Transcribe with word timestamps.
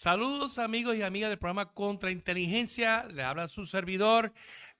Saludos 0.00 0.60
amigos 0.60 0.96
y 0.96 1.02
amigas 1.02 1.28
del 1.28 1.40
programa 1.40 1.74
Contrainteligencia. 1.74 3.02
Le 3.06 3.24
habla 3.24 3.48
su 3.48 3.66
servidor 3.66 4.32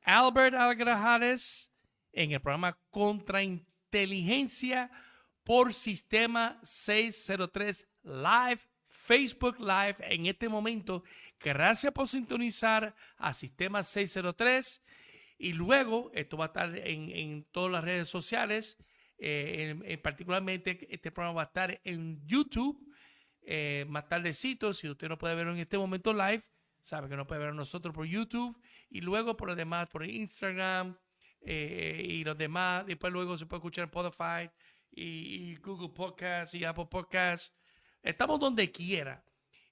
Albert 0.04 0.54
Algrajales 0.54 1.72
en 2.12 2.30
el 2.30 2.40
programa 2.40 2.78
Contrainteligencia 2.90 4.92
por 5.42 5.74
Sistema 5.74 6.60
603 6.62 7.88
Live, 8.04 8.60
Facebook 8.86 9.58
Live 9.58 9.96
en 10.02 10.26
este 10.26 10.48
momento. 10.48 11.02
Gracias 11.40 11.92
por 11.92 12.06
sintonizar 12.06 12.94
a 13.16 13.32
Sistema 13.32 13.82
603 13.82 14.84
y 15.36 15.52
luego 15.52 16.12
esto 16.14 16.36
va 16.36 16.44
a 16.44 16.46
estar 16.46 16.76
en, 16.76 17.42
todas 17.50 17.72
las 17.72 17.82
redes 17.82 18.08
sociales. 18.08 18.78
Eh, 19.18 19.76
en, 19.84 20.00
particularmente 20.00 20.86
este 20.88 21.10
programa 21.10 21.38
va 21.38 21.42
a 21.42 21.46
estar 21.46 21.80
en 21.82 22.24
YouTube 22.24 22.87
eh, 23.50 23.86
más 23.88 24.06
tardecito. 24.06 24.74
Si 24.74 24.90
usted 24.90 25.08
no 25.08 25.16
puede 25.16 25.34
verlo 25.34 25.52
en 25.52 25.58
este 25.58 25.78
momento 25.78 26.12
live, 26.12 26.42
sabe 26.82 27.08
que 27.08 27.16
no 27.16 27.26
puede 27.26 27.40
ver 27.40 27.48
a 27.48 27.54
nosotros 27.54 27.94
por 27.94 28.04
YouTube 28.04 28.54
y 28.90 29.00
luego 29.00 29.38
por 29.38 29.48
lo 29.48 29.56
demás 29.56 29.88
por 29.88 30.04
Instagram 30.04 30.98
eh, 31.40 32.04
y 32.06 32.24
los 32.24 32.36
demás. 32.36 32.84
Después 32.84 33.10
luego 33.10 33.38
se 33.38 33.46
puede 33.46 33.60
escuchar 33.60 33.84
en 33.84 33.88
Spotify 33.88 34.50
y, 34.90 35.56
Google 35.62 35.88
Podcast 35.94 36.54
y 36.56 36.64
Apple 36.66 36.88
Podcast. 36.90 37.54
Estamos 38.02 38.38
donde 38.38 38.70
quiera. 38.70 39.24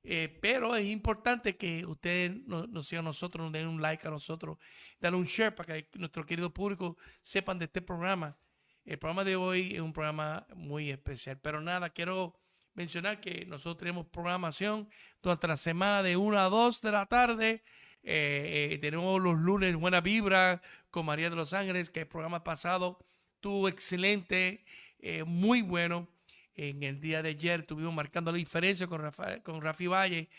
Eh, 0.03 0.39
pero 0.41 0.75
es 0.75 0.87
importante 0.87 1.59
que 1.59 1.85
ustedes 1.85 2.35
nos, 2.47 2.71
nos 2.71 2.89
sigan 2.89 3.05
a 3.05 3.09
nosotros, 3.09 3.45
nos 3.45 3.53
den 3.53 3.69
un 3.69 3.83
like 3.83 4.09
a 4.09 4.11
nosotros, 4.11 4.57
dan 5.01 5.15
un 5.15 5.25
share 5.25 5.55
para 5.55 5.83
que 5.83 5.99
nuestro 5.99 6.25
querido 6.25 6.51
público 6.51 6.97
sepan 7.21 7.59
de 7.59 7.67
este 7.67 7.83
programa. 7.83 8.39
El 8.87 8.99
programa 8.99 9.23
de 9.25 9.37
hoy 9.37 9.75
es 9.75 9.81
un 9.81 9.93
programa 9.93 10.47
muy 10.55 10.91
especial. 10.91 11.39
Pero 11.43 11.61
nada, 11.61 11.91
quiero 11.91 12.39
mencionar 12.77 13.21
que 13.21 13.47
nosotros 13.47 13.79
tenemos 13.79 14.07
programación 14.07 14.89
durante 15.23 15.49
la 15.49 15.57
semana 15.57 16.03
de 16.03 16.17
1 16.17 16.39
a 16.39 16.45
2 16.45 16.83
de 16.83 16.93
la 16.93 17.07
tarde. 17.07 17.63
Eh, 18.03 18.71
eh, 18.73 18.79
tenemos 18.79 19.21
los 19.21 19.37
lunes 19.39 19.75
Buena 19.75 20.01
Vibra 20.01 20.63
con 20.91 21.07
María 21.07 21.31
de 21.31 21.37
los 21.37 21.55
Ángeles, 21.55 21.91
que 21.91 22.01
el 22.01 22.07
programa 22.07 22.45
pasado 22.45 22.99
tuvo 23.41 23.69
excelente, 23.69 24.65
eh, 24.99 25.25
muy 25.25 25.63
bueno. 25.63 26.09
En 26.55 26.83
el 26.83 27.01
día 27.01 27.23
de 27.23 27.31
ayer 27.31 27.61
estuvimos 27.61 27.93
marcando 27.93 28.31
la 28.31 28.39
diferencia 28.39 28.87
con, 28.87 29.11
con 29.43 29.61
Rafi 29.61 29.87
Valle, 29.87 30.31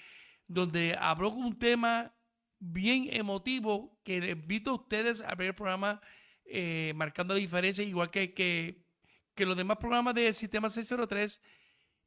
donde 0.47 0.95
habló 0.99 1.31
con 1.31 1.43
un 1.43 1.59
tema 1.59 2.15
bien 2.59 3.07
emotivo 3.11 3.99
que 4.03 4.19
les 4.19 4.31
invito 4.31 4.71
a 4.71 4.73
ustedes 4.75 5.21
a 5.21 5.35
ver 5.35 5.49
el 5.49 5.53
programa 5.53 6.01
marcando 6.95 7.33
la 7.35 7.39
diferencia, 7.39 7.83
igual 7.83 8.09
que, 8.09 8.33
que, 8.33 8.81
que 9.35 9.45
los 9.45 9.57
demás 9.57 9.77
programas 9.77 10.15
de 10.15 10.33
Sistema 10.33 10.69
603 10.69 11.39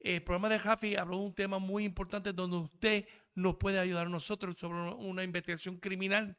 el 0.00 0.22
programa 0.22 0.48
de 0.48 0.58
Jafi 0.58 0.96
habló 0.96 1.18
de 1.18 1.24
un 1.26 1.34
tema 1.34 1.58
muy 1.58 1.84
importante 1.84 2.32
donde 2.32 2.56
usted 2.56 3.06
nos 3.34 3.56
puede 3.56 3.78
ayudar 3.78 4.06
a 4.06 4.10
nosotros 4.10 4.56
sobre 4.58 4.78
una 4.94 5.22
investigación 5.22 5.76
criminal 5.76 6.36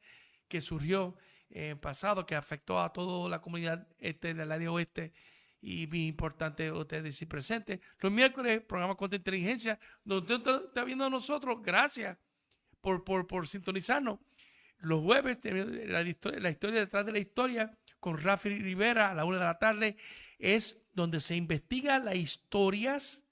que 0.48 0.62
surgió 0.62 1.16
en 1.50 1.78
pasado, 1.80 2.26
que 2.26 2.36
afectó 2.36 2.80
a 2.80 2.92
toda 2.92 3.30
la 3.30 3.42
comunidad 3.42 3.88
este 4.00 4.34
del 4.34 4.52
área 4.52 4.72
oeste 4.72 5.14
y 5.62 5.86
muy 5.88 6.08
importante 6.08 6.72
usted 6.72 7.04
decir 7.04 7.28
presente. 7.28 7.82
Los 8.00 8.12
miércoles, 8.12 8.62
programa 8.62 8.96
Contra 8.96 9.18
Inteligencia, 9.18 9.80
donde 10.04 10.36
usted 10.36 10.66
está 10.66 10.84
viendo 10.84 11.06
a 11.06 11.10
nosotros, 11.10 11.62
gracias 11.62 12.18
por, 12.82 13.04
por, 13.04 13.28
por 13.28 13.48
sintonizarnos. 13.48 14.20
Los 14.80 15.02
jueves, 15.02 15.40
la, 15.44 16.04
la 16.04 16.50
historia 16.50 16.80
detrás 16.80 17.06
de 17.06 17.12
la 17.12 17.20
historia 17.20 17.78
con 18.00 18.18
Rafi 18.18 18.50
Rivera 18.50 19.12
a 19.12 19.14
la 19.14 19.26
una 19.26 19.38
de 19.38 19.44
la 19.44 19.60
tarde, 19.60 19.98
es 20.40 20.82
donde 20.94 21.20
se 21.20 21.36
investiga 21.36 22.00
las 22.00 22.16
historias 22.16 23.24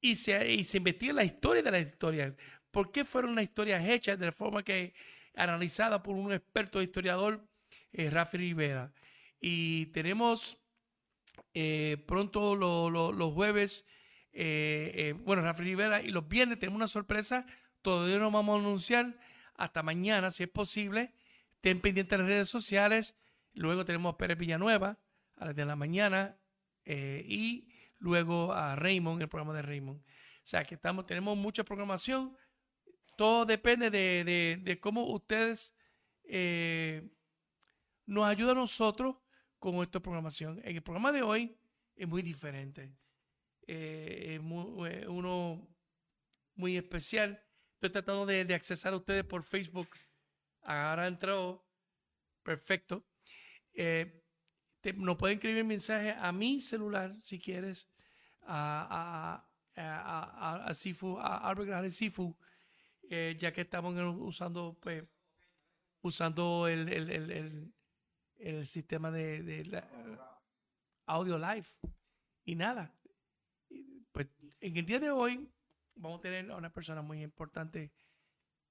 y 0.00 0.14
se, 0.14 0.52
y 0.52 0.64
se 0.64 0.78
investiga 0.78 1.12
la 1.12 1.24
historia 1.24 1.62
de 1.62 1.70
las 1.70 1.86
historias. 1.86 2.36
¿Por 2.70 2.92
qué 2.92 3.04
fueron 3.04 3.34
las 3.34 3.44
historias 3.44 3.86
hechas 3.88 4.18
de 4.18 4.26
la 4.26 4.32
forma 4.32 4.62
que 4.62 4.94
analizada 5.34 6.02
por 6.02 6.16
un 6.16 6.32
experto 6.32 6.82
historiador, 6.82 7.46
eh, 7.92 8.10
Rafi 8.10 8.38
Rivera? 8.38 8.92
Y 9.40 9.86
tenemos 9.86 10.60
eh, 11.54 12.04
pronto 12.06 12.54
los 12.56 13.34
jueves, 13.34 13.86
eh, 14.32 14.92
eh, 14.94 15.12
bueno, 15.12 15.42
Rafi 15.42 15.64
Rivera, 15.64 16.02
y 16.02 16.10
los 16.10 16.28
viernes 16.28 16.58
tenemos 16.58 16.76
una 16.76 16.86
sorpresa. 16.86 17.46
Todavía 17.82 18.18
no 18.18 18.30
vamos 18.30 18.56
a 18.56 18.60
anunciar 18.60 19.18
hasta 19.54 19.82
mañana, 19.82 20.30
si 20.30 20.44
es 20.44 20.48
posible. 20.48 21.14
Estén 21.56 21.80
pendientes 21.80 22.10
de 22.10 22.18
las 22.18 22.26
redes 22.26 22.48
sociales. 22.48 23.16
Luego 23.52 23.84
tenemos 23.84 24.16
Pérez 24.16 24.38
Villanueva 24.38 24.98
a 25.36 25.46
las 25.46 25.56
de 25.56 25.64
la 25.64 25.76
mañana. 25.76 26.36
y 26.86 27.68
luego 28.00 28.52
a 28.52 28.74
Raymond, 28.74 29.22
el 29.22 29.28
programa 29.28 29.54
de 29.54 29.62
Raymond. 29.62 30.00
O 30.00 30.46
sea 30.50 30.64
que 30.64 30.74
estamos, 30.74 31.06
tenemos 31.06 31.36
mucha 31.36 31.62
programación. 31.64 32.36
Todo 33.16 33.44
depende 33.44 33.90
de, 33.90 34.78
cómo 34.80 35.06
ustedes 35.12 35.76
eh, 36.24 37.08
nos 38.06 38.24
ayudan 38.24 38.56
a 38.56 38.60
nosotros 38.60 39.16
con 39.58 39.76
esta 39.76 40.00
programación. 40.00 40.60
En 40.64 40.76
el 40.76 40.82
programa 40.82 41.12
de 41.12 41.22
hoy 41.22 41.56
es 41.94 42.08
muy 42.08 42.22
diferente. 42.22 42.92
Eh, 43.66 44.36
es 44.36 44.40
eh, 44.40 45.06
uno 45.06 45.68
muy 46.54 46.76
especial. 46.76 47.44
Estoy 47.74 47.90
tratando 47.90 48.26
de, 48.26 48.44
de 48.44 48.54
accesar 48.54 48.94
a 48.94 48.96
ustedes 48.96 49.24
por 49.24 49.44
Facebook. 49.44 49.88
Ahora 50.62 51.06
entró. 51.06 51.66
Perfecto. 52.42 53.06
Te, 54.80 54.94
nos 54.94 55.16
pueden 55.18 55.36
escribir 55.36 55.64
mensaje 55.64 56.12
a 56.12 56.32
mi 56.32 56.60
celular 56.60 57.14
si 57.22 57.38
quieres, 57.38 57.89
a, 58.42 59.44
a, 59.76 60.66
a, 60.66 60.74
Sifu, 60.74 61.18
a 61.18 61.88
Sifu, 61.90 62.36
eh, 63.08 63.36
ya 63.38 63.52
que 63.52 63.62
estamos 63.62 63.94
usando, 64.20 64.78
pues, 64.80 65.04
usando 66.02 66.68
el, 66.68 66.88
el, 66.88 67.10
el, 67.10 67.74
el, 68.38 68.66
sistema 68.66 69.10
de, 69.10 69.82
audio 71.06 71.38
live. 71.38 71.66
Y 72.44 72.54
nada, 72.54 72.94
pues 74.12 74.28
en 74.60 74.76
el 74.76 74.86
día 74.86 74.98
de 74.98 75.10
hoy 75.10 75.48
vamos 75.94 76.18
a 76.18 76.22
tener 76.22 76.50
a 76.50 76.56
una 76.56 76.72
persona 76.72 77.02
muy 77.02 77.22
importante 77.22 77.92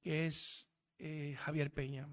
que 0.01 0.25
es 0.25 0.69
eh, 0.97 1.35
Javier 1.39 1.71
Peña. 1.71 2.07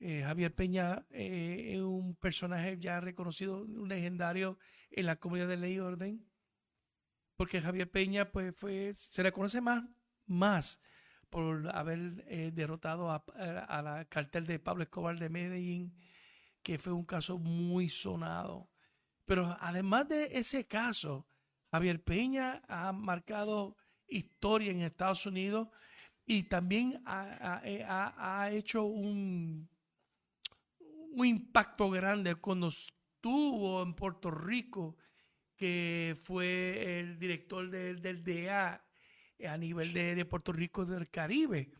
Eh, 0.00 0.22
Javier 0.22 0.54
Peña 0.54 1.06
es 1.10 1.80
un 1.80 2.14
personaje 2.16 2.78
ya 2.78 3.00
reconocido, 3.00 3.62
un 3.62 3.88
legendario 3.88 4.58
en 4.90 5.06
la 5.06 5.16
comunidad 5.16 5.48
de 5.48 5.56
ley 5.56 5.74
y 5.74 5.80
orden, 5.80 6.27
porque 7.38 7.60
Javier 7.60 7.88
Peña 7.88 8.32
pues 8.32 8.54
fue, 8.56 8.92
se 8.92 9.22
le 9.22 9.30
conoce 9.30 9.60
más, 9.60 9.84
más 10.26 10.82
por 11.30 11.70
haber 11.72 12.24
eh, 12.26 12.50
derrotado 12.52 13.12
a, 13.12 13.22
la 13.80 14.04
cartel 14.06 14.44
de 14.44 14.58
Pablo 14.58 14.82
Escobar 14.82 15.16
de 15.20 15.28
Medellín, 15.28 15.94
que 16.64 16.80
fue 16.80 16.92
un 16.92 17.04
caso 17.04 17.38
muy 17.38 17.88
sonado. 17.88 18.68
Pero 19.24 19.56
además 19.60 20.08
de 20.08 20.36
ese 20.36 20.64
caso, 20.64 21.28
Javier 21.70 22.02
Peña 22.02 22.60
ha 22.66 22.92
marcado 22.92 23.76
historia 24.08 24.72
en 24.72 24.80
Estados 24.80 25.24
Unidos 25.24 25.68
y 26.26 26.42
también 26.42 27.00
ha 27.06 28.48
hecho 28.50 28.82
un, 28.82 29.68
un 30.80 31.24
impacto 31.24 31.88
grande 31.88 32.34
cuando 32.34 32.66
estuvo 32.66 33.80
en 33.80 33.94
Puerto 33.94 34.32
Rico, 34.32 34.96
que 35.58 36.14
fue 36.16 37.00
el 37.00 37.18
director 37.18 37.68
del, 37.68 38.00
del 38.00 38.22
DEA 38.22 38.82
a 39.46 39.56
nivel 39.56 39.92
de, 39.92 40.24
Puerto 40.24 40.52
Rico 40.52 40.86
del 40.86 41.10
Caribe. 41.10 41.70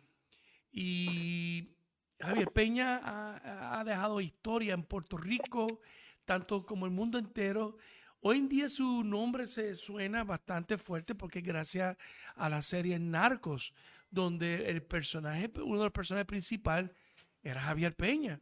Y 0.71 1.77
Javier 2.21 2.53
Peña 2.53 3.01
ha, 3.79 3.85
dejado 3.85 4.21
historia 4.21 4.75
en 4.75 4.83
Puerto 4.83 5.17
Rico, 5.17 5.81
tanto 6.25 6.67
como 6.67 6.87
el 6.87 6.93
mundo 6.93 7.19
entero. 7.19 7.79
Hoy 8.21 8.39
en 8.39 8.49
día 8.49 8.69
su 8.69 9.05
nombre 9.05 9.47
se 9.47 9.75
suena 9.77 10.25
bastante 10.25 10.77
fuerte 10.77 11.15
porque 11.15 11.41
gracias 11.41 11.97
a 12.35 12.49
la 12.49 12.61
serie 12.61 12.99
Narcos, 12.99 13.73
donde 14.11 14.71
el 14.71 14.83
personaje, 14.83 15.51
uno 15.57 15.79
de 15.79 15.85
los 15.85 15.93
personajes 15.93 16.27
principales 16.27 16.91
era 17.43 17.61
Javier 17.61 17.95
Peña. 17.95 18.41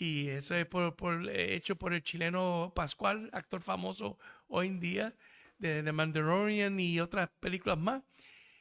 Y 0.00 0.28
eso 0.28 0.54
es 0.54 0.64
por, 0.64 1.28
hecho 1.28 1.76
por 1.76 1.92
el 1.92 2.02
chileno 2.02 2.72
Pascual, 2.74 3.28
actor 3.34 3.60
famoso 3.60 4.18
hoy 4.48 4.68
en 4.68 4.80
día 4.80 5.14
de 5.58 5.82
The 5.82 5.92
Mandalorian 5.92 6.80
y 6.80 6.98
otras 7.00 7.28
películas 7.38 7.76
más. 7.76 8.02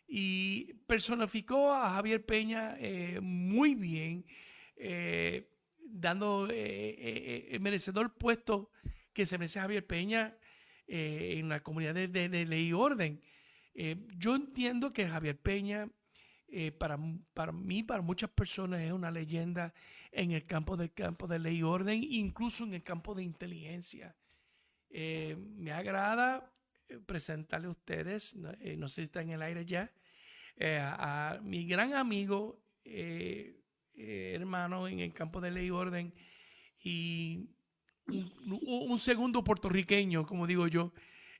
Y 0.06 0.74
personificó 0.86 1.74
a 1.74 1.91
Javier 1.91 2.25
Peña 2.25 2.75
eh, 2.77 3.21
muy 3.21 3.75
bien, 3.75 4.25
eh, 4.75 5.50
dando 5.80 6.50
eh, 6.51 7.47
el 7.51 7.62
merecedor 7.62 8.18
puesto 8.18 8.69
que 9.13 9.25
se 9.25 9.38
merece 9.38 9.62
Javier 9.62 9.88
Peña 9.88 10.38
en 10.88 11.47
la 11.47 11.62
comunidad 11.62 11.94
de, 11.94 12.09
de 12.09 12.45
ley 12.47 12.68
y 12.68 12.74
orden. 12.74 13.21
yo 14.18 14.36
entiendo 14.36 14.91
que 14.91 15.07
Javier 15.07 15.39
Peña 15.39 15.88
eh, 16.51 16.71
para, 16.71 16.97
para 17.33 17.51
mí, 17.51 17.83
para 17.83 18.01
muchas 18.01 18.30
personas, 18.31 18.81
es 18.81 18.91
una 18.91 19.12
leyenda 19.12 19.74
en 20.12 20.32
el 20.32 20.46
campo 20.46 20.78
del 20.78 20.92
campo 20.94 21.28
de 21.28 21.40
ley 21.40 21.58
y 21.58 21.64
orden, 21.64 22.04
incluso 22.04 22.64
en 22.64 22.74
el 22.74 22.84
campo 22.84 23.16
de 23.16 23.24
inteligencia. 23.24 24.16
Eh, 24.90 25.36
me 25.38 25.72
agrada 25.72 26.52
eh, 26.88 27.00
presentarle 27.06 27.68
a 27.68 27.72
ustedes, 27.72 28.36
no, 28.36 28.88
sé 28.88 28.96
si 28.96 29.02
está 29.04 29.22
en 29.22 29.30
el 29.30 29.42
aire 29.42 29.66
ya, 29.66 29.92
eh, 30.60 30.78
a, 30.78 31.40
mi 31.42 31.66
gran 31.66 31.94
amigo, 31.94 32.62
eh, 32.84 33.62
eh, 33.96 34.34
hermano 34.36 34.90
en 34.90 35.00
el 35.00 35.14
campo 35.14 35.40
de 35.40 35.52
ley 35.52 35.68
y 35.68 35.72
orden, 35.72 36.14
y 36.84 37.48
un, 38.08 39.00
segundo 39.00 39.42
puertorriqueño, 39.44 40.26
como 40.26 40.48
digo 40.48 40.68
yo, 40.68 40.94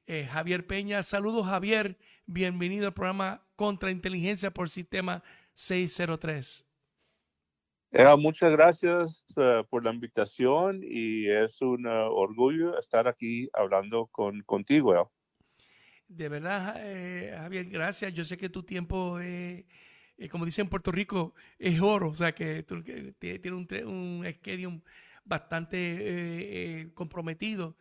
Javier 0.08 0.66
Peña. 0.66 1.04
Saludos, 1.04 1.46
Javier. 1.46 1.98
Bienvenido 2.26 2.88
al 2.88 2.94
programa 2.94 3.46
Contrainteligencia 3.56 4.52
por 4.52 4.70
Sistema 4.70 5.24
603. 5.54 6.69
Muchas 8.18 8.52
gracias 8.52 9.26
por 9.70 9.84
la 9.84 9.94
invitación 9.94 10.82
y 10.84 11.30
es 11.30 11.62
un 11.62 11.86
orgullo 11.86 12.78
estar 12.78 13.08
aquí 13.08 13.50
hablando 13.54 14.08
con, 14.08 14.42
contigo 14.44 15.12
de 16.10 16.28
verdad, 16.28 16.76
eh, 16.80 17.34
Javier, 17.38 17.66
gracias. 17.70 18.14
Yo 18.14 18.24
sé 18.24 18.36
que 18.36 18.50
tu 18.50 18.64
tiempo, 18.64 19.20
eh, 19.22 19.66
como 20.32 20.44
dicen 20.44 20.66
en 20.66 20.70
Puerto 20.70 20.92
Rico, 20.92 21.36
es 21.60 21.80
oro. 21.80 22.10
O 22.10 22.16
sea, 22.16 22.34
que 22.34 22.64
tú 22.64 22.84
tienes 22.84 23.46
un, 23.46 23.68
un 23.86 24.84
bastante 25.24 25.78
eh, 26.82 26.92
comprometido. 26.94 27.78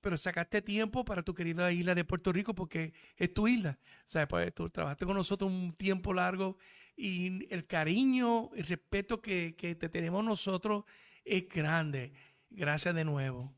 Pero 0.00 0.16
sacaste 0.16 0.62
tiempo 0.62 1.04
para 1.04 1.22
tu 1.22 1.34
querida 1.34 1.72
isla 1.72 1.94
de 1.94 2.04
Puerto 2.04 2.32
Rico 2.32 2.54
porque 2.54 2.92
es 3.16 3.32
tu 3.32 3.48
isla. 3.48 3.78
O 3.80 4.02
sea, 4.04 4.28
pues 4.28 4.52
tú 4.54 4.70
trabajaste 4.70 5.06
con 5.06 5.16
nosotros 5.16 5.50
un 5.50 5.72
tiempo 5.72 6.12
largo 6.12 6.58
y 6.98 7.46
el 7.54 7.64
cariño, 7.66 8.50
el 8.56 8.64
respeto 8.64 9.22
que, 9.22 9.54
te 9.56 9.88
tenemos 9.88 10.24
nosotros 10.24 10.84
es 11.24 11.48
grande. 11.48 12.12
Gracias 12.50 12.94
de 12.94 13.04
nuevo. 13.04 13.54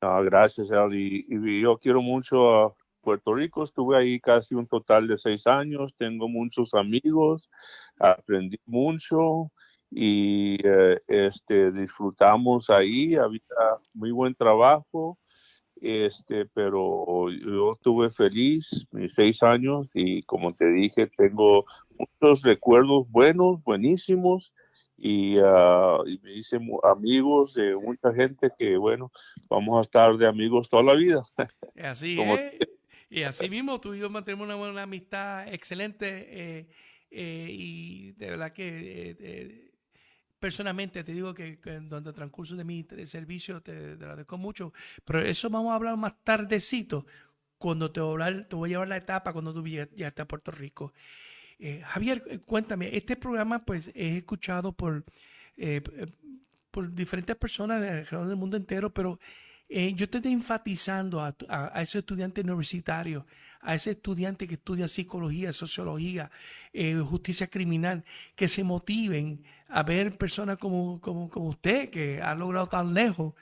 gracias, 0.00 0.68
Y, 0.92 1.26
y, 1.28 1.60
yo 1.60 1.76
quiero 1.78 2.00
mucho 2.00 2.64
a 2.66 2.74
Puerto 3.00 3.34
Rico. 3.34 3.64
Estuve 3.64 3.98
ahí 3.98 4.20
casi 4.20 4.54
un 4.54 4.68
total 4.68 5.08
de 5.08 5.18
seis 5.18 5.46
años. 5.48 5.92
Tengo 5.98 6.28
muchos 6.28 6.72
amigos, 6.74 7.50
aprendí 7.98 8.58
mucho 8.64 9.50
y 9.90 10.56
eh, 10.64 11.00
este, 11.08 11.72
disfrutamos 11.72 12.70
ahí. 12.70 13.16
Había 13.16 13.42
muy 13.92 14.12
buen 14.12 14.36
trabajo. 14.36 15.18
Este, 15.82 16.46
pero 16.54 17.28
yo 17.28 17.72
estuve 17.72 18.10
feliz 18.10 18.86
mis 18.92 19.14
seis 19.14 19.42
años 19.42 19.88
y 19.94 20.22
como 20.22 20.54
te 20.54 20.66
dije, 20.66 21.08
tengo 21.16 21.64
muchos 22.20 22.42
recuerdos 22.42 23.08
buenos, 23.10 23.62
buenísimos 23.62 24.52
y, 24.96 25.36
ah, 25.38 25.98
me 26.22 26.34
hice 26.34 26.58
amigos 26.84 27.54
de 27.54 27.74
mucha 27.76 28.12
gente 28.12 28.50
que, 28.58 28.76
bueno, 28.76 29.10
vamos 29.48 29.78
a 29.78 29.82
estar 29.82 30.16
de 30.16 30.26
amigos 30.26 30.68
toda 30.68 30.82
la 30.82 30.94
vida. 30.94 31.22
Así 31.76 32.16
es. 32.60 32.68
Y 33.12 33.24
así 33.24 33.50
mismo 33.50 33.78
tú 33.78 33.92
y 33.92 33.98
yo 33.98 34.08
mantenemos 34.08 34.46
una, 34.46 34.54
buena 34.54 34.84
amistad 34.84 35.46
excelente 35.52 36.06
eh, 36.30 36.66
eh, 37.10 37.46
y 37.50 38.12
de 38.12 38.30
verdad 38.30 38.54
que 38.54 39.16
eh, 39.20 39.70
personalmente 40.38 41.04
te 41.04 41.12
digo 41.12 41.34
que, 41.34 41.58
durante 41.82 42.08
el 42.08 42.14
transcurso 42.14 42.56
de 42.56 42.64
mi 42.64 42.86
servicio 43.04 43.60
te, 43.60 43.92
agradezco 43.92 44.38
mucho, 44.38 44.72
pero 45.04 45.20
eso 45.20 45.50
vamos 45.50 45.72
a 45.72 45.74
hablar 45.74 45.98
más 45.98 46.24
tardecito 46.24 47.04
cuando 47.58 47.92
te 47.92 48.00
voy 48.00 48.08
a, 48.08 48.12
hablar, 48.12 48.48
te 48.48 48.56
voy 48.56 48.70
a 48.70 48.72
llevar 48.72 48.88
la 48.88 48.96
etapa 48.96 49.34
cuando 49.34 49.52
tú 49.52 49.62
estás 49.66 50.18
en 50.18 50.26
Puerto 50.26 50.50
Rico. 50.50 50.94
Javier, 51.84 52.40
cuéntame, 52.46 52.96
este 52.96 53.16
programa 53.16 53.64
pues 53.64 53.88
es 53.88 54.18
escuchado 54.18 54.72
por, 54.72 55.04
por 56.70 56.92
diferentes 56.92 57.36
personas 57.36 57.82
alrededor 57.82 58.28
del 58.28 58.36
mundo 58.36 58.56
entero, 58.56 58.92
pero 58.92 59.18
eh, 59.74 59.94
yo 59.94 60.04
estoy 60.04 60.20
enfatizando 60.30 61.18
a, 61.22 61.34
ese 61.80 62.00
estudiante 62.00 62.42
universitario, 62.42 63.26
a 63.62 63.74
ese 63.74 63.92
estudiante 63.92 64.46
que 64.46 64.54
estudia 64.54 64.86
psicología, 64.86 65.50
sociología, 65.50 66.30
eh, 66.74 66.96
justicia 66.96 67.46
criminal, 67.46 68.04
que 68.34 68.48
se 68.48 68.64
motiven 68.64 69.42
a 69.68 69.82
ver 69.82 70.18
personas 70.18 70.58
como, 70.58 71.00
como, 71.00 71.30
como 71.30 71.48
usted, 71.48 71.88
que 71.88 72.20
ha 72.20 72.34
logrado 72.34 72.66
tan 72.66 72.92
lejos, 72.92 73.32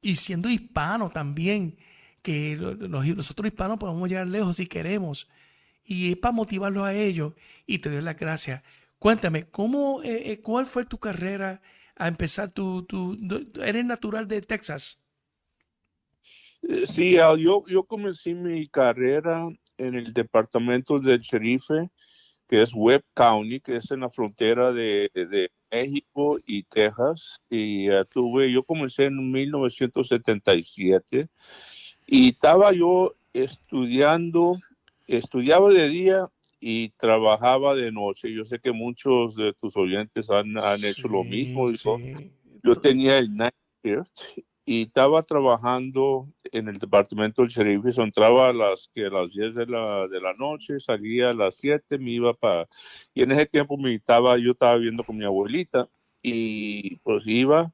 y 0.00 0.16
siendo 0.16 0.48
hispano 0.48 1.10
también, 1.10 1.76
que 2.20 2.56
nosotros 2.56 3.46
hispanos 3.46 3.78
podemos 3.78 4.08
llegar 4.08 4.26
lejos 4.26 4.56
si 4.56 4.66
queremos. 4.66 5.28
Y 5.86 6.12
es 6.12 6.16
para 6.18 6.32
motivarlos 6.32 6.84
a 6.84 6.94
ellos. 6.94 7.34
Y 7.66 7.78
te 7.78 7.90
doy 7.90 8.02
las 8.02 8.16
gracias. 8.16 8.62
Cuéntame, 8.98 9.46
¿cómo, 9.50 10.02
eh, 10.02 10.40
¿cuál 10.42 10.66
fue 10.66 10.84
tu 10.84 10.98
carrera 10.98 11.62
a 11.94 12.08
empezar? 12.08 12.50
Tu, 12.50 12.82
tu, 12.84 13.16
¿Eres 13.62 13.84
natural 13.84 14.26
de 14.26 14.42
Texas? 14.42 15.00
Eh, 16.62 16.86
sí, 16.86 17.16
ah, 17.18 17.34
yo, 17.38 17.64
yo 17.68 17.84
comencé 17.84 18.34
mi 18.34 18.66
carrera 18.68 19.48
en 19.78 19.94
el 19.94 20.12
departamento 20.12 20.98
del 20.98 21.20
sherife, 21.20 21.88
que 22.48 22.62
es 22.62 22.72
Webb 22.74 23.04
County, 23.14 23.60
que 23.60 23.76
es 23.76 23.90
en 23.90 24.00
la 24.00 24.10
frontera 24.10 24.72
de, 24.72 25.10
México 25.70 26.38
y 26.46 26.62
Texas. 26.64 27.40
Y 27.50 27.90
uh, 27.90 28.04
tuve, 28.06 28.50
yo 28.52 28.62
comencé 28.62 29.04
en 29.04 29.30
1977 29.30 31.28
y 32.06 32.28
estaba 32.30 32.72
yo 32.72 33.14
estudiando, 33.32 34.56
estudiaba 35.06 35.70
de 35.70 35.88
día 35.88 36.28
y 36.60 36.90
trabajaba 36.90 37.74
de 37.74 37.92
noche. 37.92 38.32
Yo 38.32 38.44
sé 38.44 38.58
que 38.58 38.72
muchos 38.72 39.36
de 39.36 39.52
tus 39.54 39.76
oyentes 39.76 40.30
han, 40.30 40.58
han 40.58 40.84
hecho 40.84 41.08
lo 41.08 41.24
mismo. 41.24 41.70
Yo 41.70 42.74
tenía 42.80 43.18
el 43.18 43.34
night 43.34 43.54
shift 43.84 44.10
y 44.68 44.82
estaba 44.82 45.22
trabajando 45.22 46.28
en 46.50 46.68
el 46.68 46.78
departamento 46.78 47.42
del 47.42 47.52
sheriff, 47.52 47.98
entraba 47.98 48.48
a 48.48 48.52
las, 48.52 48.90
que 48.92 49.06
a 49.06 49.10
las 49.10 49.32
10 49.32 49.54
de 49.54 49.66
la, 49.66 50.08
de 50.08 50.20
la 50.20 50.34
noche, 50.34 50.80
salía 50.80 51.30
a 51.30 51.34
las 51.34 51.54
7, 51.54 51.98
me 51.98 52.10
iba 52.10 52.34
para... 52.34 52.68
Y 53.14 53.22
en 53.22 53.30
ese 53.30 53.46
tiempo 53.46 53.76
me 53.76 53.94
estaba, 53.94 54.36
yo 54.38 54.50
estaba 54.50 54.76
viviendo 54.76 55.04
con 55.04 55.16
mi 55.16 55.24
abuelita 55.24 55.88
y 56.20 56.96
pues 56.96 57.24
iba, 57.28 57.72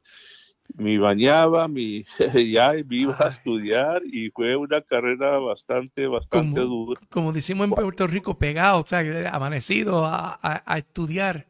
me 0.76 0.98
bañaba, 0.98 1.68
me, 1.68 2.04
ya 2.50 2.72
me 2.72 2.96
iba 2.96 3.16
a 3.18 3.28
estudiar 3.28 4.02
y 4.04 4.30
fue 4.30 4.56
una 4.56 4.80
carrera 4.82 5.38
bastante, 5.38 6.06
bastante 6.06 6.60
dura. 6.60 7.00
Como 7.10 7.32
decimos 7.32 7.66
en 7.66 7.70
Puerto 7.72 8.06
Rico, 8.06 8.38
pegado, 8.38 8.80
o 8.80 8.86
sea, 8.86 9.00
amanecido 9.32 10.06
a, 10.06 10.38
a, 10.42 10.78
estudiar. 10.78 11.46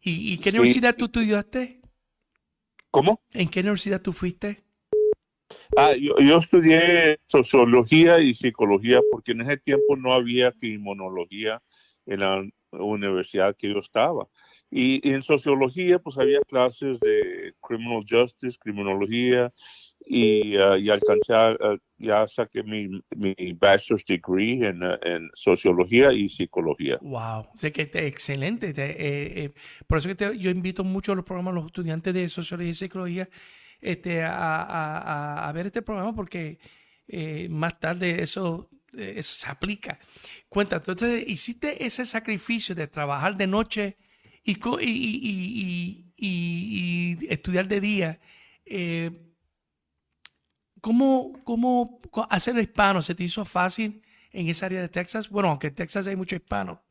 ¿Y, 0.00 0.38
qué 0.38 0.50
universidad 0.50 0.94
tú 0.96 1.06
estudiaste? 1.06 1.80
¿Cómo? 2.90 3.20
¿En 3.32 3.48
qué 3.48 3.60
universidad 3.60 4.00
tú 4.00 4.12
fuiste? 4.12 4.62
Ah, 5.76 5.94
yo, 5.94 6.16
yo, 6.20 6.38
estudié 6.38 7.18
sociología 7.26 8.20
y 8.20 8.34
psicología 8.34 9.00
porque 9.10 9.32
en 9.32 9.40
ese 9.40 9.56
tiempo 9.56 9.96
no 9.96 10.12
había 10.12 10.52
criminología 10.52 11.60
en 12.06 12.20
la 12.20 12.44
universidad 12.70 13.56
que 13.56 13.72
yo 13.72 13.80
estaba. 13.80 14.28
Y, 14.70 15.08
en 15.08 15.22
sociología 15.22 15.98
pues 15.98 16.18
había 16.18 16.40
clases 16.40 16.98
de 17.00 17.54
criminal 17.60 18.04
justice, 18.08 18.58
criminología 18.58 19.52
y, 20.04 20.56
uh, 20.56 20.76
y 20.76 20.90
alcancé, 20.90 21.32
uh, 21.32 21.78
ya 21.98 22.28
saqué 22.28 22.62
mi, 22.62 22.88
mi 23.16 23.52
bachelor's 23.54 24.04
degree 24.04 24.64
en, 24.66 24.82
uh, 24.82 24.96
en, 25.02 25.30
sociología 25.34 26.12
y 26.12 26.28
psicología. 26.28 26.98
Wow, 27.00 27.48
sé 27.54 27.72
que 27.72 27.82
es 27.82 27.94
excelente. 27.94 28.70
Eh, 28.70 28.74
eh, 28.76 29.52
por 29.86 29.98
eso 29.98 30.14
que 30.14 30.38
yo 30.38 30.50
invito 30.50 30.84
mucho 30.84 31.12
a 31.12 31.14
los 31.14 31.24
programas 31.24 31.52
a 31.52 31.54
los 31.56 31.66
estudiantes 31.66 32.12
de 32.12 32.28
sociología 32.28 32.70
y 32.70 32.74
psicología 32.74 33.28
este, 33.80 34.22
a, 34.24 35.50
ver 35.54 35.66
este 35.66 35.82
programa 35.82 36.14
porque 36.14 36.58
eh, 37.08 37.48
más 37.48 37.78
tarde 37.78 38.22
eso, 38.22 38.68
eso 38.92 39.34
se 39.34 39.50
aplica. 39.50 39.98
Cuenta, 40.48 40.76
entonces 40.76 41.24
hiciste 41.26 41.84
ese 41.84 42.04
sacrificio 42.04 42.74
de 42.74 42.86
trabajar 42.86 43.36
de 43.36 43.46
noche 43.46 43.96
y, 44.46 46.12
y, 46.16 47.26
estudiar 47.28 47.66
de 47.66 47.80
día. 47.80 48.20
Eh, 48.64 49.10
¿cómo, 50.80 51.40
¿Cómo 51.44 52.00
hacer 52.30 52.56
hispano? 52.58 53.02
¿Se 53.02 53.14
te 53.14 53.24
hizo 53.24 53.44
fácil 53.44 54.02
en 54.30 54.48
esa 54.48 54.66
área 54.66 54.80
de 54.80 54.88
Texas? 54.88 55.28
Bueno, 55.28 55.48
aunque 55.48 55.68
en 55.68 55.74
Texas 55.74 56.06
hay 56.06 56.16
mucho 56.16 56.36
hispano. 56.36 56.82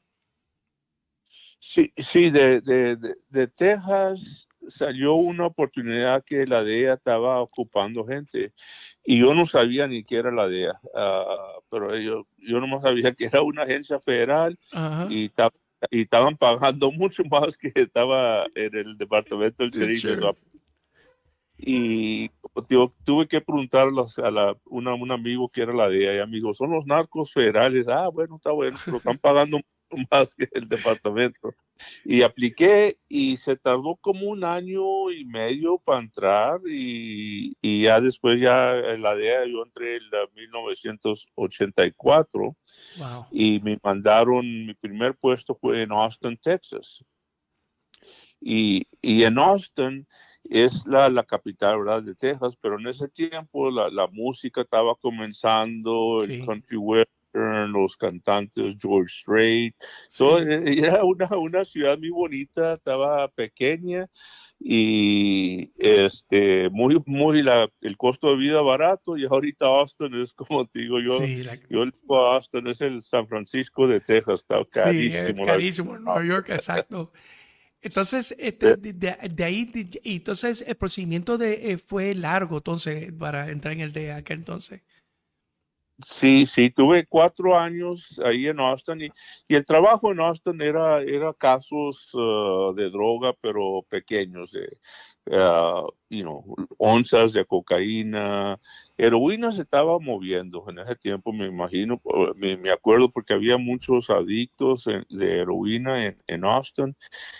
Sí, 1.59 1.91
sí, 1.97 2.29
de, 2.29 2.61
de, 2.61 2.97
de 3.29 3.47
Texas 3.47 4.47
salió 4.69 5.15
una 5.15 5.45
oportunidad 5.45 6.23
que 6.23 6.45
la 6.45 6.63
DEA 6.63 6.93
estaba 6.95 7.41
ocupando 7.41 8.05
gente 8.05 8.53
y 9.03 9.19
yo 9.19 9.33
no 9.33 9.45
sabía 9.45 9.87
ni 9.87 10.03
qué 10.03 10.17
era 10.17 10.31
la 10.31 10.47
DEA, 10.47 10.79
ah, 10.95 11.59
pero 11.69 11.97
yo, 11.97 12.27
yo 12.37 12.59
no 12.59 12.81
sabía 12.81 13.13
que 13.13 13.25
era 13.25 13.41
una 13.41 13.63
agencia 13.63 13.99
federal 13.99 14.57
y, 15.09 15.29
y, 15.91 16.01
estaban 16.01 16.37
pagando 16.37 16.91
mucho 16.91 17.23
más 17.25 17.57
que 17.57 17.71
estaba 17.75 18.45
en 18.55 18.75
el 18.75 18.97
departamento 18.97 19.63
del 19.63 19.73
servicio. 19.73 20.35
Y 21.57 22.29
yo, 22.69 22.93
tuve 23.05 23.27
que 23.27 23.39
preguntar 23.39 23.87
a 23.87 24.31
la, 24.31 24.57
una, 24.65 24.93
un 24.93 25.11
amigo 25.11 25.47
que 25.47 25.61
era 25.61 25.73
la 25.73 25.87
DEA 25.87 26.15
y 26.15 26.19
amigo, 26.19 26.53
son 26.53 26.71
los 26.71 26.85
narcos 26.85 27.31
federales. 27.31 27.87
Ah, 27.87 28.09
bueno, 28.09 28.35
está 28.35 28.51
bueno, 28.51 28.77
pero 28.83 28.97
están 28.97 29.17
pagando 29.17 29.59
más 30.11 30.35
que 30.35 30.47
el 30.53 30.67
departamento. 30.67 31.53
Y 32.05 32.21
apliqué 32.21 32.97
y 33.09 33.35
se 33.37 33.57
tardó 33.57 33.95
como 33.97 34.27
un 34.27 34.43
año 34.43 35.11
y 35.11 35.25
medio 35.25 35.77
para 35.79 35.99
entrar 35.99 36.61
y, 36.67 37.57
y 37.61 37.81
ya 37.83 37.99
después 37.99 38.39
ya 38.39 38.77
en 38.77 39.01
la 39.01 39.15
DEA 39.15 39.45
yo 39.47 39.63
entré 39.63 39.97
en 39.97 40.03
1984 40.35 42.55
Wow. 42.97 43.25
y 43.31 43.59
me 43.61 43.77
mandaron, 43.83 44.65
mi 44.65 44.73
primer 44.73 45.15
puesto 45.15 45.55
fue 45.55 45.81
en 45.83 45.91
Austin, 45.91 46.37
Texas. 46.37 47.03
Y, 48.41 48.87
y 49.01 49.23
en 49.23 49.37
Austin 49.39 50.05
es 50.43 50.85
la, 50.85 51.09
la 51.09 51.23
capital 51.23 51.79
¿verdad? 51.79 52.03
de 52.03 52.15
Texas, 52.15 52.53
pero 52.61 52.79
en 52.79 52.87
ese 52.87 53.07
tiempo 53.09 53.71
la, 53.71 53.89
la 53.89 54.07
música 54.07 54.61
estaba 54.61 54.95
comenzando, 54.95 56.21
Sí. 56.25 56.33
el 56.33 56.45
country 56.45 56.77
western, 56.77 57.11
los 57.35 57.97
cantantes 57.97 58.77
George 58.81 59.13
Strait, 59.21 59.75
So, 60.07 60.39
Sí. 60.39 60.45
eh, 60.49 60.63
era 60.87 61.03
una, 61.03 61.27
una 61.37 61.65
ciudad 61.65 61.97
muy 61.97 62.09
bonita, 62.09 62.73
estaba 62.73 63.27
pequeña 63.29 64.07
y 64.59 65.71
este 65.77 66.69
muy 66.69 67.01
muy 67.05 67.43
la, 67.43 67.69
el 67.81 67.97
costo 67.97 68.29
de 68.29 68.37
vida 68.37 68.61
barato 68.61 69.17
y 69.17 69.25
ahorita 69.25 69.65
Austin 69.65 70.13
es 70.21 70.33
como 70.33 70.65
te 70.65 70.79
digo 70.79 70.99
yo 70.99 71.19
Sí, 71.19 71.43
la- 71.43 71.55
yo 71.69 71.85
digo 71.85 72.17
Austin 72.27 72.67
es 72.67 72.81
el 72.81 73.01
San 73.01 73.27
Francisco 73.27 73.87
de 73.87 73.99
Texas 73.99 74.41
está 74.41 74.59
Sí, 74.59 74.69
carísimo 74.71 75.43
es 75.43 75.45
carísimo 75.45 75.97
Nueva 75.97 76.25
York, 76.25 76.49
exacto. 76.49 77.11
Entonces, 77.81 78.33
este, 78.39 78.77
de, 78.77 78.93
de- 78.93 79.17
de 79.31 79.43
ahí, 79.43 79.65
de- 79.65 80.01
entonces 80.05 80.63
el 80.67 80.75
procedimiento 80.75 81.37
de, 81.37 81.71
eh, 81.73 81.77
fue 81.77 82.15
largo, 82.15 82.57
entonces, 82.57 83.11
para 83.13 83.51
entrar 83.51 83.73
en 83.73 83.81
el 83.81 83.93
de 83.93 84.11
aquel 84.13 84.39
entonces. 84.39 84.81
Sí, 86.03 86.45
sí, 86.45 86.69
tuve 86.71 87.05
cuatro 87.07 87.57
años 87.57 88.19
ahí 88.25 88.47
en 88.47 88.59
Austin 88.59 89.01
y, 89.01 89.09
y 89.47 89.55
el 89.55 89.65
trabajo 89.65 90.11
en 90.11 90.19
Austin 90.19 90.61
era, 90.61 91.01
era 91.01 91.33
casos 91.33 92.13
uh, 92.13 92.73
de 92.75 92.89
droga, 92.89 93.31
pero 93.39 93.81
pequeños, 93.87 94.51
de, 94.51 94.77
uh, 95.31 95.87
you 96.09 96.23
know, 96.23 96.43
onzas 96.77 97.31
de 97.31 97.45
cocaína, 97.45 98.59
heroína 98.97 99.53
se 99.53 99.61
estaba 99.61 99.97
moviendo 99.99 100.65
en 100.67 100.79
ese 100.79 100.97
tiempo, 100.97 101.31
me 101.31 101.47
imagino, 101.47 102.01
me, 102.35 102.57
me 102.57 102.71
acuerdo 102.71 103.09
porque 103.09 103.33
había 103.33 103.57
muchos 103.57 104.09
adictos 104.09 104.87
en- 104.87 105.05
de 105.09 105.39
heroína 105.39 106.07
en, 106.07 106.21
en 106.27 106.43
Austin 106.43 106.93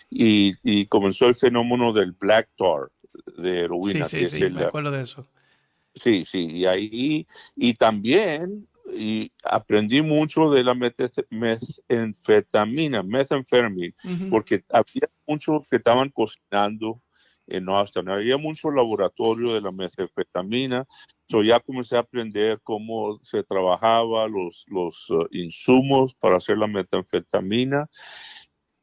y, 0.10 0.54
y 0.64 0.86
comenzó 0.88 1.26
el 1.28 1.36
fenómeno 1.36 1.92
del 1.92 2.14
black 2.14 2.50
tar 2.58 2.90
de 3.38 3.52
Sí, 3.52 3.60
heroína, 3.66 4.06
sí, 4.06 4.26
sí, 4.28 4.44
el, 4.44 4.54
me 4.54 4.62
acuerdo 4.64 4.92
de 4.92 5.02
eso. 5.02 5.28
Sí, 5.96 6.26
sí, 6.26 6.40
y 6.40 6.66
ahí, 6.66 7.26
y 7.56 7.74
también 7.74 8.68
y 8.94 9.32
aprendí 9.44 10.02
mucho 10.02 10.50
de 10.52 10.64
la 10.64 10.74
metanfetamina, 10.74 13.04
methamphetamine, 13.04 13.94
Ujú. 14.04 14.30
porque 14.30 14.64
había 14.70 15.10
muchos 15.26 15.66
que 15.70 15.78
estaban 15.78 16.10
cocinando 16.10 17.02
en 17.48 17.70
Austin, 17.70 18.10
había 18.10 18.38
mucho 18.38 18.72
laboratorio 18.72 19.54
de 19.54 19.62
la 19.62 19.72
metanfetamina, 19.72 20.86
so 21.30 21.44
ya 21.44 21.60
comencé 21.60 21.96
a 21.96 22.00
aprender 22.00 22.60
cómo 22.64 23.20
se 23.24 23.44
trabajaba, 23.44 24.28
los, 24.28 24.66
los 24.68 25.10
uh, 25.10 25.28
insumos 25.32 26.16
para 26.16 26.38
hacer 26.38 26.58
la 26.58 26.68
metanfetamina, 26.68 27.88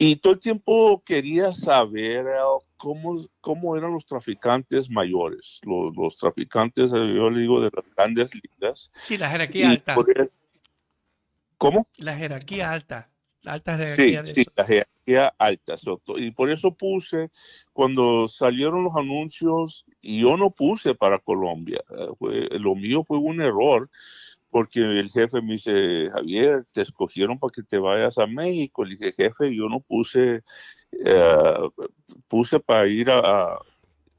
y 0.05 0.17
todo 0.17 0.33
el 0.33 0.41
tiempo 0.41 1.01
quería 1.05 1.53
saber 1.53 2.27
Al, 2.27 2.59
cómo, 2.77 3.25
cómo 3.41 3.77
eran 3.77 3.93
los 3.93 4.05
traficantes 4.05 4.91
mayores, 4.91 5.61
los, 5.63 5.95
los 5.97 6.17
traficantes, 6.17 6.91
eh, 6.93 7.15
yo 7.15 7.31
le 7.31 7.41
digo, 7.43 7.61
de 7.61 7.71
las 7.73 7.95
grandes 7.95 8.31
ligas. 8.35 8.91
Sí, 9.01 9.17
la 9.17 9.31
jerarquía 9.31 9.69
Y 9.69 9.71
alta, 9.71 9.97
¿Cómo? 11.57 11.87
la 11.99 12.17
jerarquía 12.17 12.73
alta, 12.73 13.09
la 13.43 13.53
alta 13.53 13.77
Sí, 13.95 14.17
de 14.17 14.27
sí, 14.35 14.45
la 14.57 14.65
jerarquía 14.65 15.35
alta. 15.39 15.77
Y 16.17 16.33
por 16.33 16.51
eso 16.51 16.73
puse, 16.75 17.31
cuando 17.73 18.27
salieron 18.27 18.83
los 18.83 18.97
anuncios, 18.97 19.85
y 20.01 20.23
yo 20.23 20.37
no 20.37 20.51
puse 20.51 20.95
para 20.97 21.21
Colombia, 21.21 21.81
eh, 21.91 22.09
fue- 22.19 22.49
lo 22.59 22.75
mío 22.75 23.05
fue 23.05 23.19
un 23.19 23.41
error, 23.41 23.89
porque 24.53 24.81
el 24.81 25.11
jefe 25.11 25.41
me 25.41 25.55
dice, 25.55 26.11
Javier, 26.13 26.67
te 26.73 26.83
escogieron 26.83 27.39
para 27.39 27.51
que 27.53 27.63
te 27.63 27.79
vayas 27.79 28.19
a 28.19 28.27
México. 28.27 28.85
Le 28.85 28.97
dije, 28.97 29.13
jefe, 29.15 29.57
yo 29.57 29.69
no 29.71 29.81
puse, 29.81 30.43
eh, 31.05 31.55
puse 32.29 32.61
para 32.61 32.87
ir 32.87 33.11
a, 33.11 33.19
a- 33.19 33.59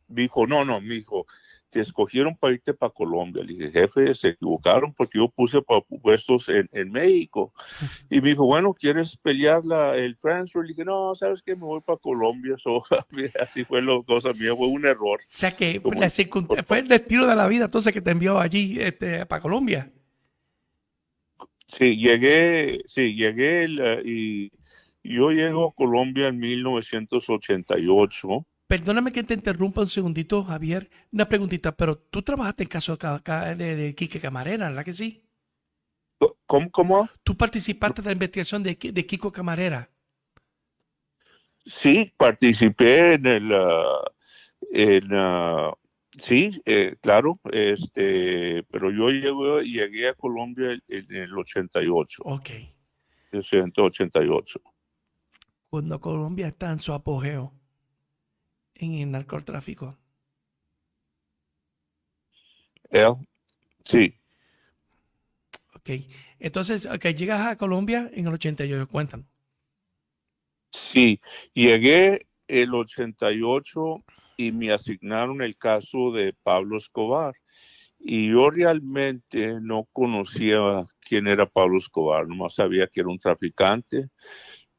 Me 0.08 0.24
dijo, 0.24 0.46
no, 0.48 0.66
no, 0.66 0.82
me 0.82 0.96
dijo, 0.96 1.26
te 1.70 1.80
escogieron 1.82 2.36
para 2.36 2.54
irte 2.54 2.74
para 2.74 2.92
Colombia. 2.92 3.44
Le 3.44 3.54
dije, 3.54 3.72
jefe, 3.72 4.14
se 4.16 4.30
equivocaron 4.30 4.94
porque 4.94 5.18
yo 5.20 5.28
puse 5.30 5.62
para 5.62 5.82
puestos 5.82 6.50
en, 6.50 6.68
en 6.72 6.92
México. 6.92 7.54
Y 8.10 8.20
me 8.22 8.30
dijo, 8.30 8.46
bueno, 8.46 8.74
¿quieres 8.74 9.16
pelear 9.18 9.64
la, 9.66 9.96
el 9.96 10.16
transfer? 10.18 10.64
Le 10.64 10.70
dije, 10.70 10.84
no, 10.86 11.16
¿sabes 11.16 11.42
qué? 11.44 11.56
Me 11.56 11.62
voy 11.64 11.82
para 11.82 11.98
Colombia. 12.00 12.56
So, 12.64 12.84
así 13.40 13.64
fue 13.66 13.82
la 13.82 14.02
cosa 14.06 14.30
mía, 14.34 14.56
fue 14.56 14.68
un 14.68 14.86
error. 14.86 15.20
O 15.22 15.26
sea 15.30 15.52
que 15.56 15.80
Como- 15.82 16.00
la 16.00 16.10
fue 16.66 16.80
el 16.80 16.88
destino 16.88 17.26
de 17.28 17.36
la 17.36 17.48
vida 17.48 17.66
entonces 17.66 17.94
que 17.94 18.02
te 18.02 18.12
envió 18.12 18.40
allí 18.40 18.80
este, 18.80 19.26
para 19.26 19.42
Colombia. 19.42 19.92
Sí, 21.78 21.98
llegué, 21.98 22.84
sí, 22.88 23.16
llegué 23.16 23.66
eh, 23.66 24.02
y 24.06 24.52
yo 25.04 25.32
llego 25.32 25.70
a 25.70 25.74
Colombia 25.74 26.28
en 26.28 26.38
1988. 26.40 28.46
Perdóname 28.68 29.12
que 29.12 29.24
te 29.24 29.34
interrumpa 29.34 29.82
un 29.82 29.88
segundito, 29.88 30.44
Javier. 30.44 30.90
Una 31.12 31.28
preguntita, 31.28 31.76
pero 31.76 31.98
tú 31.98 32.22
trabajaste 32.22 32.64
en 32.64 32.70
caso 32.70 32.98
ca- 32.98 33.20
ca- 33.22 33.56
de, 33.56 33.76
de 33.76 33.96
Quique 33.96 34.20
Camarera, 34.20 34.70
¿verdad 34.70 34.86
que 34.86 34.94
sí? 34.94 35.24
¿Cómo? 36.46 36.70
cómo? 36.72 37.10
Tú 37.24 37.36
participaste 37.36 38.02
de 38.02 38.10
la 38.10 38.14
investigación 38.14 38.64
de, 38.64 38.76
de 38.76 39.06
Kiko 39.06 39.32
Camarera. 39.32 39.90
Sí, 41.66 42.14
participé 42.18 43.14
en 43.16 43.26
el, 43.26 43.54
ah, 43.54 44.12
en, 44.72 45.08
ah, 45.14 45.74
sí, 46.18 46.62
eh, 46.66 46.96
claro, 47.02 47.40
este, 47.52 48.64
pero 48.72 48.92
yo 48.92 49.10
llegué, 49.10 49.64
llegué 49.66 50.08
a 50.10 50.14
Colombia 50.14 50.72
en, 50.88 51.16
el 51.16 51.38
88, 51.38 52.24
Ok. 52.26 52.50
1988. 53.32 54.62
Cuando 55.70 56.00
Colombia 56.00 56.48
está 56.48 56.72
en 56.72 56.80
su 56.80 56.94
apogeo 56.94 57.52
en 58.76 58.94
el 58.96 59.12
narcotráfico. 59.12 59.98
¿Eh? 62.92 63.12
Sí, 63.86 64.14
Ok. 65.76 65.90
Entonces, 66.40 66.86
ok, 66.86 67.08
llegas 67.08 67.42
a 67.42 67.58
Colombia 67.58 68.10
en 68.14 68.28
el 68.28 68.34
88, 68.34 68.88
cuéntanos. 68.88 69.26
sí, 70.72 71.20
llegué 71.54 72.28
el 72.48 72.74
88 72.74 74.04
y 74.38 74.52
me 74.52 74.72
asignaron 74.72 75.42
el 75.42 75.58
caso 75.58 76.12
de 76.12 76.36
Pablo 76.44 76.78
Escobar. 76.78 77.36
Y 78.00 78.30
yo 78.32 78.50
realmente 78.50 79.60
no 79.62 79.88
conocía 79.94 80.84
quién 81.02 81.28
era 81.28 81.46
Pablo 81.46 81.78
Escobar, 81.78 82.28
nomás 82.28 82.56
sabía 82.56 82.88
que 82.88 83.00
era 83.00 83.10
un 83.10 83.20
traficante. 83.20 84.10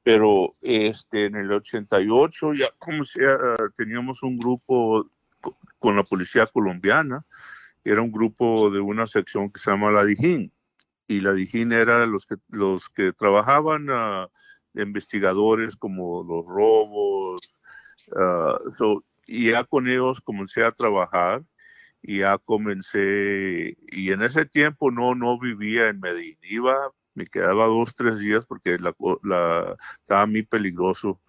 Pero 0.03 0.55
este, 0.61 1.27
en 1.27 1.37
el 1.37 1.51
88 1.51 2.53
ya 2.55 2.69
como 2.79 3.05
sea, 3.05 3.39
teníamos 3.77 4.23
un 4.23 4.37
grupo 4.37 5.09
co- 5.41 5.57
con 5.79 5.97
la 5.97 6.03
policía 6.03 6.47
colombiana, 6.47 7.25
era 7.83 8.03
un 8.03 8.13
grupo 8.13 8.71
de 8.71 8.81
una 8.81 9.07
sección 9.07 9.51
que 9.51 9.61
se 9.61 9.71
llama 9.71 9.91
la 9.91 10.05
Dijín. 10.05 10.53
Y 11.09 11.21
la 11.21 11.33
Dijín 11.33 11.73
era 11.73 12.05
los 12.07 12.27
que, 12.27 12.37
los 12.49 12.89
que 12.91 13.13
trabajaban 13.13 13.87
de 14.75 14.83
investigadores 14.83 15.77
como 15.77 16.23
los 16.25 16.45
robos. 16.47 17.41
ah, 18.17 18.59
so, 18.77 19.03
y 19.27 19.51
ya 19.51 19.65
con 19.65 19.89
ellos 19.89 20.21
comencé 20.21 20.65
a 20.65 20.71
trabajar 20.71 21.43
y 22.03 22.19
ya 22.19 22.37
comencé, 22.39 23.77
y 23.91 24.13
en 24.13 24.23
ese 24.23 24.45
tiempo 24.45 24.91
no, 24.91 25.15
no 25.15 25.39
vivía 25.39 25.89
en 25.89 26.01
Medellín, 26.01 26.37
iba, 26.43 26.91
me 27.15 27.27
quedaba 27.27 27.65
dos, 27.67 27.95
tres 27.95 28.19
días 28.19 28.45
porque 28.47 28.77
la, 28.79 28.95
la, 29.23 29.77
estaba 30.01 30.27
muy 30.27 30.43
peligroso 30.43 31.21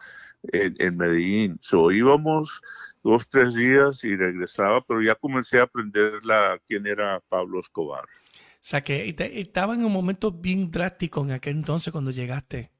en, 0.43 0.75
en 0.79 0.97
Medellín. 0.97 1.57
So, 1.61 1.91
íbamos 1.91 2.61
dos, 3.03 3.27
tres 3.29 3.53
días 3.55 4.03
y 4.03 4.17
regresaba, 4.17 4.81
pero 4.81 5.01
ya 5.01 5.15
comencé 5.15 5.59
a 5.59 5.63
aprender 5.63 6.25
la, 6.25 6.59
quién 6.67 6.87
era 6.87 7.21
Pablo 7.29 7.61
Escobar. 7.61 8.03
O 8.03 8.67
sea 8.67 8.81
que 8.81 9.15
estaba 9.35 9.75
en 9.75 9.85
un 9.85 9.93
momento 9.93 10.31
bien 10.31 10.71
drástico 10.71 11.23
en 11.23 11.31
aquel 11.31 11.55
entonces 11.55 11.91
cuando 11.91 12.11
llegaste. 12.11 12.71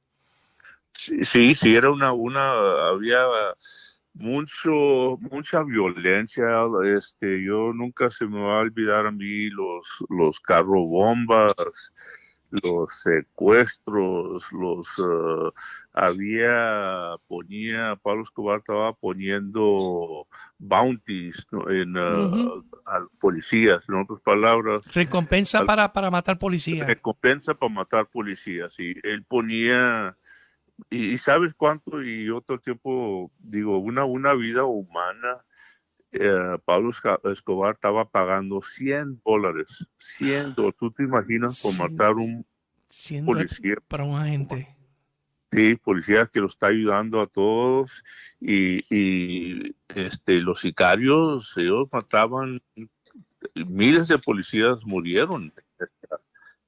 Sí, 0.94 1.24
sí, 1.24 1.56
sí, 1.56 1.76
era 1.76 1.92
una, 1.92 2.12
una, 2.12 2.88
había 2.90 3.24
mucho, 4.16 5.18
mucha 5.20 5.64
violencia. 5.64 6.46
Este, 6.86 7.44
yo 7.44 7.72
nunca 7.74 8.10
se 8.10 8.26
me 8.26 8.40
va 8.42 8.58
a 8.58 8.62
olvidar 8.62 9.06
a 9.06 9.12
mí 9.12 9.50
los, 9.50 9.86
los 10.10 10.40
carrobombas, 10.40 11.54
los 12.64 12.90
secuestros, 13.02 14.46
los, 14.52 14.88
eh, 15.00 15.52
había, 15.94 17.16
ponía, 17.28 17.96
Pablo 18.02 18.24
Escobar 18.24 18.60
estaba 18.60 18.94
poniendo 18.94 20.28
bounties 20.58 21.46
¿no? 21.52 21.70
en, 21.70 21.96
eh, 21.98 22.00
Ujú. 22.00 22.66
a 22.86 23.06
policías, 23.20 23.84
en 23.90 23.96
otras 23.96 24.22
palabras, 24.22 24.86
Recompensa 24.94 25.60
Al- 25.60 25.66
para, 25.66 25.92
para 25.92 26.10
matar 26.10 26.38
policías. 26.40 26.88
recompensa 26.88 27.54
para 27.54 27.74
matar 27.74 28.08
policías. 28.08 28.80
Y 28.80 28.96
él 29.04 29.24
ponía 29.28 30.16
y, 30.90 31.18
sabes 31.18 31.54
cuánto, 31.54 32.04
y 32.04 32.28
el 32.28 32.62
tiempo 32.62 33.32
digo, 33.40 33.78
una, 33.80 34.06
una 34.06 34.34
vida 34.34 34.66
humana, 34.66 35.44
eh, 36.12 36.58
Pablo 36.64 36.92
Escobar 37.32 37.76
estaba 37.76 38.06
pagando 38.06 38.62
100 38.62 39.22
dólares, 39.26 39.88
100 39.98 40.56
dólares. 40.56 40.76
¿Tú 40.80 40.92
te 40.92 41.04
imaginas 41.04 41.62
por 41.62 41.90
matar 41.90 42.14
un 42.14 42.46
policía? 43.26 43.76
Para 43.88 44.04
un 44.04 44.18
agente. 44.18 44.76
Sí, 45.52 45.76
policía 45.76 46.30
que 46.32 46.42
lo 46.42 46.48
está 46.48 46.68
ayudando 46.68 47.22
a 47.22 47.28
todos 47.28 48.04
y, 48.42 48.84
y 48.94 49.76
este, 49.88 50.42
los 50.42 50.60
sicarios, 50.60 51.54
ellos 51.56 51.88
mataban, 51.92 52.60
miles 53.54 54.08
de 54.10 54.18
policías 54.18 54.86
murieron 54.86 55.54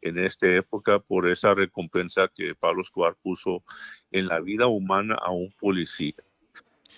en 0.01 0.20
esta 0.20 0.48
época 0.48 1.00
por 1.00 1.27
esa 1.27 1.54
recompensa 1.54 2.30
que 2.34 2.56
Pablo 2.56 2.82
Escobar 2.82 3.16
puso 3.22 3.63
en 4.12 4.27
la 4.27 4.39
vida 4.39 4.68
humana 4.68 5.16
a 5.16 5.32
un 5.32 5.51
policía. 5.60 6.16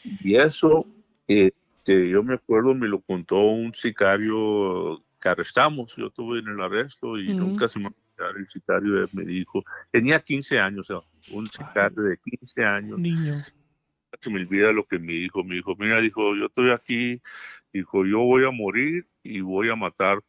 Y 0.04 0.36
eso, 0.36 0.86
este, 1.28 2.10
yo 2.10 2.24
me 2.24 2.36
acuerdo, 2.36 2.74
me 2.74 2.88
lo 2.88 3.02
contó 3.02 3.40
un 3.40 3.74
sicario 3.74 5.04
que 5.22 5.30
arrestamos, 5.30 5.96
yo 5.96 6.08
estuve 6.08 6.40
en 6.40 6.48
el 6.48 6.62
arresto 6.62 7.18
y 7.18 7.34
nunca 7.34 7.68
se 7.68 7.80
me 7.80 7.90
el 8.38 8.50
sicario 8.50 9.08
me 9.14 9.24
dijo, 9.24 9.64
tenía 9.92 10.20
15 10.20 10.60
años, 10.60 10.90
un 11.32 11.46
sicario 11.46 12.04
de 12.04 12.18
15 12.18 12.66
años. 12.66 13.00
Niño. 13.00 13.42
Se 14.22 14.30
me 14.30 14.42
olvida 14.42 14.74
lo 14.74 14.86
que 14.86 15.00
me 15.00 15.14
dijo, 15.14 15.44
me 15.44 15.56
dijo, 15.56 15.74
mira, 15.78 16.02
dijo, 16.02 16.36
yo 16.36 16.48
estoy 16.48 16.72
aquí, 16.72 17.22
dijo, 17.72 18.06
yo 18.06 18.20
voy 18.20 18.44
a 18.44 18.52
morir 18.52 19.08
y 19.24 19.40
voy 19.40 19.70
a 19.70 19.76
matar 19.76 20.20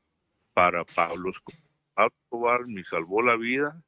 para 0.55 0.85
Pablo 0.85 1.31
Escobar 1.31 1.70
Escobar 2.07 2.66
me 2.66 2.85
salvó 2.85 3.23
la 3.23 3.37
vida. 3.37 3.83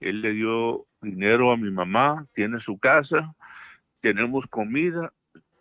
Él 0.00 0.20
le 0.20 0.32
dio 0.32 0.86
dinero 1.00 1.52
a 1.52 1.56
mi 1.56 1.70
mamá, 1.70 2.26
tiene 2.34 2.60
su 2.60 2.78
casa, 2.78 3.34
tenemos 4.00 4.46
comida. 4.46 5.12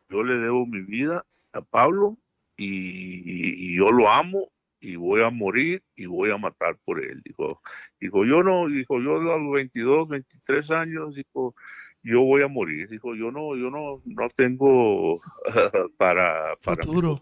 Yo 0.09 0.23
le 0.23 0.35
debo 0.35 0.65
mi 0.65 0.81
vida 0.81 1.25
a 1.53 1.61
Pablo 1.61 2.17
y, 2.57 3.75
yo 3.75 3.91
lo 3.91 4.09
amo 4.09 4.49
y 4.79 4.95
voy 4.97 5.23
a 5.23 5.29
morir 5.29 5.83
y 5.95 6.05
voy 6.05 6.31
a 6.31 6.37
matar 6.37 6.77
por 6.83 7.03
él. 7.03 7.21
Dijo, 7.23 7.61
dijo 7.99 8.25
yo 8.25 8.43
no, 8.43 8.67
dijo 8.67 8.99
yo 8.99 9.15
a 9.33 9.37
los 9.37 9.53
22, 9.53 10.07
23 10.09 10.71
años, 10.71 11.15
dijo, 11.15 11.55
yo 12.03 12.21
voy 12.21 12.43
a 12.43 12.47
morir. 12.47 12.87
Dijo, 12.89 13.15
yo 13.15 13.31
no, 13.31 13.55
yo 13.55 13.71
no, 13.71 14.01
no 14.05 14.29
tengo 14.35 15.21
para, 15.97 16.55
para 16.63 16.83
futuro. 16.83 17.19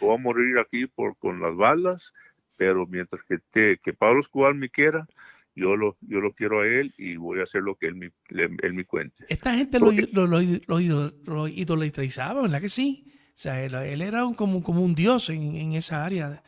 Voy 0.00 0.14
a 0.14 0.18
morir 0.18 0.58
aquí 0.58 0.86
por, 0.86 1.16
con 1.16 1.40
las 1.40 1.56
balas 1.56 2.12
pero 2.56 2.86
mientras 2.86 3.22
que, 3.24 3.78
que 3.82 3.92
Pablo 3.92 4.20
Escobar 4.20 4.54
me 4.54 4.70
quiera, 4.70 5.06
yo 5.54 5.76
lo, 5.76 5.96
yo 6.00 6.20
lo 6.20 6.32
quiero 6.32 6.60
a 6.60 6.66
él 6.66 6.94
y 6.96 7.16
voy 7.16 7.40
a 7.40 7.42
hacer 7.44 7.62
lo 7.62 7.76
que 7.76 7.86
él 7.86 7.94
me, 7.94 8.12
él 8.30 8.74
me 8.74 8.84
cuente. 8.84 9.24
Esta 9.28 9.54
gente 9.54 9.78
lo, 9.78 9.90
lo, 9.90 10.26
lo, 10.26 11.12
lo, 11.24 11.48
idolatraba, 11.48 12.42
¿verdad 12.42 12.60
que 12.60 12.68
sí? 12.68 13.04
O 13.28 13.32
sea, 13.34 13.62
él, 13.62 14.02
era 14.02 14.24
un, 14.24 14.34
como, 14.34 14.62
como 14.62 14.82
un 14.82 14.94
dios 14.94 15.28
en, 15.30 15.56
en, 15.56 15.72
esa 15.72 16.04
área 16.04 16.42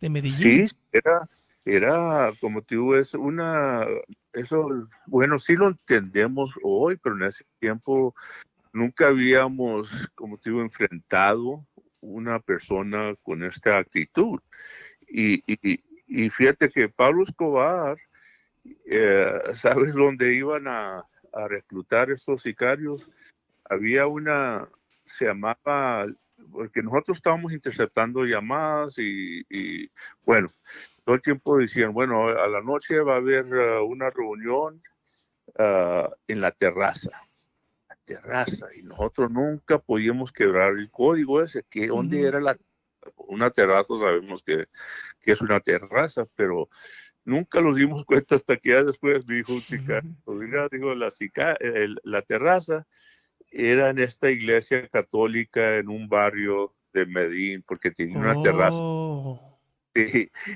de 0.00 0.08
Medellín. 0.08 0.68
Sí, 0.68 0.76
era, 0.92 1.22
era 1.64 2.32
como 2.40 2.62
te 2.62 2.74
digo, 2.74 2.96
es 2.96 3.14
una, 3.14 3.84
eso, 4.32 4.88
bueno, 5.06 5.38
sí 5.38 5.54
lo 5.54 5.68
entendemos 5.68 6.54
hoy, 6.62 6.96
pero 6.96 7.16
en 7.16 7.24
ese 7.24 7.44
tiempo 7.58 8.14
nunca 8.72 9.08
habíamos, 9.08 9.88
como 10.14 10.38
te 10.38 10.50
digo, 10.50 10.62
enfrentado 10.62 11.66
una 12.00 12.40
persona 12.40 13.14
con 13.22 13.42
esta 13.42 13.78
actitud. 13.78 14.38
Y, 15.10 15.42
y, 16.06 16.30
fíjate 16.30 16.68
que 16.68 16.88
Pablo 16.88 17.22
Escobar, 17.22 17.98
eh, 18.86 19.40
¿sabes 19.54 19.94
dónde 19.94 20.34
iban 20.34 20.68
a, 20.68 21.04
a, 21.32 21.48
reclutar 21.48 22.10
estos 22.10 22.42
sicarios? 22.42 23.08
Había 23.64 24.06
una, 24.06 24.68
se 25.06 25.26
llamaba, 25.26 26.06
porque 26.52 26.82
nosotros 26.82 27.18
estábamos 27.18 27.52
interceptando 27.52 28.24
llamadas 28.24 28.98
y, 28.98 29.44
y 29.48 29.90
bueno, 30.24 30.52
todo 31.04 31.16
el 31.16 31.22
tiempo 31.22 31.56
decían, 31.56 31.92
bueno, 31.92 32.28
a 32.28 32.46
la 32.48 32.60
noche 32.60 33.00
va 33.00 33.14
a 33.14 33.16
haber 33.16 33.46
uh, 33.46 33.84
una 33.84 34.10
reunión 34.10 34.82
uh, 35.58 36.12
en 36.26 36.40
la 36.40 36.50
terraza 36.50 37.10
la 37.88 37.96
terraza 38.04 38.66
y 38.76 38.82
nosotros 38.82 39.30
nunca 39.30 39.78
podíamos 39.78 40.32
quebrar 40.32 40.72
el 40.72 40.90
código 40.90 41.42
ese, 41.42 41.64
que 41.70 41.86
dónde 41.86 42.26
era 42.26 42.40
la 42.40 42.58
una 43.16 43.50
terraza, 43.50 43.88
sabemos 43.98 44.42
que, 44.42 44.66
es 45.24 45.40
una 45.40 45.60
terraza, 45.60 46.26
pero 46.34 46.68
nunca 47.24 47.60
nos 47.60 47.76
dimos 47.76 48.04
cuenta 48.04 48.36
hasta 48.36 48.56
que 48.56 48.70
ya 48.70 48.84
después 48.84 49.26
me 49.26 49.36
dijo 49.36 49.52
un 49.54 49.60
sicario, 49.60 50.10
digo, 50.70 50.94
la, 50.94 51.10
la 52.02 52.22
terraza 52.22 52.86
era 53.50 53.90
en 53.90 53.98
esta 53.98 54.30
iglesia 54.30 54.88
católica 54.88 55.76
en 55.76 55.88
un 55.88 56.08
barrio 56.08 56.74
de 56.92 57.06
Medellín, 57.06 57.62
porque 57.66 57.90
tenía 57.90 58.18
una 58.18 58.42
terraza. 58.42 58.78
Oh. 58.80 59.58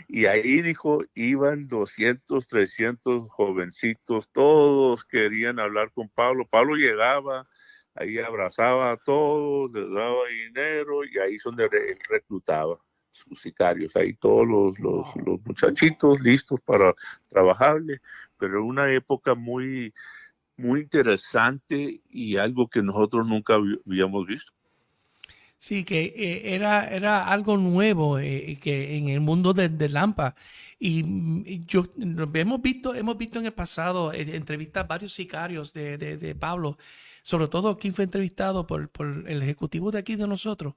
y 0.08 0.26
ahí 0.26 0.62
dijo, 0.62 1.02
iban 1.14 1.68
200, 1.68 2.46
300 2.46 3.30
jovencitos, 3.30 4.30
todos 4.30 5.04
querían 5.04 5.58
hablar 5.58 5.90
con 5.92 6.08
Pablo. 6.08 6.46
Pablo 6.46 6.76
llegaba, 6.76 7.48
ahí 7.94 8.18
abrazaba 8.18 8.92
a 8.92 8.96
todos, 8.96 9.72
les 9.72 9.90
daba 9.90 10.28
dinero 10.28 11.04
y 11.04 11.18
ahí 11.18 11.34
es 11.36 11.42
donde 11.42 11.64
él 11.64 11.98
reclutaba 12.08 12.78
sus 13.12 13.40
sicarios, 13.40 13.94
ahí 13.94 14.14
todos 14.14 14.46
los, 14.46 14.78
los, 14.80 15.40
muchachitos 15.44 16.20
listos 16.20 16.58
para 16.64 16.94
trabajarle, 17.28 18.00
pero 18.38 18.64
una 18.64 18.90
época 18.92 19.34
muy, 19.34 19.92
muy 20.56 20.80
interesante 20.80 22.00
y 22.08 22.36
algo 22.36 22.68
que 22.68 22.82
nosotros 22.82 23.26
nunca 23.26 23.54
habíamos 23.54 24.26
visto. 24.26 24.52
Sí, 25.58 25.84
que 25.84 26.06
eh, 26.16 26.54
era, 26.54 26.88
era 26.88 27.28
algo 27.28 27.56
nuevo 27.56 28.18
eh, 28.18 28.58
que 28.60 28.96
en 28.96 29.10
el 29.10 29.20
mundo 29.20 29.52
de, 29.52 29.68
de 29.68 29.88
Lampa. 29.88 30.34
Y 30.76 31.64
yo 31.66 31.84
hemos 32.34 32.60
visto, 32.60 32.94
hemos 32.96 33.16
visto 33.16 33.38
en 33.38 33.46
el 33.46 33.52
pasado 33.52 34.12
eh, 34.12 34.22
entrevistas 34.34 34.88
varios 34.88 35.12
sicarios 35.12 35.72
de, 35.72 35.96
de, 35.98 36.16
de 36.16 36.34
Pablo 36.34 36.78
sobre 37.22 37.48
todo 37.48 37.78
quien 37.78 37.94
fue 37.94 38.04
entrevistado 38.04 38.66
por, 38.66 38.90
el 39.26 39.42
ejecutivo 39.42 39.90
de 39.90 39.98
aquí 39.98 40.16
de 40.16 40.26
nosotros, 40.26 40.74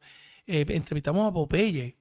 eh, 0.47 0.65
entrevistamos 0.69 1.29
a 1.29 1.33
Popeye. 1.33 1.95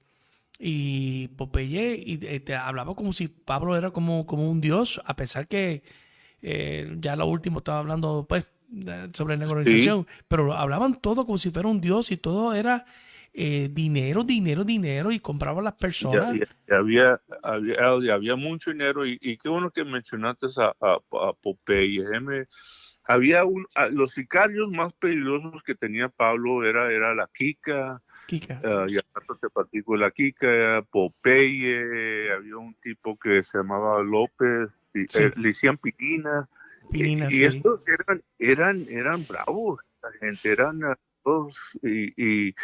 Y 0.59 1.29
Popeye 1.29 1.97
y, 1.97 2.19
te 2.19 2.55
hablaba 2.55 2.95
como 2.95 3.13
si 3.13 3.27
Pablo 3.27 3.77
era 3.77 3.91
como, 3.91 4.25
como 4.25 4.49
un 4.49 4.61
dios, 4.61 5.01
a 5.05 5.17
pesar 5.17 5.49
que 5.49 5.83
eh, 6.43 6.95
ya 7.01 7.17
lo 7.17 7.27
último 7.27 7.59
estaba 7.59 7.81
hablando 7.81 8.25
pues 8.29 8.47
sobre 9.13 9.37
la 9.37 9.47
organización, 9.47 10.07
pero 10.29 10.53
hablaban 10.53 11.01
todo 11.01 11.25
como 11.27 11.39
si 11.39 11.51
fuera 11.51 11.69
un 11.69 11.81
dios 11.81 12.11
y 12.11 12.17
todo 12.17 12.55
era 12.55 12.85
eh, 13.33 13.69
dinero, 13.73 14.25
dinero, 14.25 14.65
dinero 14.65 15.11
y 15.11 15.21
compraban 15.21 15.65
las 15.65 15.75
personas. 15.75 16.35
había, 16.71 17.21
había, 17.43 18.15
había, 18.15 18.37
mucho 18.37 18.71
dinero 18.71 19.07
y, 19.07 19.19
qué 19.39 19.49
bueno 19.49 19.71
que 19.71 19.85
mencionaste 19.85 20.47
a, 20.57 20.73
a, 20.81 21.33
Popeye 21.41 22.05
había 23.05 23.45
un, 23.45 23.67
los 23.91 24.13
sicarios 24.13 24.71
más 24.71 24.93
peligrosos 24.95 25.63
que 25.63 25.75
tenía 25.75 26.09
Pablo 26.09 26.65
era, 26.65 26.91
era 26.91 27.15
la 27.15 27.29
Kika, 27.33 28.01
Kika. 28.27 28.61
Uh, 28.65 28.89
y 28.89 28.99
aparte 28.99 29.83
la 29.99 30.11
Kika, 30.11 30.85
Popeye, 30.91 32.33
había 32.33 32.57
un 32.57 32.75
tipo 32.77 33.19
que 33.19 33.43
se 33.45 33.59
llamaba 33.59 34.03
López, 34.03 34.71
y, 34.95 35.03
eh, 35.03 35.33
le 35.37 35.49
decían 35.49 35.77
Pirina. 35.77 36.49
y, 36.91 37.45
estos 37.45 37.83
eran, 37.87 38.23
eran, 38.39 38.87
eran 38.89 39.27
bravos, 39.27 39.81
la 40.03 40.11
gente, 40.13 40.51
eran 40.51 40.81
todos, 41.23 41.79
y, 41.83 42.13
y, 42.17 42.55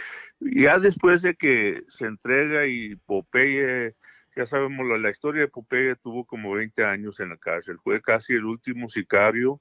ya 0.40 0.78
después 0.78 1.22
de 1.22 1.34
que 1.34 1.82
se 1.88 2.06
entrega 2.06 2.66
y 2.66 2.96
Popeye 2.96 3.94
ya 4.36 4.46
sabemos 4.46 4.86
la, 4.86 4.96
la, 4.96 5.10
historia 5.10 5.42
de 5.42 5.48
Popeye 5.48 5.96
tuvo 5.96 6.24
como 6.24 6.52
20 6.52 6.84
años 6.84 7.18
en 7.20 7.30
la 7.30 7.36
cárcel, 7.36 7.78
fue 7.82 8.00
casi 8.00 8.34
el 8.34 8.44
último 8.44 8.88
sicario 8.88 9.60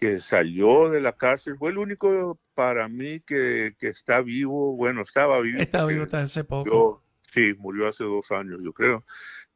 que 0.00 0.18
salió 0.18 0.88
de 0.88 1.00
la 1.00 1.12
cárcel, 1.12 1.56
fue 1.58 1.70
el 1.70 1.78
único 1.78 2.38
para 2.54 2.88
mí 2.88 3.20
que, 3.20 3.74
está 3.80 4.22
vivo, 4.22 4.74
bueno, 4.74 5.02
estaba 5.02 5.40
vivo. 5.40 5.60
Estaba 5.60 5.86
vivo 5.86 6.04
hasta 6.04 6.22
hace 6.22 6.42
poco. 6.42 7.04
sí, 7.32 7.52
murió 7.58 7.86
hace 7.86 8.04
dos 8.04 8.30
años, 8.32 8.60
yo 8.64 8.72
creo. 8.72 9.04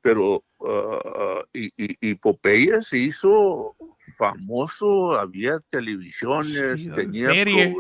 Pero, 0.02 0.44
uh, 0.58 1.42
y, 1.54 1.72
y, 1.76 2.14
Popeye 2.16 2.82
se 2.82 2.98
hizo 2.98 3.74
famoso, 4.18 5.18
había 5.18 5.60
televisiones, 5.70 6.60
tenía 6.94 7.32
serie, 7.32 7.74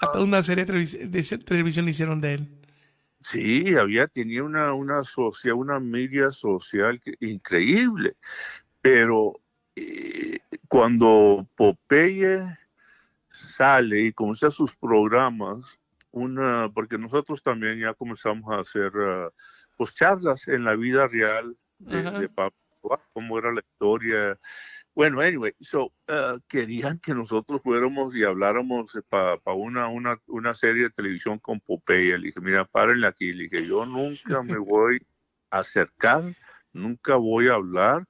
hasta 0.00 0.20
una 0.20 0.42
serie 0.42 0.64
de 0.64 1.38
televisión 1.44 1.86
hicieron 1.86 2.22
de 2.22 2.34
él. 2.34 2.48
Sí, 3.20 3.74
había, 3.76 4.06
tenía 4.06 4.42
una, 4.42 4.72
una, 4.72 5.02
una 5.54 5.80
media 5.80 6.30
social 6.30 7.02
increíble, 7.20 8.14
pero 8.80 9.38
eh, 9.76 10.40
cuando 10.68 11.46
Popeye 11.54 12.42
sale 13.30 14.00
y 14.00 14.12
comienza 14.12 14.50
sus 14.50 14.74
programas, 14.76 15.78
una, 16.10 16.70
porque 16.72 16.96
nosotros 16.96 17.42
también 17.42 17.78
ya 17.78 17.92
comenzamos 17.92 18.50
a 18.54 18.60
hacer 18.60 18.96
uh, 18.96 19.30
pues 19.76 19.94
charlas 19.94 20.48
en 20.48 20.64
la 20.64 20.74
vida 20.74 21.06
real 21.08 21.56
de, 21.78 22.28
Pablo, 22.30 22.56
cómo 23.12 23.38
era 23.38 23.52
la 23.52 23.60
historia 23.60 24.38
Bueno, 24.94 25.20
anyway, 25.20 25.52
so, 25.60 25.92
uh, 26.08 26.40
querían 26.48 26.98
que 27.00 27.14
nosotros 27.14 27.60
fuéramos 27.62 28.16
y 28.16 28.24
habláramos 28.24 28.98
para 29.10 29.38
una, 29.54 29.88
una, 29.88 30.18
una 30.26 30.54
serie 30.54 30.84
de 30.84 30.90
televisión 30.90 31.38
con 31.38 31.60
Popeye. 31.60 32.16
Le 32.16 32.28
dije, 32.28 32.40
mira, 32.40 32.64
párenle 32.64 33.06
aquí. 33.06 33.34
Le 33.34 33.48
dije, 33.48 33.66
yo 33.66 33.84
nunca 33.84 34.42
me 34.42 34.56
voy 34.58 35.06
a 35.50 35.58
acercar, 35.58 36.22
nunca 36.72 37.16
voy 37.16 37.48
a 37.48 37.54
hablar 37.54 38.06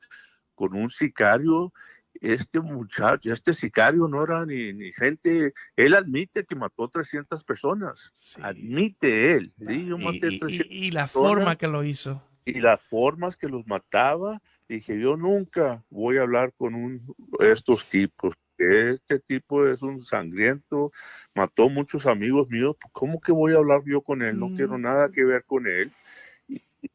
con 0.56 0.74
un 0.74 0.90
sicario. 0.90 1.72
Este 2.20 2.60
muchacho, 2.60 3.30
este 3.30 3.52
sicario 3.52 4.08
no 4.08 4.24
era 4.24 4.46
ni, 4.46 4.72
ni 4.72 4.90
gente, 4.92 5.52
él 5.76 5.94
admite 5.94 6.46
que 6.46 6.54
mató 6.54 6.88
300 6.88 7.44
personas, 7.44 8.14
admite 8.40 9.34
él. 9.34 9.52
Yo 9.58 9.98
maté 9.98 10.32
y, 10.32 10.38
300 10.38 10.66
y, 10.70 10.90
la 10.92 11.08
forma 11.08 11.56
que 11.56 11.68
lo 11.68 11.84
hizo. 11.84 12.22
Y 12.46 12.60
las 12.60 12.80
formas 12.80 13.36
que 13.36 13.48
los 13.48 13.66
mataba 13.66 14.40
dije, 14.66 14.98
yo 14.98 15.16
nunca 15.18 15.84
voy 15.90 16.16
a 16.16 16.22
hablar 16.22 16.54
con 16.56 16.74
un, 16.74 17.14
estos 17.40 17.84
tipos. 17.88 18.34
Este 18.58 19.18
tipo 19.18 19.66
es 19.66 19.82
un 19.82 20.02
sangriento, 20.02 20.90
mató 21.34 21.68
muchos 21.68 22.06
amigos 22.06 22.48
míos. 22.48 22.76
¿Cómo 22.92 23.20
que 23.20 23.32
voy 23.32 23.52
a 23.52 23.58
hablar 23.58 23.82
yo 23.84 24.00
con 24.00 24.22
él? 24.22 24.38
No 24.38 24.48
quiero 24.56 24.78
nada 24.78 25.10
que 25.10 25.24
ver 25.24 25.44
con 25.44 25.66
él. 25.66 25.92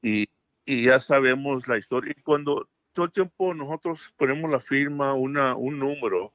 Y, 0.01 0.27
y, 0.65 0.85
ya 0.85 0.99
sabemos 0.99 1.67
la 1.67 1.77
historia. 1.77 2.13
Y 2.17 2.21
cuando 2.21 2.67
todo 2.93 3.05
el 3.05 3.11
tiempo 3.11 3.53
nosotros 3.53 4.13
ponemos 4.17 4.49
la 4.49 4.59
firma, 4.59 5.13
una, 5.13 5.55
un 5.55 5.79
número, 5.79 6.33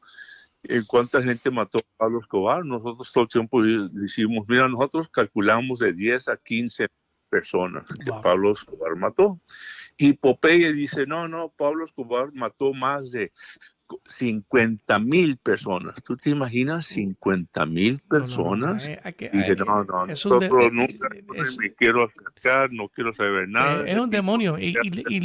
en 0.65 0.85
cuánta 0.85 1.23
gente 1.23 1.51
mató 1.51 1.79
a 1.79 1.83
Pablo 1.97 2.21
Escobar, 2.21 2.65
nosotros 2.65 3.13
todo 3.13 3.25
el 3.25 3.31
tiempo 3.31 3.63
decimos, 3.63 4.47
mira, 4.49 4.69
nosotros 4.69 5.09
calculamos 5.11 5.79
de 5.79 5.93
10 5.93 6.29
a 6.29 6.37
15 6.37 6.89
personas 7.29 7.85
que 8.05 8.11
Pablo 8.23 8.53
Escobar 8.53 8.97
mató. 8.97 9.41
Y 9.97 10.13
Popeye 10.13 10.73
dice, 10.73 11.07
no, 11.07 11.29
no, 11.29 11.53
Pablo 11.57 11.85
Escobar 11.85 12.33
mató 12.33 12.73
más 12.73 13.13
de 13.13 13.33
50 14.07 14.99
mil 14.99 15.37
personas. 15.37 16.03
¿Tú 16.03 16.17
te 16.17 16.31
imaginas 16.31 16.87
50 16.87 17.67
mil 17.67 18.01
personas? 18.01 18.89
No, 19.33 19.65
no, 19.65 19.85
no, 19.85 20.07
nosotros 20.07 20.73
nunca 20.73 21.09
me 21.59 21.75
quiero 21.75 22.05
acercar, 22.05 22.73
no 22.73 22.89
quiero 22.89 23.15
saber 23.15 23.49
nada. 23.49 23.87
Es 23.87 23.99
un 23.99 24.11
demonio. 24.11 24.59
Y, 24.59 24.75
y, 25.09 25.21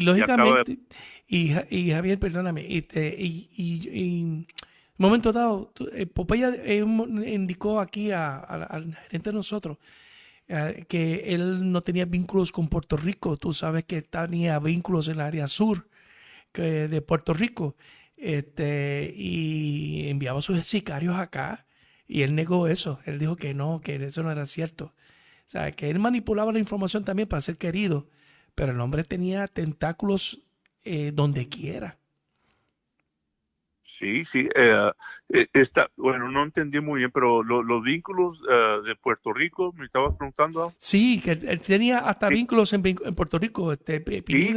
lógicamente, 0.00 0.78
y, 1.26 1.90
Javier, 1.90 2.18
perdóname, 2.18 2.62
y, 2.62 4.24
un 4.24 4.46
momento 4.98 5.32
dado, 5.32 5.72
eh, 5.92 6.06
Popeye 6.06 6.84
indicó 7.26 7.80
aquí 7.80 8.12
al 8.12 8.94
gerente 9.08 9.30
de 9.30 9.34
nosotros 9.34 9.78
eh, 10.48 10.84
que 10.88 11.34
él 11.34 11.72
no 11.72 11.80
tenía 11.80 12.04
vínculos 12.04 12.52
con 12.52 12.68
Puerto 12.68 12.96
Rico. 12.96 13.36
Tú 13.36 13.52
sabes 13.52 13.84
que 13.84 14.02
tenía 14.02 14.58
vínculos 14.58 15.08
en 15.08 15.14
el 15.14 15.20
área 15.20 15.46
sur 15.46 15.88
de 16.54 17.02
Puerto 17.02 17.32
Rico. 17.32 17.76
Este, 18.16 19.12
y 19.16 20.08
enviaba 20.08 20.40
sus 20.42 20.64
sicarios 20.64 21.16
acá 21.16 21.66
y 22.06 22.22
él 22.22 22.34
negó 22.34 22.68
eso. 22.68 23.00
Él 23.04 23.18
dijo 23.18 23.36
que 23.36 23.54
no, 23.54 23.80
que 23.80 23.96
eso 23.96 24.22
no 24.22 24.30
era 24.30 24.44
cierto. 24.44 24.94
O 25.46 25.50
sea, 25.52 25.72
que 25.72 25.90
él 25.90 25.98
manipulaba 25.98 26.52
la 26.52 26.58
información 26.58 27.04
también 27.04 27.28
para 27.28 27.40
ser 27.40 27.56
querido, 27.58 28.08
pero 28.54 28.72
el 28.72 28.80
hombre 28.80 29.04
tenía 29.04 29.46
tentáculos 29.46 30.40
eh, 30.84 31.10
donde 31.14 31.48
quiera. 31.48 31.98
Sí, 34.02 34.24
sí. 34.24 34.48
Eh, 34.56 34.92
eh, 35.28 35.46
está, 35.52 35.88
bueno, 35.96 36.28
no 36.28 36.42
entendí 36.42 36.80
muy 36.80 36.98
bien, 36.98 37.12
pero 37.12 37.44
los 37.44 37.82
vínculos 37.84 38.42
eh, 38.50 38.80
de 38.84 38.96
Puerto 38.96 39.32
Rico, 39.32 39.72
me 39.78 39.84
estabas 39.86 40.16
preguntando. 40.16 40.72
Sí, 40.76 41.20
que 41.24 41.30
él 41.30 41.60
tenía 41.60 41.98
hasta 41.98 42.28
vínculos 42.28 42.72
en, 42.72 42.82
Puerto 42.82 43.38
Rico. 43.38 43.72
Este, 43.72 44.02
sí, 44.26 44.54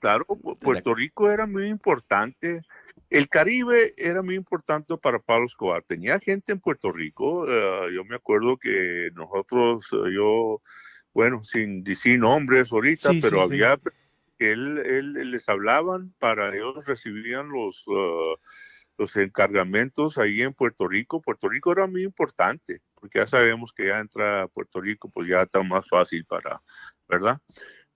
claro, 0.00 0.24
Puerto 0.58 0.94
Rico 0.94 1.30
era 1.30 1.44
muy 1.46 1.66
importante. 1.66 2.62
El 3.10 3.28
Caribe 3.28 3.92
era 3.98 4.22
muy 4.22 4.34
importante 4.34 4.96
para 4.96 5.18
Pablo 5.18 5.44
Escobar. 5.44 5.82
Tenía 5.82 6.18
gente 6.18 6.52
en 6.52 6.60
Puerto 6.60 6.90
Rico. 6.90 7.46
yo 7.90 8.02
me 8.04 8.16
acuerdo 8.16 8.56
que 8.56 9.10
nosotros, 9.12 9.90
yo, 10.10 10.62
bueno, 11.12 11.44
sin 11.44 11.84
decir 11.84 12.18
nombres 12.18 12.72
ahorita, 12.72 13.10
pero 13.20 13.42
había 13.42 13.78
que 14.38 14.52
él, 14.52 14.78
él, 14.78 15.30
les 15.30 15.46
hablaban 15.50 16.14
para 16.18 16.54
ellos 16.54 16.84
recibían 16.86 17.50
los 17.50 17.84
los 18.98 19.16
encargamentos 19.16 20.18
ahí 20.18 20.42
en 20.42 20.54
Puerto 20.54 20.88
Rico. 20.88 21.20
Puerto 21.20 21.48
Rico 21.48 21.72
era 21.72 21.86
muy 21.86 22.04
importante, 22.04 22.80
porque 22.94 23.18
ya 23.20 23.26
sabemos 23.26 23.72
que 23.72 23.88
ya 23.88 24.00
entra 24.00 24.42
a 24.42 24.48
Puerto 24.48 24.80
Rico, 24.80 25.10
pues 25.10 25.28
ya 25.28 25.42
está 25.42 25.62
más 25.62 25.88
fácil 25.88 26.24
para, 26.24 26.60
¿verdad? 27.08 27.38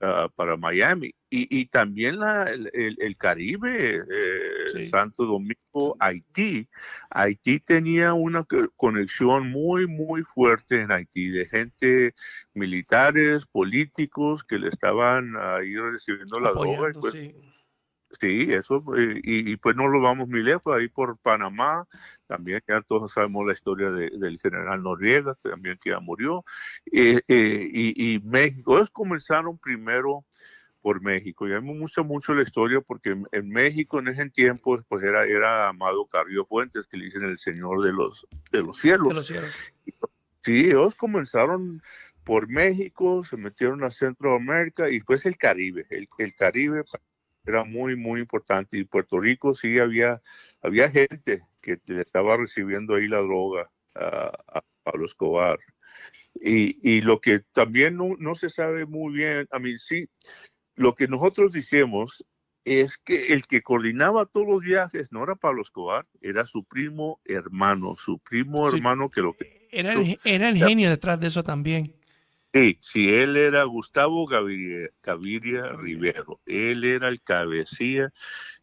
Ah, 0.03 0.31
para 0.35 0.57
Miami. 0.57 1.15
Y, 1.29 1.61
y 1.61 1.67
también 1.67 2.21
la, 2.21 2.45
el, 2.45 2.71
el, 2.73 3.17
Caribe, 3.19 3.97
eh, 3.97 4.89
Santo 4.89 5.27
Domingo, 5.27 5.95
Haití. 6.01 6.67
Haití 7.11 7.61
tenía 7.61 8.15
una 8.15 8.47
conexión 8.77 9.51
muy, 9.51 9.87
muy 9.87 10.23
fuerte 10.23 10.81
en 10.81 10.91
Haití, 10.91 11.29
de 11.29 11.45
gente 11.47 12.15
militares, 12.55 13.45
políticos 13.45 14.43
que 14.43 14.59
le 14.59 14.69
estaban 14.69 15.37
ahí 15.37 15.77
recibiendo 15.77 16.41
la 16.41 16.53
droga. 16.53 16.93
Pues, 16.99 17.13
Sí, 17.13 17.35
eso, 18.20 18.83
eh, 18.96 19.20
y, 19.23 19.57
pues 19.57 19.77
no 19.77 19.88
lo 19.88 20.01
vamos 20.01 20.29
muy 20.29 20.42
lejos, 20.42 20.75
ahí 20.75 20.88
por 20.88 21.16
Panamá, 21.18 21.87
también 22.27 22.62
ya 22.66 22.83
todos 22.83 23.12
sabemos 23.12 23.46
la 23.46 23.53
historia 23.53 23.90
del 23.90 24.38
general 24.40 24.83
Noriega, 24.83 25.35
también 25.35 25.79
que 25.83 25.90
ya 25.90 26.01
murió, 26.01 26.44
eh, 26.92 27.20
eh, 27.29 27.70
y, 27.73 28.18
México, 28.20 28.77
ellos 28.77 28.90
comenzaron 28.90 29.59
primero 29.59 30.25
por 30.83 31.03
México, 31.03 31.46
y 31.46 31.53
a 31.53 31.61
mí 31.61 31.73
me 31.73 31.81
gusta 31.81 32.03
mucho 32.03 32.33
la 32.35 32.42
historia 32.42 32.81
porque 32.81 33.16
en, 33.33 33.49
México 33.51 33.99
en 33.99 34.09
ese 34.09 34.31
tiempo 34.31 34.83
pues 34.88 35.05
era, 35.05 35.27
era 35.27 35.68
Amado 35.68 36.07
Carrillo 36.07 36.46
Fuentes, 36.46 36.87
que 36.87 36.96
le 36.96 37.05
dicen 37.07 37.25
el 37.25 37.38
señor 37.38 37.83
de 37.83 37.92
los, 37.92 38.27
de 38.51 38.62
los 38.62 38.79
cielos. 38.79 39.09
De 39.09 39.14
los 39.14 39.27
cielos. 39.27 39.59
Sí, 40.42 40.68
ellos 40.68 40.94
comenzaron 40.94 41.83
por 42.25 42.49
México, 42.49 43.25
se 43.25 43.37
metieron 43.37 43.85
a 43.85 43.90
Centroamérica 43.90 44.88
y 44.88 44.94
después 44.94 45.27
el 45.27 45.37
Caribe, 45.37 45.87
el, 45.90 46.09
el 46.18 46.35
Caribe 46.35 46.85
era 47.51 47.65
muy, 47.65 47.97
muy 47.97 48.21
importante. 48.21 48.79
Y 48.79 48.85
Puerto 48.85 49.21
Rico 49.21 49.55
sí 49.55 49.79
había, 49.79 50.21
había 50.63 50.91
gente 50.91 51.43
que 51.61 51.79
le 51.87 52.03
estaba 52.03 52.37
recibiendo 52.37 52.95
ahí 52.95 53.07
la 53.09 53.19
droga 53.19 53.71
a, 53.95 54.63
Pablo 54.83 55.07
Escobar. 55.07 55.59
Y, 56.35 56.79
y, 56.89 57.03
lo 57.03 57.21
que 57.21 57.41
también 57.53 57.97
no, 57.97 58.17
no, 58.19 58.35
se 58.35 58.49
sabe 58.49 58.87
muy 58.87 59.13
bien, 59.13 59.47
a 59.51 59.59
mí 59.59 59.79
sí, 59.79 60.09
lo 60.75 60.95
que 60.95 61.07
nosotros 61.07 61.53
decimos 61.53 62.25
es 62.65 62.99
que 62.99 63.33
el 63.33 63.47
que 63.47 63.63
coordinaba 63.63 64.27
todos 64.27 64.47
los 64.47 64.61
viajes 64.63 65.13
no 65.13 65.25
era 65.25 65.35
Pablo 65.35 65.63
Escobar, 65.63 66.07
era 66.21 66.47
su 66.47 66.65
primo 66.65 67.21
hermano, 67.25 67.97
su 67.97 68.19
primo 68.19 68.69
hermano 68.69 69.11
que 69.11 69.21
lo 69.21 69.35
que... 69.35 69.69
Era 69.71 69.93
el, 69.93 70.19
era 70.25 70.49
el 70.49 70.57
genio 70.57 70.91
detrás 70.91 71.21
de 71.21 71.27
eso 71.29 71.43
también. 71.43 72.00
Sí, 72.53 72.79
sí, 72.83 73.09
él 73.09 73.37
era 73.37 73.63
Gustavo 73.63 74.27
Gaviria, 74.27 74.91
Rivero, 75.77 76.41
él 76.47 76.83
era 76.83 77.09
el 77.09 77.23
cabecilla, 77.23 78.13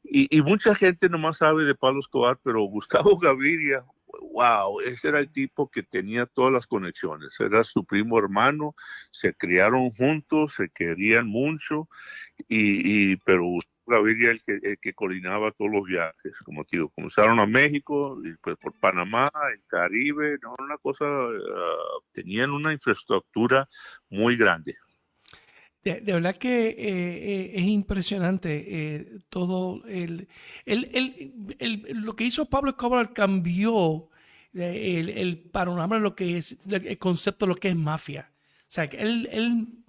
y, 0.04 0.41
mucha 0.41 0.76
gente 0.76 1.08
nomás 1.08 1.38
sabe 1.38 1.63
de 1.63 1.73
Pablo 1.73 2.02
Escobar, 2.02 2.38
pero 2.43 2.63
Gustavo 2.63 3.17
Gaviria, 3.17 3.86
wow, 4.34 4.82
ese 4.82 5.08
era 5.08 5.19
el 5.19 5.32
tipo 5.32 5.71
que 5.71 5.84
tenía 5.84 6.26
todas 6.26 6.52
las 6.52 6.67
conexiones, 6.67 7.39
era 7.39 7.63
su 7.63 7.86
primo 7.86 8.19
hermano, 8.19 8.76
se 9.12 9.34
criaron 9.34 9.89
juntos, 9.91 10.56
se 10.56 10.69
querían 10.69 11.28
mucho, 11.28 11.88
y, 12.50 13.13
y 13.13 13.15
pero 13.17 13.45
Gaviria 13.88 14.32
el 14.32 14.43
que, 14.43 14.60
el 14.62 14.78
que 14.80 14.93
coordinaba 14.93 15.52
todos 15.52 15.71
los 15.71 15.86
viajes, 15.86 16.38
como 16.43 16.65
digo, 16.69 16.89
comenzaron 16.89 17.39
a 17.39 17.45
México, 17.45 18.19
y 18.23 18.34
pues 18.41 18.58
por 18.58 18.78
Panamá, 18.80 19.32
el 19.54 19.62
Caribe, 19.67 20.38
no, 20.41 20.56
una 20.60 20.78
cosa, 20.78 21.06
ah, 21.06 22.00
tenían 22.12 22.52
una 22.52 22.73
infraestructura 22.73 23.67
muy 24.10 24.36
grande. 24.36 24.76
De, 25.84 26.02
verdad 26.02 26.36
que 26.36 26.67
eh, 26.67 26.76
eh, 26.78 27.52
es 27.56 27.63
impresionante 27.63 28.65
eh, 28.67 29.19
todo 29.30 29.82
el, 29.86 30.28
lo 30.65 32.13
que 32.13 32.26
hizo 32.26 32.50
Pablo 32.50 32.71
Escobar 32.71 33.13
cambió 33.13 34.10
el, 34.54 35.50
panorama 35.52 35.95
de 35.95 36.02
lo 36.02 36.13
que 36.13 36.38
es 36.38 36.58
el 36.67 36.97
concepto 36.97 37.45
de 37.45 37.54
lo 37.54 37.56
que 37.56 37.69
es 37.69 37.76
mafia. 37.76 38.32
O 38.63 38.65
sea, 38.67 38.89
que 38.89 38.97
él, 38.97 39.30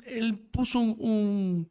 él, 0.05 0.39
puso 0.53 0.79
un 0.79 1.69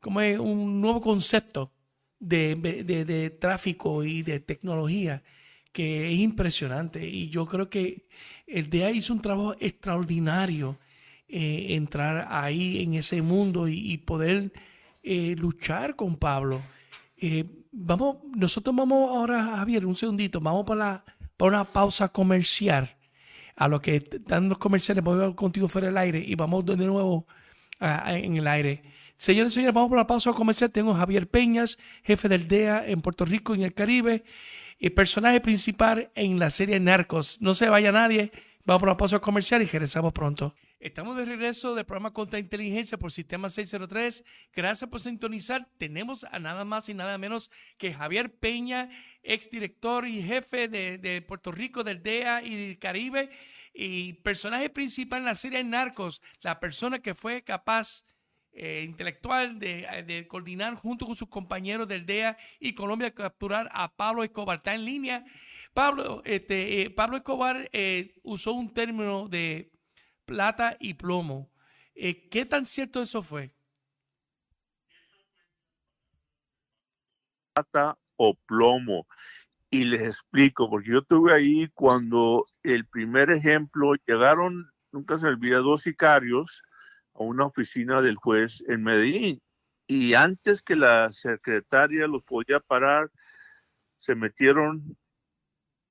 como 0.00 0.20
es 0.20 0.38
un 0.38 0.80
nuevo 0.80 1.00
concepto 1.00 1.72
de, 2.18 3.36
tráfico 3.40 4.04
y 4.04 4.22
de 4.22 4.40
tecnología 4.40 5.22
que 5.72 6.12
es 6.12 6.18
impresionante. 6.18 7.06
Y 7.06 7.28
yo 7.28 7.46
creo 7.46 7.70
que 7.70 8.06
el 8.46 8.68
DEA 8.70 8.90
hizo 8.90 9.12
un 9.12 9.22
trabajo 9.22 9.54
extraordinario 9.60 10.78
eh, 11.28 11.76
entrar 11.76 12.26
ahí 12.30 12.82
en 12.82 12.94
ese 12.94 13.22
mundo 13.22 13.68
y, 13.68 13.98
poder 13.98 14.52
eh, 15.02 15.36
luchar 15.38 15.96
con 15.96 16.16
Pablo. 16.16 16.60
Eh, 17.16 17.44
vamos, 17.70 18.18
nosotros 18.34 18.74
vamos 18.74 19.10
ahora, 19.10 19.56
Javier, 19.58 19.86
un 19.86 19.94
segundito, 19.94 20.40
vamos 20.40 20.66
para, 20.66 21.04
para 21.36 21.48
una 21.48 21.64
pausa 21.64 22.08
comercial. 22.08 22.96
A 23.56 23.68
lo 23.68 23.80
que 23.80 23.96
están 23.96 24.48
los 24.48 24.58
comerciales, 24.58 25.04
voy 25.04 25.22
a 25.22 25.36
contigo 25.36 25.68
fuera 25.68 25.88
del 25.88 25.98
aire 25.98 26.24
y 26.26 26.34
vamos 26.34 26.64
de 26.64 26.76
nuevo 26.76 27.26
en 27.78 28.36
el 28.38 28.46
aire. 28.46 28.82
Señores 29.20 29.52
y 29.52 29.56
señores, 29.56 29.74
vamos 29.74 29.90
por 29.90 29.98
la 29.98 30.06
pausa 30.06 30.32
comercial. 30.32 30.70
Tengo 30.70 30.92
a 30.92 30.96
Javier 30.96 31.28
Peñas, 31.28 31.76
jefe 32.04 32.26
del 32.26 32.48
DEA 32.48 32.86
en 32.86 33.02
Puerto 33.02 33.26
Rico 33.26 33.54
y 33.54 33.58
en 33.58 33.64
el 33.64 33.74
Caribe, 33.74 34.24
y 34.78 34.88
personaje 34.88 35.42
principal 35.42 36.10
en 36.14 36.38
la 36.38 36.48
serie 36.48 36.80
Narcos. 36.80 37.36
No 37.38 37.52
se 37.52 37.68
vaya 37.68 37.92
nadie. 37.92 38.32
Vamos 38.64 38.80
por 38.80 38.88
la 38.88 38.96
pausa 38.96 39.18
comercial 39.18 39.60
y 39.60 39.66
regresamos 39.66 40.14
pronto. 40.14 40.54
Estamos 40.78 41.18
de 41.18 41.26
regreso 41.26 41.74
del 41.74 41.84
programa 41.84 42.14
Contra 42.14 42.38
Inteligencia 42.38 42.96
por 42.96 43.12
Sistema 43.12 43.50
603. 43.50 44.24
Gracias 44.54 44.88
por 44.88 45.00
sintonizar. 45.00 45.68
Tenemos 45.76 46.24
a 46.24 46.38
nada 46.38 46.64
más 46.64 46.88
y 46.88 46.94
nada 46.94 47.18
menos 47.18 47.50
que 47.76 47.92
Javier 47.92 48.32
Peña, 48.32 48.88
exdirector 49.22 50.08
y 50.08 50.22
jefe 50.22 50.66
de, 50.66 51.22
Puerto 51.28 51.52
Rico, 51.52 51.84
del 51.84 52.02
DEA 52.02 52.42
y 52.42 52.54
del 52.54 52.78
Caribe, 52.78 53.28
y 53.74 54.14
personaje 54.14 54.70
principal 54.70 55.18
en 55.18 55.26
la 55.26 55.34
serie 55.34 55.62
Narcos, 55.62 56.22
la 56.40 56.58
persona 56.58 57.00
que 57.00 57.14
fue 57.14 57.42
capaz 57.42 58.02
eh, 58.52 58.84
intelectual 58.86 59.58
de, 59.58 60.04
de, 60.06 60.26
coordinar 60.26 60.74
junto 60.74 61.06
con 61.06 61.16
sus 61.16 61.28
compañeros 61.28 61.86
del 61.88 62.06
DEA 62.06 62.36
y 62.58 62.74
Colombia 62.74 63.14
capturar 63.14 63.68
a 63.72 63.94
Pablo 63.94 64.24
Escobar. 64.24 64.58
Está 64.58 64.74
en 64.74 64.84
línea 64.84 65.24
Pablo, 65.74 66.22
este, 66.24 66.82
eh, 66.82 66.90
Pablo 66.90 67.18
Escobar 67.18 67.68
eh, 67.72 68.14
usó 68.22 68.52
un 68.52 68.72
término 68.72 69.28
de 69.28 69.70
plata 70.24 70.76
y 70.80 70.94
plomo. 70.94 71.50
Eh, 71.94 72.28
¿Qué 72.28 72.44
tan 72.44 72.64
cierto 72.64 73.02
eso 73.02 73.22
fue? 73.22 73.52
Plata 77.54 77.98
o 78.16 78.34
plomo. 78.46 79.06
Y 79.70 79.84
les 79.84 80.02
explico, 80.02 80.68
porque 80.68 80.90
yo 80.90 80.98
estuve 80.98 81.32
ahí 81.32 81.68
cuando 81.74 82.46
el 82.64 82.84
primer 82.86 83.30
ejemplo 83.30 83.94
llegaron, 84.06 84.68
nunca 84.90 85.18
se 85.18 85.26
olvida, 85.26 85.58
dos 85.58 85.82
sicarios 85.82 86.62
a 87.20 87.24
una 87.24 87.46
oficina 87.46 88.00
del 88.02 88.16
juez 88.16 88.64
en 88.68 88.82
Medellín. 88.82 89.42
Y 89.86 90.14
antes 90.14 90.62
que 90.62 90.76
la 90.76 91.12
secretaria 91.12 92.06
los 92.06 92.22
podía 92.22 92.60
parar, 92.60 93.10
se 93.98 94.14
metieron 94.14 94.96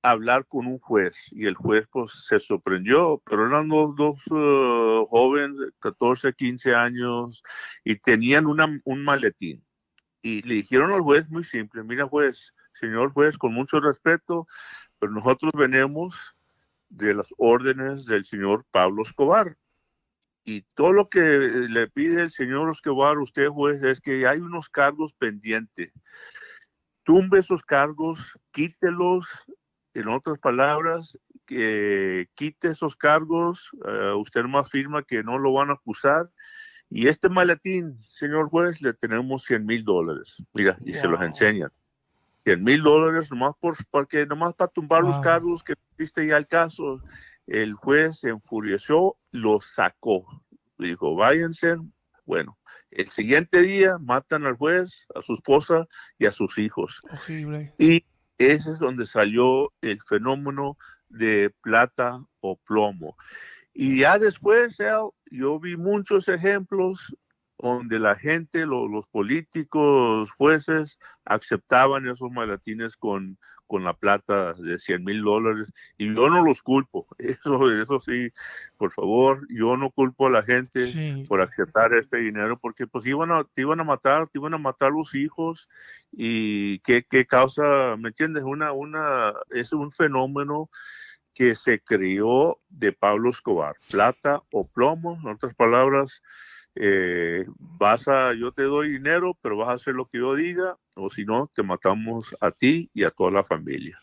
hablar 0.02 0.46
con 0.46 0.66
un 0.66 0.78
juez 0.78 1.16
y 1.30 1.46
el 1.46 1.54
juez 1.54 1.86
pues 1.92 2.10
se 2.26 2.40
sorprendió, 2.40 3.22
pero 3.26 3.46
eran 3.46 3.68
dos, 3.68 3.94
dos 3.96 4.26
uh, 4.28 5.06
jóvenes, 5.06 5.56
14, 5.80 6.32
15 6.32 6.74
años 6.74 7.42
y 7.84 7.96
tenían 7.96 8.46
una, 8.46 8.80
un 8.84 9.04
maletín 9.04 9.62
y 10.22 10.42
le 10.42 10.54
dijeron 10.54 10.92
al 10.92 11.02
juez 11.02 11.28
muy 11.28 11.44
simple, 11.44 11.82
mira 11.82 12.06
juez, 12.06 12.54
señor 12.74 13.12
juez, 13.12 13.38
con 13.38 13.52
mucho 13.52 13.80
respeto, 13.80 14.46
pero 14.98 15.12
nosotros 15.12 15.52
venimos 15.54 16.34
de 16.88 17.14
las 17.14 17.32
órdenes 17.38 18.06
del 18.06 18.24
señor 18.24 18.64
Pablo 18.70 19.02
Escobar. 19.02 19.56
Y 20.44 20.62
todo 20.74 20.92
lo 20.92 21.08
que 21.08 21.20
le 21.20 21.88
pide 21.88 22.22
el 22.22 22.30
señor 22.30 22.70
Escobar, 22.70 23.18
usted 23.18 23.48
juez, 23.48 23.82
es 23.82 24.00
que 24.00 24.26
hay 24.26 24.38
unos 24.38 24.68
cargos 24.68 25.12
pendientes 25.14 25.92
tumbe 27.10 27.40
esos 27.40 27.62
cargos, 27.62 28.38
quítelos, 28.52 29.26
en 29.94 30.06
otras 30.06 30.38
palabras, 30.38 31.18
que 31.44 32.28
quite 32.36 32.68
esos 32.68 32.94
cargos, 32.94 33.70
uh, 33.84 34.16
usted 34.16 34.44
más 34.44 34.70
firma 34.70 35.02
que 35.02 35.24
no 35.24 35.36
lo 35.36 35.52
van 35.52 35.70
a 35.70 35.72
acusar. 35.72 36.30
Y 36.88 37.08
este 37.08 37.28
maletín, 37.28 38.00
señor 38.04 38.48
juez, 38.48 38.80
le 38.80 38.94
tenemos 38.94 39.42
100 39.44 39.66
mil 39.66 39.84
dólares. 39.84 40.40
Mira, 40.54 40.76
y 40.80 40.92
se 40.92 41.08
los 41.08 41.20
enseñan. 41.20 41.70
100 42.44 42.62
mil 42.62 42.82
dólares 42.82 43.28
nomás 43.30 43.56
por, 43.58 43.74
porque 43.90 44.24
nomás 44.26 44.54
para 44.54 44.70
tumbar 44.70 45.02
los 45.02 45.18
cargos 45.18 45.64
que 45.64 45.74
viste 45.98 46.24
ya 46.26 46.36
el 46.36 46.46
caso. 46.46 47.02
El 47.50 47.74
juez 47.74 48.20
se 48.20 48.28
enfureció, 48.28 49.16
lo 49.32 49.60
sacó. 49.60 50.24
Dijo, 50.78 51.16
váyanse. 51.16 51.74
Bueno, 52.24 52.56
el 52.92 53.08
siguiente 53.08 53.60
día 53.62 53.98
matan 53.98 54.46
al 54.46 54.54
juez, 54.54 55.08
a 55.16 55.20
su 55.20 55.34
esposa 55.34 55.88
y 56.16 56.26
a 56.26 56.32
sus 56.32 56.58
hijos. 56.58 57.02
Y 57.76 58.04
ese 58.38 58.70
es 58.70 58.78
donde 58.78 59.04
salió 59.04 59.72
el 59.80 60.00
fenómeno 60.00 60.78
de 61.08 61.52
plata 61.60 62.24
o 62.38 62.56
plomo. 62.56 63.16
Y 63.74 63.98
ya 63.98 64.20
después, 64.20 64.78
yo 65.32 65.58
vi 65.58 65.76
muchos 65.76 66.28
ejemplos 66.28 67.16
donde 67.58 67.98
la 67.98 68.14
gente, 68.14 68.64
los 68.64 69.08
políticos, 69.08 70.30
jueces, 70.38 71.00
aceptaban 71.24 72.06
esos 72.06 72.30
malatines 72.30 72.96
con, 72.96 73.38
con 73.70 73.84
la 73.84 73.94
plata 73.94 74.52
de 74.54 74.80
100 74.80 75.04
mil 75.04 75.22
dólares 75.22 75.72
y 75.96 76.12
yo 76.12 76.28
no 76.28 76.44
los 76.44 76.60
culpo, 76.60 77.06
eso, 77.18 77.70
eso 77.70 78.00
sí, 78.00 78.30
por 78.76 78.90
favor, 78.90 79.46
yo 79.48 79.76
no 79.76 79.90
culpo 79.92 80.26
a 80.26 80.30
la 80.30 80.42
gente 80.42 81.24
por 81.28 81.40
aceptar 81.40 81.94
este 81.94 82.16
dinero 82.16 82.58
porque 82.58 82.88
pues 82.88 83.06
iban 83.06 83.30
a, 83.30 83.44
te 83.44 83.60
iban 83.60 83.78
a 83.78 83.84
matar, 83.84 84.26
te 84.26 84.40
iban 84.40 84.54
a 84.54 84.58
matar 84.58 84.90
los 84.90 85.14
hijos 85.14 85.68
y 86.10 86.80
qué, 86.80 87.06
qué 87.08 87.26
causa, 87.26 87.94
¿me 87.96 88.08
entiendes? 88.08 88.42
Una, 88.42 88.72
una, 88.72 89.34
es 89.50 89.72
un 89.72 89.92
fenómeno 89.92 90.68
que 91.32 91.54
se 91.54 91.78
creó 91.78 92.58
de 92.70 92.92
Pablo 92.92 93.30
Escobar, 93.30 93.76
plata 93.88 94.42
o 94.50 94.66
plomo, 94.66 95.16
en 95.22 95.28
otras 95.28 95.54
palabras, 95.54 96.24
eh, 96.74 97.46
vas 97.58 98.08
a, 98.08 98.34
yo 98.34 98.52
te 98.52 98.62
doy 98.62 98.90
dinero, 98.90 99.36
pero 99.40 99.56
vas 99.56 99.68
a 99.68 99.72
hacer 99.72 99.94
lo 99.94 100.06
que 100.06 100.18
yo 100.18 100.34
diga, 100.34 100.76
o 100.94 101.10
si 101.10 101.24
no, 101.24 101.50
te 101.54 101.62
matamos 101.62 102.34
a 102.40 102.50
ti 102.50 102.90
y 102.94 103.04
a 103.04 103.10
toda 103.10 103.30
la 103.30 103.44
familia. 103.44 103.98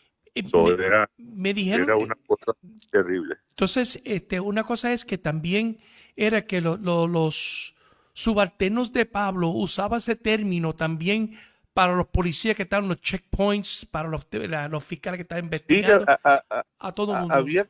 me, 1.16 1.54
dijeron, 1.54 1.84
era 1.84 1.96
una 1.96 2.16
cosa 2.26 2.52
terrible. 2.90 3.36
Entonces, 3.50 4.00
este, 4.04 4.40
una 4.40 4.64
cosa 4.64 4.92
es 4.92 5.04
que 5.04 5.18
también 5.18 5.78
era 6.16 6.42
que 6.42 6.60
los 6.60 7.74
subalternos 8.12 8.92
de 8.92 9.06
Pablo 9.06 9.48
usaban 9.48 9.98
ese 9.98 10.16
término 10.16 10.74
también 10.74 11.36
para 11.72 11.94
los 11.94 12.08
policías 12.08 12.56
que 12.56 12.64
estaban 12.64 12.86
en 12.86 12.88
los 12.88 13.00
checkpoints, 13.00 13.86
para 13.86 14.08
los, 14.08 14.26
los 14.68 14.84
fiscales 14.84 15.18
que 15.18 15.22
estaban 15.22 15.44
investigando, 15.44 16.04
a, 16.08 16.92
todo 16.92 17.14
el 17.14 17.20
mundo. 17.20 17.34
Había, 17.34 17.68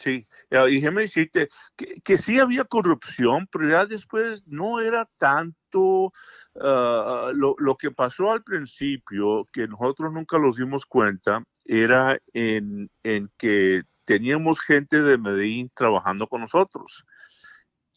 Sí, 0.00 0.26
y 0.50 0.74
déjeme 0.76 1.02
decirte 1.02 1.50
que, 1.76 2.00
que, 2.00 2.16
sí 2.16 2.38
había 2.38 2.64
corrupción, 2.64 3.46
pero 3.52 3.68
ya 3.68 3.84
después 3.84 4.46
no 4.46 4.80
era 4.80 5.06
tanto 5.18 6.14
ah, 6.58 7.30
lo, 7.34 7.54
lo, 7.58 7.76
que 7.76 7.90
pasó 7.90 8.32
al 8.32 8.42
principio, 8.42 9.46
que 9.52 9.68
nosotros 9.68 10.10
nunca 10.10 10.38
nos 10.38 10.56
dimos 10.56 10.86
cuenta, 10.86 11.44
era 11.66 12.18
en, 12.32 12.90
en 13.02 13.30
que 13.36 13.82
teníamos 14.06 14.58
gente 14.60 15.02
de 15.02 15.18
Medellín 15.18 15.70
trabajando 15.76 16.26
con 16.28 16.40
nosotros. 16.40 17.04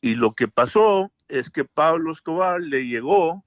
Y 0.02 0.16
lo 0.16 0.34
que 0.34 0.50
pasó 0.50 1.10
es 1.30 1.50
que 1.50 1.64
Pablo 1.64 2.12
Escobar 2.12 2.60
le 2.60 2.86
llegó 2.86 3.46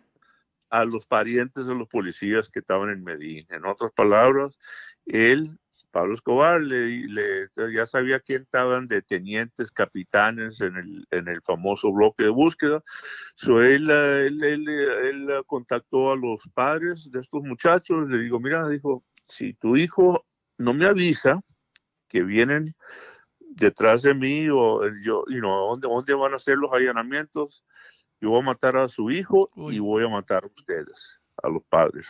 a 0.70 0.86
los 0.86 1.06
parientes 1.06 1.66
de 1.66 1.74
los 1.74 1.88
policías 1.88 2.48
que 2.48 2.60
estaban 2.60 2.88
en 2.88 3.04
Medellín. 3.04 3.44
En 3.50 3.66
otras 3.66 3.92
palabras, 3.92 4.58
él 5.04 5.58
Pablo 5.90 6.14
Escobar 6.14 6.60
le, 6.60 7.48
ya 7.74 7.86
sabía 7.86 8.20
quién 8.20 8.42
estaban 8.42 8.86
de 8.86 9.02
tenientes, 9.02 9.70
capitanes 9.70 10.60
en 10.60 10.76
el, 10.76 11.06
en 11.10 11.28
el 11.28 11.40
famoso 11.42 11.92
bloque 11.92 12.24
de 12.24 12.30
búsqueda. 12.30 12.82
So 13.34 13.62
él, 13.62 13.90
él, 13.90 14.42
él, 14.42 15.28
contactó 15.46 16.12
a 16.12 16.16
los 16.16 16.42
padres 16.54 17.10
de 17.10 17.20
estos 17.20 17.42
muchachos, 17.42 18.08
le 18.08 18.18
digo, 18.18 18.38
mira, 18.40 18.68
dijo, 18.68 19.04
si 19.28 19.54
tu 19.54 19.76
hijo 19.76 20.26
no 20.58 20.74
me 20.74 20.86
avisa 20.86 21.40
que 22.08 22.22
vienen 22.22 22.74
detrás 23.40 24.02
de 24.02 24.14
mí 24.14 24.48
o 24.50 24.82
yo, 25.02 25.24
you 25.28 25.40
know, 25.40 25.68
¿dónde, 25.70 25.88
¿dónde 25.88 26.14
van 26.14 26.34
a 26.34 26.38
ser 26.38 26.58
los 26.58 26.72
allanamientos? 26.72 27.64
Yo 28.20 28.30
voy 28.30 28.40
a 28.40 28.44
matar 28.44 28.76
a 28.76 28.88
su 28.88 29.10
hijo 29.10 29.50
y 29.56 29.78
voy 29.78 30.04
a 30.04 30.08
matar 30.08 30.44
a 30.44 30.46
ustedes, 30.46 31.20
a 31.42 31.48
los 31.48 31.62
padres. 31.64 32.06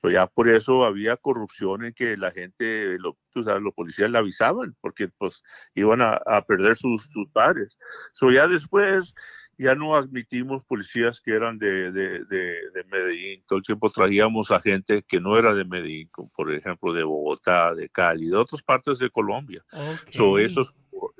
Pues 0.00 0.14
ya 0.14 0.26
por 0.26 0.48
eso 0.48 0.84
había 0.84 1.16
corrupción 1.16 1.84
en 1.84 1.92
que 1.92 2.16
la 2.16 2.30
gente, 2.30 2.98
lo, 2.98 3.16
los 3.34 3.74
policías 3.74 4.10
le 4.10 4.18
avisaban, 4.18 4.76
porque 4.80 5.08
pues 5.08 5.42
iban 5.74 6.00
a, 6.02 6.20
perder 6.46 6.76
sus, 6.76 7.02
sus 7.12 7.28
padres. 7.30 7.76
So 8.12 8.30
ya 8.30 8.46
después 8.46 9.14
ya 9.58 9.74
no 9.74 9.96
admitimos 9.96 10.64
policías 10.64 11.20
que 11.20 11.32
eran 11.32 11.58
de, 11.58 11.90
de, 11.90 12.24
de, 12.24 12.84
Medellín, 12.90 13.42
todo 13.48 13.58
el 13.58 13.64
tiempo 13.64 13.90
traíamos 13.90 14.52
a 14.52 14.60
gente 14.60 15.02
que 15.02 15.20
no 15.20 15.36
era 15.36 15.52
de 15.52 15.64
Medellín, 15.64 16.08
como 16.12 16.30
por 16.30 16.54
ejemplo 16.54 16.92
de 16.92 17.02
Bogotá, 17.02 17.74
de 17.74 17.88
Cali, 17.88 18.28
de 18.28 18.36
otras 18.36 18.62
partes 18.62 19.00
de 19.00 19.10
Colombia. 19.10 19.64
So 20.10 20.38
eso 20.38 20.72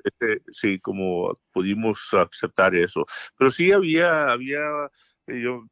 este, 0.04 0.42
sí, 0.52 0.78
como 0.80 1.36
pudimos 1.52 1.98
aceptar 2.12 2.74
eso. 2.74 3.06
Pero 3.36 3.50
sí 3.50 3.72
había, 3.72 4.30
había 4.30 4.60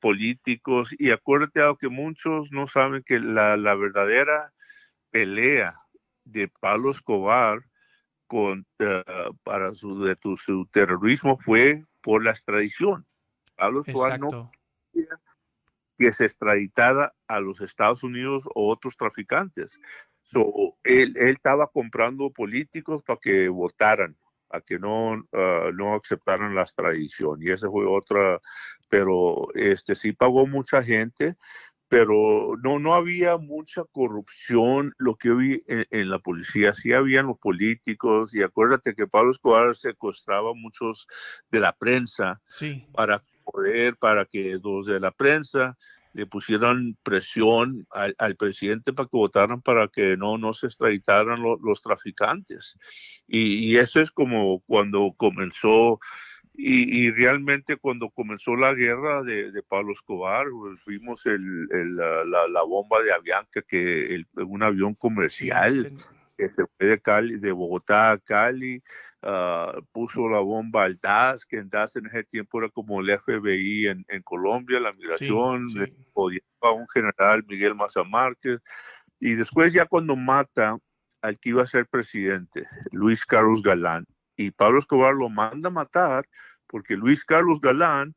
políticos, 0.00 0.94
y 0.98 1.10
acuérdate 1.10 1.60
algo 1.60 1.76
que 1.76 1.88
muchos 1.88 2.50
no 2.52 2.66
saben 2.66 3.02
que 3.02 3.18
la, 3.18 3.56
la 3.56 3.74
verdadera 3.74 4.52
pelea 5.10 5.80
de 6.24 6.48
Pablo 6.48 6.90
Escobar 6.90 7.60
con, 8.26 8.66
para 9.42 9.74
su, 9.74 10.02
de 10.04 10.16
su 10.36 10.66
terrorismo 10.66 11.36
fue 11.36 11.84
por 12.02 12.24
la 12.24 12.30
extradición. 12.30 13.06
Pablo 13.54 13.82
Escobar 13.86 14.18
no 14.18 14.50
quería 14.92 15.18
que 15.98 16.12
se 16.12 16.26
extraditara 16.26 17.14
a 17.26 17.40
los 17.40 17.60
Estados 17.60 18.02
Unidos 18.02 18.44
o 18.54 18.68
otros 18.70 18.96
traficantes. 18.96 19.78
So, 20.22 20.76
él, 20.82 21.16
él 21.16 21.28
estaba 21.28 21.68
comprando 21.68 22.30
políticos 22.30 23.02
para 23.02 23.18
que 23.20 23.48
votaran 23.48 24.16
a 24.50 24.60
que 24.60 24.78
no, 24.78 25.26
ah, 25.32 25.70
no 25.72 25.94
aceptaran 25.94 26.54
la 26.54 26.62
extradición. 26.62 27.42
Y 27.42 27.50
esa 27.50 27.70
fue 27.70 27.86
otra 27.86 28.40
pero 28.88 29.48
este 29.54 29.94
sí 29.94 30.12
pagó 30.12 30.46
mucha 30.46 30.82
gente, 30.82 31.36
pero 31.88 32.56
no, 32.62 32.78
no 32.78 32.94
había 32.94 33.36
mucha 33.36 33.84
corrupción, 33.84 34.92
lo 34.98 35.16
que 35.16 35.30
vi 35.30 35.62
en, 35.66 36.10
la 36.10 36.18
policía, 36.18 36.74
sí 36.74 36.92
habían 36.92 37.26
los 37.26 37.38
políticos, 37.38 38.34
y 38.34 38.42
acuérdate 38.42 38.94
que 38.94 39.06
Pablo 39.06 39.30
Escobar 39.30 39.76
secuestraba 39.76 40.52
muchos 40.54 41.06
de 41.50 41.60
la 41.60 41.72
prensa 41.72 42.40
para 42.92 43.22
poder, 43.44 43.96
para 43.96 44.24
que 44.24 44.58
los 44.62 44.86
de 44.86 44.98
la 44.98 45.12
prensa 45.12 45.76
le 46.16 46.26
pusieran 46.26 46.96
presión 47.02 47.86
al, 47.90 48.36
presidente 48.36 48.94
para 48.94 49.06
que 49.06 49.16
votaran 49.18 49.60
para 49.60 49.88
que 49.88 50.16
no, 50.16 50.38
no 50.38 50.54
se 50.54 50.66
extraditaran 50.66 51.42
los 51.42 51.82
traficantes. 51.82 52.78
Y, 53.28 53.76
eso 53.76 54.00
es 54.00 54.10
como 54.10 54.60
cuando 54.60 55.12
comenzó, 55.16 56.00
y, 56.58 57.10
realmente 57.10 57.76
cuando 57.76 58.10
comenzó 58.10 58.56
la 58.56 58.74
guerra 58.74 59.22
de, 59.22 59.62
Pablo 59.68 59.92
Escobar, 59.92 60.46
pues, 60.50 60.80
vimos 60.86 61.26
el, 61.26 61.66
la, 61.96 62.62
bomba 62.62 63.02
de 63.02 63.12
Avianca, 63.12 63.62
que 63.62 64.24
un 64.34 64.62
avión 64.62 64.94
comercial 64.94 65.92
que 66.36 66.48
se 66.50 66.66
fue 66.66 66.86
de, 66.86 67.00
Cali, 67.00 67.38
de 67.38 67.52
Bogotá 67.52 68.12
a 68.12 68.18
Cali, 68.18 68.82
Ah, 69.28 69.72
puso 69.90 70.28
la 70.28 70.38
bomba 70.38 70.84
al 70.84 71.00
DAS, 71.00 71.44
que 71.46 71.56
en 71.56 71.68
DAS 71.68 71.96
en 71.96 72.06
ese 72.06 72.22
tiempo 72.22 72.60
era 72.60 72.68
como 72.68 73.00
el 73.00 73.10
FBI 73.18 73.88
en, 73.88 74.22
Colombia, 74.22 74.78
la 74.78 74.92
migración, 74.92 75.68
sí, 75.68 75.80
a 76.60 76.70
un 76.70 76.88
general 76.88 77.44
Miguel 77.48 77.74
Maza 77.74 78.04
Márquez, 78.04 78.60
y 79.18 79.34
después 79.34 79.72
ya 79.72 79.84
cuando 79.86 80.14
mata 80.14 80.78
al 81.22 81.40
que 81.40 81.48
iba 81.48 81.64
a 81.64 81.66
ser 81.66 81.86
presidente, 81.86 82.68
Luis 82.92 83.24
Carlos 83.24 83.62
Galán, 83.62 84.06
y 84.36 84.50
Pablo 84.50 84.78
Escobar 84.78 85.14
lo 85.14 85.28
manda 85.28 85.68
a 85.68 85.72
matar 85.72 86.28
porque 86.66 86.96
Luis 86.96 87.24
Carlos 87.24 87.60
Galán 87.60 88.14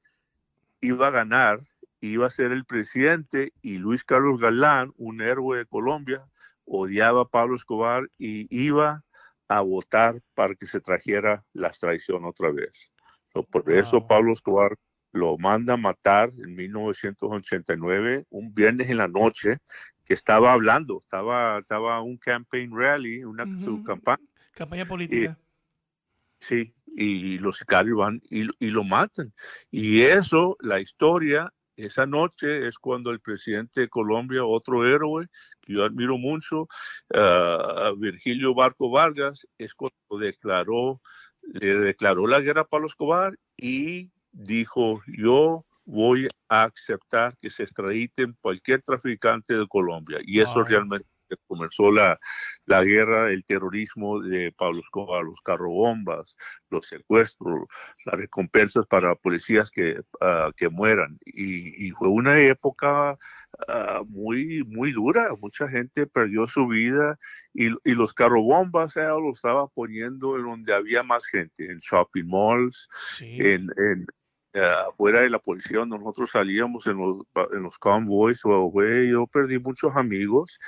iba 0.82 1.08
a 1.08 1.12
ganar, 1.12 1.62
iba 2.01 2.27
a 2.27 2.32
ser 2.32 2.51
el 2.51 2.65
presidente, 2.65 3.53
y 3.62 3.77
Luis 3.77 4.03
Carlos 4.03 4.39
Galán, 4.39 4.93
un 4.97 5.21
héroe 5.21 5.58
de 5.58 5.65
Colombia, 5.65 6.23
odiaba 6.65 7.23
a 7.23 7.27
Pablo 7.27 7.55
Escobar 7.55 8.10
y 8.17 8.47
iba 8.49 9.03
a 9.47 9.62
votar 9.62 10.21
para 10.36 10.55
que 10.55 10.67
se 10.67 10.79
trajera 10.79 11.43
la 11.53 11.67
extradición 11.67 12.25
otra 12.25 12.51
vez. 12.51 12.91
por 13.51 13.71
eso 13.71 14.05
Pablo 14.08 14.34
Escobar 14.34 14.77
lo 15.12 15.38
manda 15.38 15.73
a 15.73 15.77
matar 15.77 16.32
en 16.38 16.55
1989, 16.55 18.25
un 18.29 18.53
viernes 18.53 18.89
en 18.89 18.97
la 18.97 19.08
noche, 19.08 19.58
que 20.05 20.13
estaba 20.13 20.53
hablando, 20.53 20.99
estaba, 21.01 21.60
estaba 21.60 22.01
un 22.01 22.17
campaign 22.17 22.71
rally, 22.71 23.23
una 23.23 23.45
su 23.60 23.84
campaña. 23.84 24.23
Campaña 24.53 24.86
política. 24.86 25.38
Sí, 26.39 26.73
y 26.95 27.38
los 27.38 27.58
sicarios 27.58 27.97
van 27.97 28.21
y, 28.30 28.47
y, 28.60 28.69
lo 28.69 28.84
matan. 28.84 29.34
Y 29.71 30.02
eso, 30.02 30.58
la 30.60 30.80
historia, 30.80 31.52
esa 31.75 32.06
noche 32.06 32.67
es 32.67 32.78
cuando 32.78 33.12
el 33.12 33.19
presidente 33.19 33.82
de 33.82 33.89
Colombia, 33.89 34.43
otro 34.43 34.86
héroe, 34.86 35.28
yo 35.67 35.86
admiro 35.86 36.17
mucho, 36.17 36.67
uh, 37.13 37.95
Virgilio 37.97 38.54
Barco 38.54 38.89
Vargas, 38.89 39.47
es 39.58 39.73
cuando 39.73 39.95
declaró, 40.19 41.02
le 41.41 41.75
declaró 41.78 42.28
la 42.28 42.41
guerra 42.41 42.62
a 42.62 42.67
Pablo 42.67 42.88
Escobar 42.88 43.38
y 43.56 44.12
dijo, 44.32 45.02
yo 45.08 45.65
voy 45.86 46.28
a 46.49 46.63
aceptar 46.65 47.36
que 47.38 47.49
se 47.49 47.63
extraditen 47.63 48.36
cualquier 48.41 48.82
traficante 48.82 49.56
de 49.56 49.67
Colombia. 49.67 50.19
Y 50.23 50.39
eso 50.41 50.63
realmente 50.63 51.08
comenzó 51.47 51.91
la, 51.91 52.19
la 52.65 52.83
guerra, 52.83 53.31
el 53.31 53.43
terrorismo 53.45 54.19
de 54.21 54.51
Pablo 54.51 54.81
Escobar, 54.81 55.23
los 55.23 55.41
carrobombas, 55.41 56.37
los 56.69 56.87
secuestros, 56.87 57.67
las 58.05 58.19
recompensas 58.19 58.85
para 58.87 59.15
policías 59.15 59.71
que, 59.71 60.01
ah, 60.21 60.51
que 60.55 60.69
mueran. 60.69 61.17
Y, 61.25 61.91
fue 61.91 62.07
una 62.07 62.39
época 62.39 63.17
ah, 63.67 64.01
muy, 64.07 64.63
muy 64.65 64.91
dura. 64.91 65.29
Mucha 65.41 65.67
gente 65.67 66.07
perdió 66.07 66.47
su 66.47 66.67
vida 66.67 67.17
y, 67.53 67.67
y 67.67 67.95
los 67.95 68.13
carrobombas 68.13 68.95
eh, 68.97 69.01
lo 69.01 69.31
estaba 69.31 69.67
poniendo 69.67 70.37
en 70.37 70.43
donde 70.43 70.73
había 70.73 71.03
más 71.03 71.25
gente, 71.25 71.71
en 71.71 71.79
shopping 71.79 72.27
malls, 72.27 72.87
en, 73.21 73.69
en 73.77 74.05
afuera 74.53 75.21
de 75.21 75.29
la 75.29 75.39
policía 75.39 75.85
nosotros 75.85 76.31
salíamos 76.31 76.87
en 76.87 76.97
los, 76.97 77.17
en 77.53 77.63
los 77.63 77.77
convoys 77.77 78.41
o 78.45 78.71
yo 78.83 79.27
perdí 79.27 79.59
muchos 79.59 79.95
amigos 79.95 80.59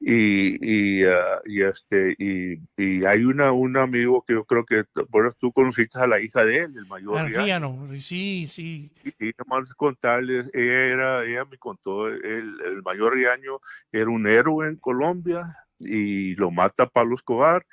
y, 0.00 1.00
y, 1.00 1.04
ah, 1.04 1.40
y 1.44 1.62
este 1.62 2.14
y, 2.18 2.60
y, 2.76 3.04
hay 3.04 3.24
una 3.24 3.50
un 3.50 3.76
amigo 3.76 4.24
que 4.26 4.34
yo 4.34 4.44
creo 4.44 4.64
que 4.64 4.84
bueno, 5.08 5.32
tú 5.32 5.52
conociste 5.52 5.98
a 5.98 6.06
la 6.06 6.20
hija 6.20 6.44
de 6.44 6.58
él 6.58 6.74
el 6.76 6.86
mayor 6.86 7.28
Riano, 7.28 7.88
sí 7.96 8.46
sí. 8.46 8.92
Y, 9.18 9.32
más 9.46 9.74
contarles 9.74 10.50
ella 10.54 10.84
era 10.84 11.24
ella 11.24 11.44
me 11.46 11.58
contó 11.58 12.06
el, 12.06 12.20
el 12.22 12.82
mayor 12.84 13.14
Riaño 13.14 13.58
era 13.90 14.08
un 14.08 14.28
héroe 14.28 14.68
en 14.68 14.76
Colombia 14.76 15.56
y 15.80 16.34
lo 16.34 16.50
mata 16.50 16.88
Pablo 16.88 17.14
Escobar. 17.14 17.64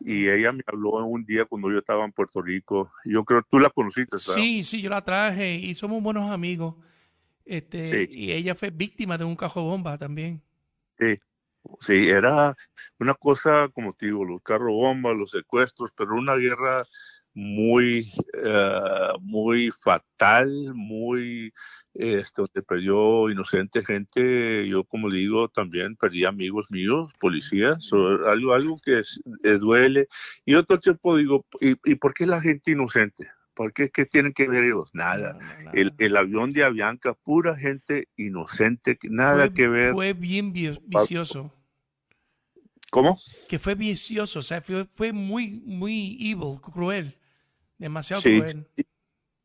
Y 0.00 0.30
ella 0.30 0.50
me 0.50 0.62
habló 0.66 1.04
un 1.04 1.26
día 1.26 1.44
cuando 1.44 1.70
yo 1.70 1.80
estaba 1.80 2.06
en 2.06 2.12
Puerto 2.12 2.40
Rico. 2.40 2.90
Yo 3.04 3.22
creo 3.22 3.42
que 3.42 3.48
tú 3.50 3.58
la 3.58 3.68
conociste 3.68 4.16
sí 4.16 4.62
sí 4.62 4.80
yo 4.80 4.88
la 4.88 5.04
traje 5.04 5.56
y 5.56 5.74
somos 5.74 6.02
buenos 6.02 6.30
amigos. 6.30 6.74
Este 7.44 8.06
y 8.10 8.32
ella 8.32 8.54
fue 8.54 8.70
víctima 8.70 9.16
de 9.16 9.24
un 9.24 9.36
cajo 9.36 9.62
bomba 9.62 9.96
también. 9.96 10.42
Sí 10.98 11.18
Sí, 11.80 12.08
era 12.08 12.54
una 12.98 13.14
cosa, 13.14 13.68
como 13.72 13.92
te 13.92 14.06
digo, 14.06 14.24
los 14.24 14.42
carros 14.42 14.72
bombas, 14.72 15.16
los 15.16 15.30
secuestros, 15.30 15.90
pero 15.96 16.14
una 16.14 16.34
guerra 16.36 16.84
muy, 17.34 18.06
eh, 18.34 19.12
muy 19.20 19.70
fatal, 19.70 20.50
muy, 20.74 21.52
este, 21.94 22.42
donde 22.42 22.62
perdió 22.62 23.30
inocente 23.30 23.84
gente. 23.84 24.66
Yo, 24.68 24.84
como 24.84 25.10
digo, 25.10 25.48
también 25.48 25.96
perdí 25.96 26.24
amigos 26.24 26.70
míos, 26.70 27.12
policías, 27.20 27.90
algo, 27.92 28.54
algo 28.54 28.76
que 28.84 29.02
duele. 29.58 30.08
Y 30.44 30.54
otro 30.54 30.78
tiempo 30.80 31.16
digo, 31.16 31.46
¿y, 31.60 31.76
¿y 31.84 31.94
por 31.96 32.14
qué 32.14 32.26
la 32.26 32.40
gente 32.40 32.72
inocente? 32.72 33.28
¿Por 33.60 33.74
qué? 33.74 33.90
¿Qué 33.90 34.06
tienen 34.06 34.32
que 34.32 34.48
ver 34.48 34.64
ellos? 34.64 34.88
Nada. 34.94 35.38
El, 35.74 35.92
el, 35.98 36.16
avión 36.16 36.50
de 36.50 36.64
Avianca, 36.64 37.12
pura 37.12 37.54
gente 37.58 38.08
inocente, 38.16 38.98
nada 39.02 39.52
que 39.52 39.68
ver. 39.68 39.92
Fue 39.92 40.14
bien 40.14 40.54
vicioso. 40.54 41.52
¿Cómo? 42.90 43.20
Que 43.50 43.58
fue 43.58 43.74
vicioso, 43.74 44.38
o 44.38 44.42
sea, 44.42 44.62
fue, 44.62 44.86
fue 44.86 45.12
muy, 45.12 45.60
muy 45.66 46.16
evil, 46.22 46.58
cruel, 46.62 47.18
demasiado 47.76 48.22
cruel. 48.22 48.66
E, 48.76 48.84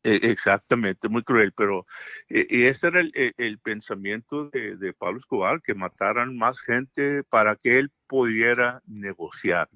exactamente, 0.02 1.10
muy 1.10 1.22
cruel, 1.22 1.52
pero 1.52 1.86
e, 2.30 2.46
y 2.48 2.62
ese 2.62 2.86
era 2.86 3.02
el, 3.02 3.12
el, 3.36 3.58
pensamiento 3.58 4.48
de, 4.48 4.78
de, 4.78 4.94
Pablo 4.94 5.18
Escobar, 5.18 5.60
que 5.60 5.74
mataran 5.74 6.38
más 6.38 6.58
gente 6.58 7.22
para 7.24 7.54
que 7.54 7.78
él 7.78 7.92
pudiera 8.06 8.80
negociar. 8.86 9.68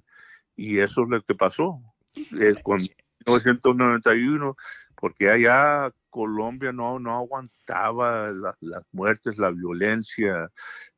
Y 0.57 0.79
eso 0.79 1.03
es 1.03 1.11
lo 1.11 1.22
que 1.22 1.35
pasó. 1.35 1.83
Eh, 2.14 2.55
con 2.62 2.81
1991, 3.26 4.56
porque 4.96 5.30
allá 5.30 5.92
Colombia 6.11 6.72
no, 6.72 6.98
no 6.98 7.16
aguantaba 7.16 8.30
las 8.61 8.85
muertes, 8.92 9.38
la 9.38 9.50
violencia, 9.50 10.50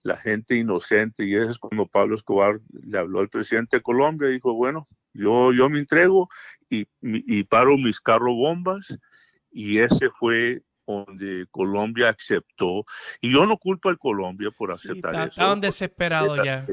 la 0.03 0.17
gente 0.17 0.57
inocente. 0.57 1.25
Y 1.25 1.35
eso 1.35 1.51
es 1.51 1.59
cuando 1.59 1.87
Pablo 1.87 2.17
Escobar 2.17 2.61
le 2.71 2.99
habló 2.99 3.21
al 3.21 3.29
presidente 3.29 3.77
de 3.77 3.83
Colombia 3.83 4.29
y 4.29 4.35
dijo, 4.35 4.55
bueno, 4.55 4.89
yo, 5.13 5.53
yo 5.53 5.69
me 5.69 5.79
entrego 5.79 6.29
y, 6.69 6.87
y 7.01 7.45
paro 7.45 7.77
mis 7.77 8.01
carro 8.01 8.35
bombas. 8.35 8.99
Y 9.51 9.79
ese 9.79 10.09
fue 10.19 10.63
donde 10.87 11.47
Colombia 11.51 12.09
aceptó. 12.09 12.85
Y 13.21 13.33
yo 13.33 13.47
no 13.47 13.57
culpo 13.59 13.89
al 13.89 13.99
Colombia 13.99 14.51
por 14.51 14.73
aceptar 14.73 15.15
eso. 15.15 15.25
Estaban 15.25 15.61
desesperados 15.61 16.39
ya. 16.45 16.67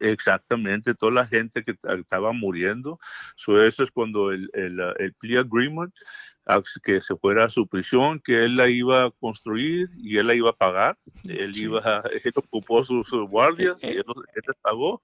Exactamente, 0.00 0.94
toda 0.94 1.12
la 1.12 1.26
gente 1.26 1.62
que 1.64 1.76
estaba 1.98 2.32
muriendo. 2.32 2.98
eso 3.36 3.82
es 3.82 3.90
cuando 3.90 4.32
el, 4.32 4.50
el, 4.52 4.80
el 4.98 5.12
plea 5.14 5.40
agreement, 5.40 5.92
que 6.82 7.00
se 7.00 7.16
fuera 7.16 7.44
a 7.44 7.50
su 7.50 7.66
prisión, 7.66 8.20
que 8.20 8.44
él 8.44 8.56
la 8.56 8.68
iba 8.68 9.06
a 9.06 9.10
construir 9.10 9.88
y 9.96 10.18
él 10.18 10.28
la 10.28 10.34
iba 10.34 10.50
a 10.50 10.56
pagar. 10.56 10.96
Él 11.24 11.56
iba, 11.56 11.80
él 12.24 12.32
ocupó 12.34 12.84
sus, 12.84 13.10
guardias 13.28 13.76
y 13.82 13.88
él, 13.88 14.04
él 14.34 14.54
pagó 14.62 15.02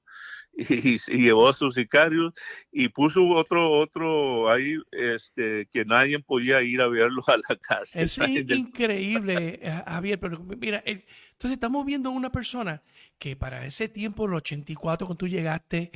y, 0.68 0.98
llevó 1.08 1.48
a 1.48 1.52
sus 1.52 1.74
sicarios 1.74 2.34
y 2.70 2.88
puso 2.88 3.26
otro 3.26 3.70
otro 3.70 4.50
ahí 4.50 4.76
este 4.90 5.66
que 5.72 5.84
nadie 5.84 6.18
podía 6.18 6.62
ir 6.62 6.80
a 6.80 6.88
verlo 6.88 7.22
a 7.26 7.36
la 7.36 7.56
casa. 7.56 8.00
Es 8.00 8.18
increíble, 8.18 9.60
eh, 9.62 9.82
Javier, 9.86 10.20
pero 10.20 10.38
mira, 10.58 10.82
entonces 10.84 11.52
estamos 11.52 11.86
viendo 11.86 12.10
una 12.10 12.30
persona 12.30 12.82
que 13.18 13.36
para 13.36 13.64
ese 13.64 13.88
tiempo, 13.88 14.26
el 14.26 14.34
84, 14.34 15.06
cuando 15.06 15.18
tú 15.18 15.28
llegaste, 15.28 15.90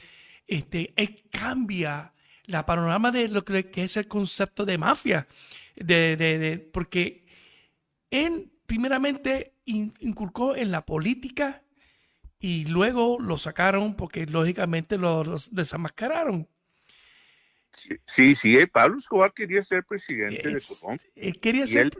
este, 0.46 0.94
cambia 1.30 2.14
la 2.44 2.64
panorama 2.64 3.10
de 3.10 3.28
lo 3.28 3.44
que 3.44 3.68
es 3.74 3.96
el 3.96 4.08
concepto 4.08 4.64
de 4.64 4.78
mafia, 4.78 5.26
de, 5.74 6.16
de, 6.16 6.58
porque 6.72 7.26
él 8.10 8.50
primeramente 8.66 9.54
inculcó 9.64 10.56
en 10.56 10.70
la 10.70 10.86
política 10.86 11.62
y 12.38 12.66
luego 12.66 13.18
lo 13.20 13.38
sacaron 13.38 13.96
porque 13.96 14.26
lógicamente 14.26 14.98
lo, 14.98 15.24
desamascararon. 15.50 16.48
Sí, 18.06 18.34
sí, 18.34 18.66
Pablo 18.66 18.98
Escobar 18.98 19.32
quería 19.34 19.62
ser 19.62 19.84
presidente 19.84 20.48
de 20.48 20.60
Colombia. 20.80 21.32
quería 21.40 21.66
ser... 21.66 21.90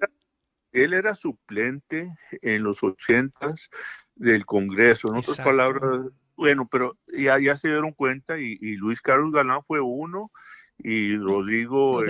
él 0.72 0.94
era 0.94 1.14
suplente 1.14 2.10
en 2.40 2.62
los 2.62 2.82
ochentas 2.82 3.68
del 4.14 4.46
Congreso. 4.46 5.08
En 5.08 5.16
otras 5.16 5.38
palabras, 5.38 6.06
bueno, 6.34 6.66
pero 6.70 6.96
ya, 7.08 7.38
ya 7.38 7.56
se 7.56 7.68
dieron 7.68 7.92
cuenta 7.92 8.38
y, 8.38 8.76
Luis 8.76 9.00
Carlos 9.00 9.32
Galán 9.32 9.62
fue 9.66 9.80
uno 9.80 10.30
y 10.78 11.16
Rodrigo 11.16 12.04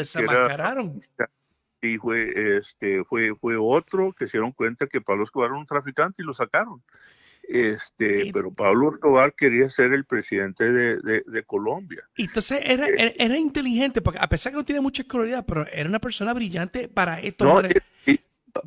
y 1.83 1.99
fue 1.99 2.57
este 2.57 3.05
fue 3.05 3.35
fue 3.37 3.57
otro 3.57 4.13
que 4.13 4.27
se 4.27 4.39
dieron 4.39 4.51
cuenta 4.53 4.89
que 4.89 5.01
Pablo 5.01 5.23
Escobar 5.23 5.51
era 5.51 5.59
un 5.59 5.67
traficante 5.67 6.23
y 6.23 6.25
lo 6.25 6.35
sacaron. 6.35 6.83
Este, 7.49 8.31
pero 8.33 8.53
Pablo 8.53 8.93
Escobar 8.93 9.35
quería 9.35 9.71
ser 9.71 9.93
el 9.93 10.05
presidente 10.05 10.73
de, 10.73 11.23
de, 11.25 11.43
Colombia. 11.45 12.03
Entonces 12.17 12.61
era, 12.65 12.89
eh, 12.89 13.15
era, 13.19 13.39
inteligente, 13.39 14.03
porque 14.03 14.19
a 14.21 14.29
pesar 14.29 14.53
que 14.53 14.59
no 14.59 14.65
tiene 14.65 14.81
mucha 14.81 15.03
escolaridad, 15.03 15.45
pero 15.47 15.67
era 15.69 15.89
una 15.89 16.01
persona 16.01 16.35
brillante 16.35 16.89
para 16.89 17.21
esto. 17.21 17.63
Eh, 17.63 18.19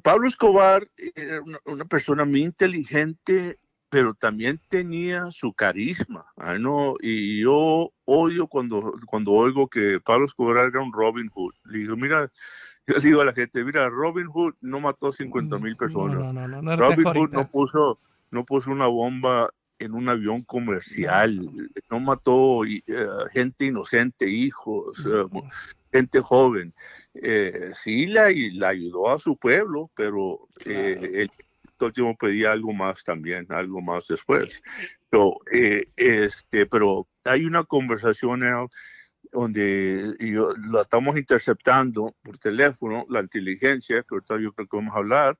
Pablo 0.01 0.27
Escobar 0.27 0.87
era 1.15 1.41
una, 1.65 1.85
persona 1.85 2.23
muy 2.23 2.41
inteligente, 2.43 3.59
pero 3.89 4.13
también 4.13 4.61
tenía 4.69 5.29
su 5.31 5.53
carisma. 5.53 6.25
¿no? 6.59 6.95
Y 7.01 7.41
yo 7.41 7.91
odio 8.05 8.47
cuando, 8.47 8.93
cuando 9.07 9.31
oigo 9.31 9.67
que 9.67 9.99
Pablo 9.99 10.25
Escobar 10.25 10.67
era 10.67 10.81
un 10.81 10.93
Robin 10.93 11.29
Hood. 11.33 11.53
Le 11.65 11.79
digo, 11.79 11.97
mira, 11.97 12.31
yo 12.87 12.95
digo 13.01 13.21
a 13.21 13.25
la 13.25 13.33
gente, 13.33 13.63
mira, 13.63 13.89
Robin 13.89 14.27
Hood 14.27 14.55
no 14.61 14.79
mató 14.79 15.11
50 15.11 15.57
mil 15.57 15.75
personas. 15.75 16.33
Robin 16.77 17.07
Hood 17.07 17.31
no 17.31 17.47
puso 17.49 17.99
no 18.31 18.45
puso 18.45 18.71
una 18.71 18.87
bomba 18.87 19.49
en 19.79 19.93
un 19.93 20.09
avión 20.09 20.43
comercial, 20.43 21.39
no 21.89 21.99
mató 21.99 22.65
eh, 22.65 22.83
gente 23.31 23.65
inocente, 23.65 24.29
hijos, 24.29 25.05
eh, 25.05 25.25
gente 25.91 26.19
joven. 26.19 26.73
Eh, 27.13 27.71
sí 27.73 28.05
la, 28.05 28.29
la, 28.53 28.69
ayudó 28.69 29.09
a 29.09 29.19
su 29.19 29.37
pueblo, 29.37 29.89
pero 29.95 30.47
el 30.65 31.31
último 31.79 32.15
pedía 32.17 32.51
algo 32.51 32.73
más 32.73 33.03
también, 33.03 33.47
algo 33.49 33.81
más 33.81 34.07
después. 34.07 34.61
Pero, 35.09 35.37
este, 35.95 36.65
pero 36.65 37.07
hay 37.23 37.45
una 37.45 37.63
conversación 37.63 38.41
donde 39.31 40.15
yo, 40.19 40.53
la 40.71 40.81
estamos 40.81 41.17
interceptando 41.17 42.13
por 42.21 42.37
teléfono, 42.37 43.05
la 43.09 43.21
inteligencia, 43.21 44.03
que 44.03 44.15
ahorita 44.15 44.39
yo 44.39 44.51
creo 44.51 44.67
que 44.67 44.77
vamos 44.77 44.93
a 44.93 44.99
hablar, 44.99 45.37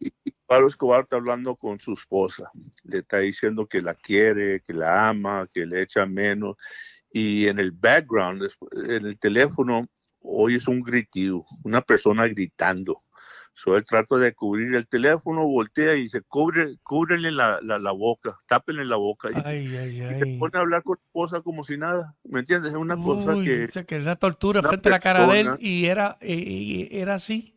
y 0.00 0.12
Pablo 0.50 0.66
Escobar 0.66 1.02
está 1.02 1.14
hablando 1.14 1.54
con 1.54 1.78
su 1.78 1.92
esposa, 1.92 2.50
le 2.82 2.98
está 2.98 3.18
diciendo 3.18 3.68
que 3.68 3.80
la 3.80 3.94
quiere, 3.94 4.60
que 4.62 4.74
la 4.74 5.08
ama, 5.08 5.48
que 5.54 5.64
le 5.64 5.80
echa 5.80 6.06
menos. 6.06 6.56
Y 7.12 7.46
en 7.46 7.60
el 7.60 7.70
background, 7.70 8.50
en 8.72 9.06
el 9.06 9.16
teléfono, 9.16 9.86
hoy 10.18 10.56
es 10.56 10.66
un 10.66 10.82
gritío, 10.82 11.44
una 11.62 11.82
persona 11.82 12.26
gritando. 12.26 13.04
So, 13.54 13.76
él 13.76 13.84
trata 13.84 14.16
de 14.16 14.34
cubrir 14.34 14.74
el 14.74 14.88
teléfono, 14.88 15.46
voltea 15.46 15.94
y 15.94 16.02
dice, 16.02 16.22
cubre, 16.22 16.78
cúbrele 16.82 17.30
la, 17.30 17.60
la, 17.62 17.92
boca, 17.92 18.36
tápenle 18.48 18.84
la 18.86 18.96
boca. 18.96 19.28
Ay, 19.44 19.68
y, 19.68 19.76
ay, 19.76 20.02
y 20.02 20.18
se 20.18 20.36
pone 20.36 20.58
a 20.58 20.62
hablar 20.62 20.82
con 20.82 20.96
la 20.96 21.06
esposa 21.06 21.42
como 21.42 21.62
si 21.62 21.76
nada, 21.76 22.16
¿me 22.24 22.40
entiendes? 22.40 22.72
Es 22.72 22.76
una 22.76 22.96
cosa 22.96 23.34
que... 23.34 23.66
O 23.66 23.70
sea, 23.70 23.84
que 23.84 23.94
era 23.94 24.16
tortura 24.16 24.64
frente 24.64 24.88
a 24.88 24.92
la 24.92 24.98
cara 24.98 25.28
de 25.28 25.40
él 25.42 25.50
y 25.60 25.84
era, 25.84 26.18
y 26.20 26.88
era 26.90 27.14
así. 27.14 27.54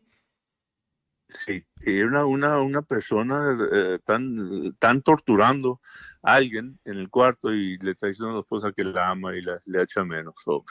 Sí, 1.34 1.64
era 1.84 2.24
una, 2.24 2.60
una, 2.60 2.82
persona 2.82 3.58
eh, 3.72 3.98
tan, 4.04 4.74
tan 4.78 5.02
torturando 5.02 5.80
a 6.22 6.34
alguien 6.34 6.78
en 6.84 6.98
el 6.98 7.10
cuarto 7.10 7.52
y 7.52 7.76
le 7.78 7.90
está 7.90 8.06
diciendo 8.06 8.30
a 8.30 8.34
la 8.34 8.40
esposa 8.40 8.72
que 8.72 8.84
la 8.84 9.10
ama 9.10 9.36
y 9.36 9.42
la, 9.42 9.58
le 9.66 9.82
echa 9.82 10.04
menos. 10.04 10.34
So, 10.44 10.64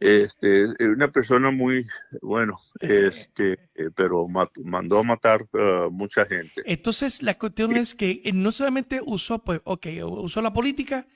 este, 0.00 0.66
una 0.80 1.10
persona 1.10 1.50
muy, 1.50 1.86
bueno, 2.20 2.58
este, 2.80 3.52
eh, 3.74 3.90
pero 3.94 4.26
mandó 4.28 4.98
a 4.98 5.04
matar 5.04 5.46
uh, 5.52 5.90
mucha 5.90 6.26
gente. 6.26 6.62
Entonces, 6.64 7.22
la 7.22 7.38
cuestión 7.38 7.76
es 7.76 7.94
que 7.94 8.20
no 8.34 8.50
solamente 8.50 9.00
usó, 9.04 9.38
pues, 9.38 9.60
ok, 9.64 9.86
usó 10.04 10.42
la 10.42 10.52
política, 10.52 11.06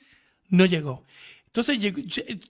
no 0.48 0.64
llegó. 0.64 1.05
Entonces 1.55 1.78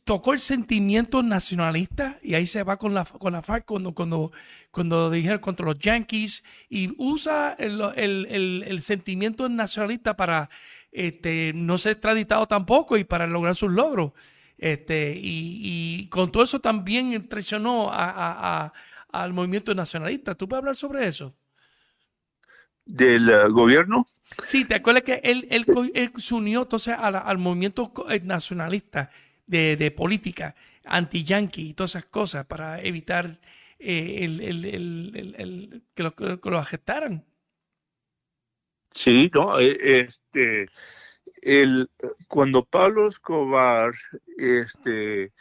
tocó 0.05 0.33
el 0.33 0.39
sentimiento 0.39 1.25
nacionalista 1.25 2.21
y 2.23 2.35
ahí 2.35 2.47
se 2.47 2.63
va 2.63 2.77
con 2.77 2.95
la, 2.95 3.05
con 3.05 3.33
la 3.33 3.43
FARC 3.43 3.65
cuando, 3.65 3.95
cuando, 3.95 4.31
cuando 4.71 5.11
dijeron 5.11 5.41
contra 5.41 5.67
los 5.67 5.77
Yankees 5.81 6.45
y 6.69 6.95
usa 6.99 7.57
el, 7.59 7.81
el, 7.97 8.63
el, 8.65 8.81
sentimiento 8.81 9.49
nacionalista 9.49 10.17
para 10.17 10.51
este, 10.93 11.51
no 11.53 11.79
ser 11.79 11.93
extraditado 11.95 12.47
tampoco 12.47 12.97
y 12.97 13.03
para 13.03 13.27
lograr 13.27 13.57
sus 13.57 13.73
logros. 13.73 14.13
Este, 14.57 15.19
y, 15.21 15.59
y 16.05 16.09
con 16.09 16.31
todo 16.31 16.45
eso 16.45 16.61
también 16.61 17.29
traicionó 17.29 17.91
a, 17.91 18.67
a, 18.67 18.73
al 19.09 19.33
movimiento 19.33 19.75
nacionalista. 19.75 20.37
¿Tú 20.37 20.49
puedes 20.49 20.61
hablar 20.61 20.77
sobre 20.77 21.09
eso? 21.09 21.35
¿Del 22.85 23.29
eh, 23.29 23.49
gobierno? 23.51 24.07
Sí, 24.45 24.65
te 24.65 24.75
acuerdas 24.75 25.05
que 25.05 25.21
él, 25.23 25.47
él, 25.51 25.67
se 26.17 26.35
unió 26.35 26.63
entonces 26.63 26.95
al, 26.99 27.39
movimiento 27.39 27.93
eh, 28.09 28.21
nacionalista 28.23 29.11
de, 29.47 29.77
de 29.77 29.91
política, 29.91 30.55
anti-yankee 30.85 31.71
y 31.71 31.75
todas 31.75 31.93
esas 31.93 32.07
cosas 32.07 32.47
para 32.47 32.81
evitar 32.83 33.31
eh, 33.79 34.25
el, 34.25 35.83
que, 35.95 36.03
lo, 36.03 36.15
que 36.15 36.51
lo. 36.51 36.63
Sí, 38.93 39.31
no, 39.35 39.59
e, 39.59 40.01
este, 40.01 40.69
el, 41.41 41.91
cuando 42.29 42.65
Pablo 42.65 43.09
Escobar 43.09 43.93
este, 44.37 45.33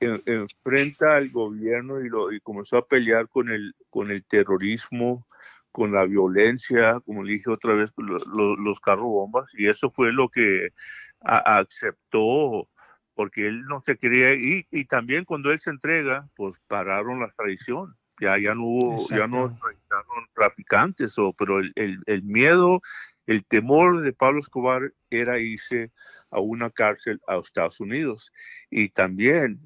enfrenta 0.00 1.16
al 1.16 1.30
gobierno 1.30 2.00
y, 2.00 2.08
lo, 2.08 2.32
y 2.32 2.40
comenzó 2.40 2.78
a 2.78 2.86
pelear 2.86 3.28
con 3.28 3.50
el, 3.50 3.74
con 3.90 4.10
el 4.10 4.24
terrorismo, 4.24 5.26
con 5.76 5.92
la 5.92 6.06
violencia, 6.06 7.00
como 7.04 7.22
le 7.22 7.34
dije 7.34 7.50
otra 7.50 7.74
vez, 7.74 7.90
los 7.98 8.80
carros 8.80 9.04
bombas, 9.04 9.44
y 9.52 9.68
eso 9.68 9.90
fue 9.90 10.10
lo 10.10 10.30
que 10.30 10.70
aceptó, 11.20 12.66
porque 13.12 13.46
él 13.46 13.66
no 13.66 13.82
se 13.84 13.98
quería 13.98 14.32
ir, 14.32 14.66
y 14.70 14.86
también 14.86 15.26
cuando 15.26 15.52
él 15.52 15.60
se 15.60 15.68
entrega, 15.68 16.26
pues 16.34 16.58
pararon 16.66 17.20
la 17.20 17.30
traición, 17.36 17.94
ya, 18.18 18.38
ya 18.38 18.54
no 18.54 18.62
hubo, 18.62 19.06
ya 19.10 19.26
no 19.26 19.54
traficantes, 20.34 21.18
o, 21.18 21.34
pero 21.34 21.58
el, 21.58 21.74
el, 22.06 22.22
miedo, 22.22 22.80
el 23.26 23.44
temor 23.44 24.00
de 24.00 24.14
Pablo 24.14 24.40
Escobar 24.40 24.94
era 25.10 25.38
irse 25.38 25.92
a 26.30 26.40
una 26.40 26.70
cárcel 26.70 27.20
a 27.28 27.36
Estados 27.36 27.80
Unidos. 27.80 28.32
Y 28.70 28.88
también, 28.88 29.60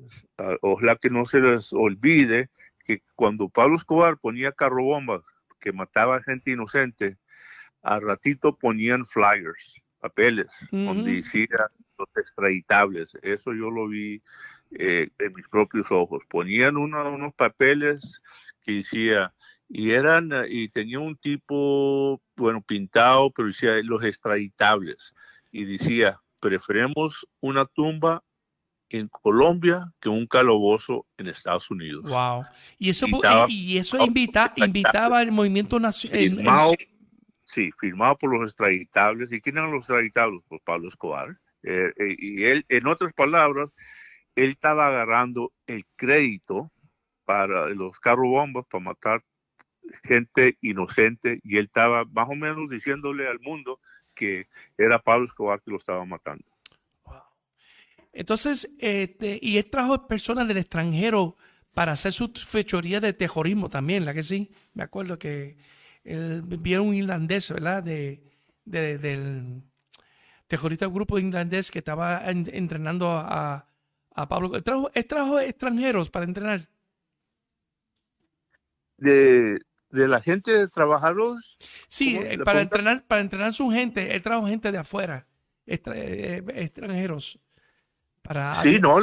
ojalá 0.61 0.97
que 0.97 1.09
no 1.09 1.25
se 1.25 1.39
les 1.39 1.73
olvide 1.73 2.51
que 2.85 3.01
cuando 3.15 3.49
Pablo 3.49 3.77
Escobar 3.77 4.19
ponía 4.19 4.51
carro 4.51 4.83
bombas 4.83 5.23
que 5.61 5.73
mataba 5.73 6.23
gente 6.23 6.51
inocente, 6.51 7.19
al 7.83 8.03
ratito 8.03 8.57
ponían 8.57 9.07
flyers, 9.07 9.83
papeles, 10.01 10.53
donde 10.71 11.17
decía 11.17 11.71
los 11.99 12.09
extraditables. 12.17 13.17
Eso 13.23 13.53
yo 13.53 13.71
lo 13.71 13.89
vi 13.89 14.23
eh, 14.73 15.09
en 15.19 15.35
mis 15.35 15.47
propios 15.49 15.87
ojos. 15.91 16.23
Ponían 16.29 16.77
unos 16.77 17.35
papeles 17.35 18.21
que 18.63 18.73
decía, 18.73 19.33
y 19.69 19.91
eran, 19.93 20.31
y 20.49 20.69
tenía 20.69 21.01
un 21.01 21.17
tipo, 21.17 22.21
bueno, 22.37 22.63
pintado, 22.63 23.31
pero 23.31 23.49
decía 23.49 23.75
los 23.83 24.03
extraditables. 24.03 25.15
Y 25.53 25.65
decía, 25.65 26.21
preferemos 26.41 27.27
una 27.41 27.67
tumba 27.67 28.23
en 28.99 29.09
Colombia 29.09 29.93
que 30.01 30.09
un 30.09 30.27
calabozo 30.27 31.07
en 31.17 31.29
Estados 31.29 31.71
Unidos. 31.71 32.05
Wow. 32.05 32.45
Y 32.79 32.91
eso, 32.91 33.07
y 33.49 33.79
eso 33.79 34.05
invita, 34.05 34.53
invitaba 34.57 35.19
al 35.19 35.33
movimiento 35.33 35.79
nacional. 35.79 36.77
Sí, 37.45 37.71
firmado 37.81 38.17
por 38.17 38.33
los 38.33 38.49
extraditables. 38.49 39.33
¿Y 39.33 39.41
quién 39.41 39.59
eran 39.59 39.73
los 39.73 39.81
extraditables? 39.81 40.43
Pues 40.49 40.61
Pablo 40.65 40.89
Escobar. 40.89 41.37
Eh, 41.63 41.93
eh, 41.97 42.17
y 42.19 42.45
él, 42.45 42.65
en 42.69 42.87
otras 42.87 43.13
palabras, 43.13 43.71
él 44.37 44.51
estaba 44.51 44.87
agarrando 44.87 45.53
el 45.67 45.85
crédito 45.97 46.71
para 47.25 47.69
los 47.69 47.99
carros 48.01 48.27
bombas 48.27 48.67
para 48.71 48.85
matar 48.85 49.23
gente 50.05 50.57
inocente 50.61 51.41
y 51.43 51.59
él 51.59 51.67
estaba 51.67 52.05
más 52.05 52.29
o 52.29 52.35
menos 52.35 52.69
diciéndole 52.71 53.29
al 53.29 53.41
mundo 53.41 53.81
que 54.15 54.49
era 54.77 54.99
Pablo 54.99 55.27
Escobar 55.27 55.61
que 55.63 55.71
lo 55.71 55.77
estaba 55.77 56.05
matando. 56.05 56.45
Entonces, 58.13 58.69
este, 58.79 59.39
y 59.41 59.59
él 59.59 59.71
trajo 59.71 60.07
personas 60.07 60.49
del 60.49 60.59
extranjero 60.59 61.37
para 61.73 61.93
hacer 61.93 62.13
su 62.13 62.29
fechoría 62.29 63.01
de 63.01 63.13
terrorismo 63.13 63.69
también, 63.69 64.05
la 64.05 64.15
que 64.15 64.23
sí. 64.23 64.51
Me 64.75 64.83
acuerdo 64.83 65.19
que 65.19 65.57
él 66.05 66.43
vio 66.43 66.83
un 66.83 66.95
irlandés, 66.95 67.51
¿verdad? 67.53 67.83
De, 67.83 68.23
del 68.65 69.63
terrorista 70.47 70.87
grupo 70.87 71.19
irlandés 71.19 71.71
que 71.71 71.79
estaba 71.79 72.23
entrenando 72.27 73.11
a, 73.11 73.67
Pablo. 74.29 74.55
Él 74.55 75.07
trajo, 75.07 75.41
extranjeros 75.41 76.11
para 76.11 76.27
entrenar. 76.27 76.69
De, 78.99 79.59
de 79.89 80.09
la 80.09 80.21
gente 80.21 80.51
de 80.51 80.69
trabajadores. 80.69 81.57
Sí, 81.89 82.17
eh, 82.17 82.39
para 82.45 82.61
entrenar, 82.61 83.07
para 83.07 83.23
entrenar 83.23 83.55
su 83.55 83.71
gente, 83.71 84.15
él 84.15 84.21
trajo 84.21 84.47
gente 84.47 84.71
de 84.73 84.77
afuera, 84.77 85.27
eh, 85.67 86.43
extranjeros 86.55 87.39
sí, 88.63 88.79
no, 88.81 89.01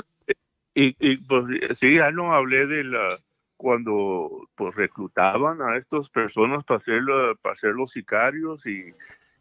y, 0.73 0.95
y 0.99 1.17
pues, 1.17 1.78
sí, 1.80 1.95
ya 1.95 2.11
no 2.11 2.34
hablé 2.34 2.67
de 2.67 2.84
la, 2.84 3.17
cuando 3.57 4.47
pues 4.55 4.75
reclutaban 4.75 5.61
a 5.61 5.78
estas 5.78 6.09
personas 6.09 6.63
para 6.63 6.80
hacer, 6.80 7.01
para 7.41 7.55
ser 7.55 7.73
los 7.73 7.91
sicarios 7.91 8.65
y 8.65 8.93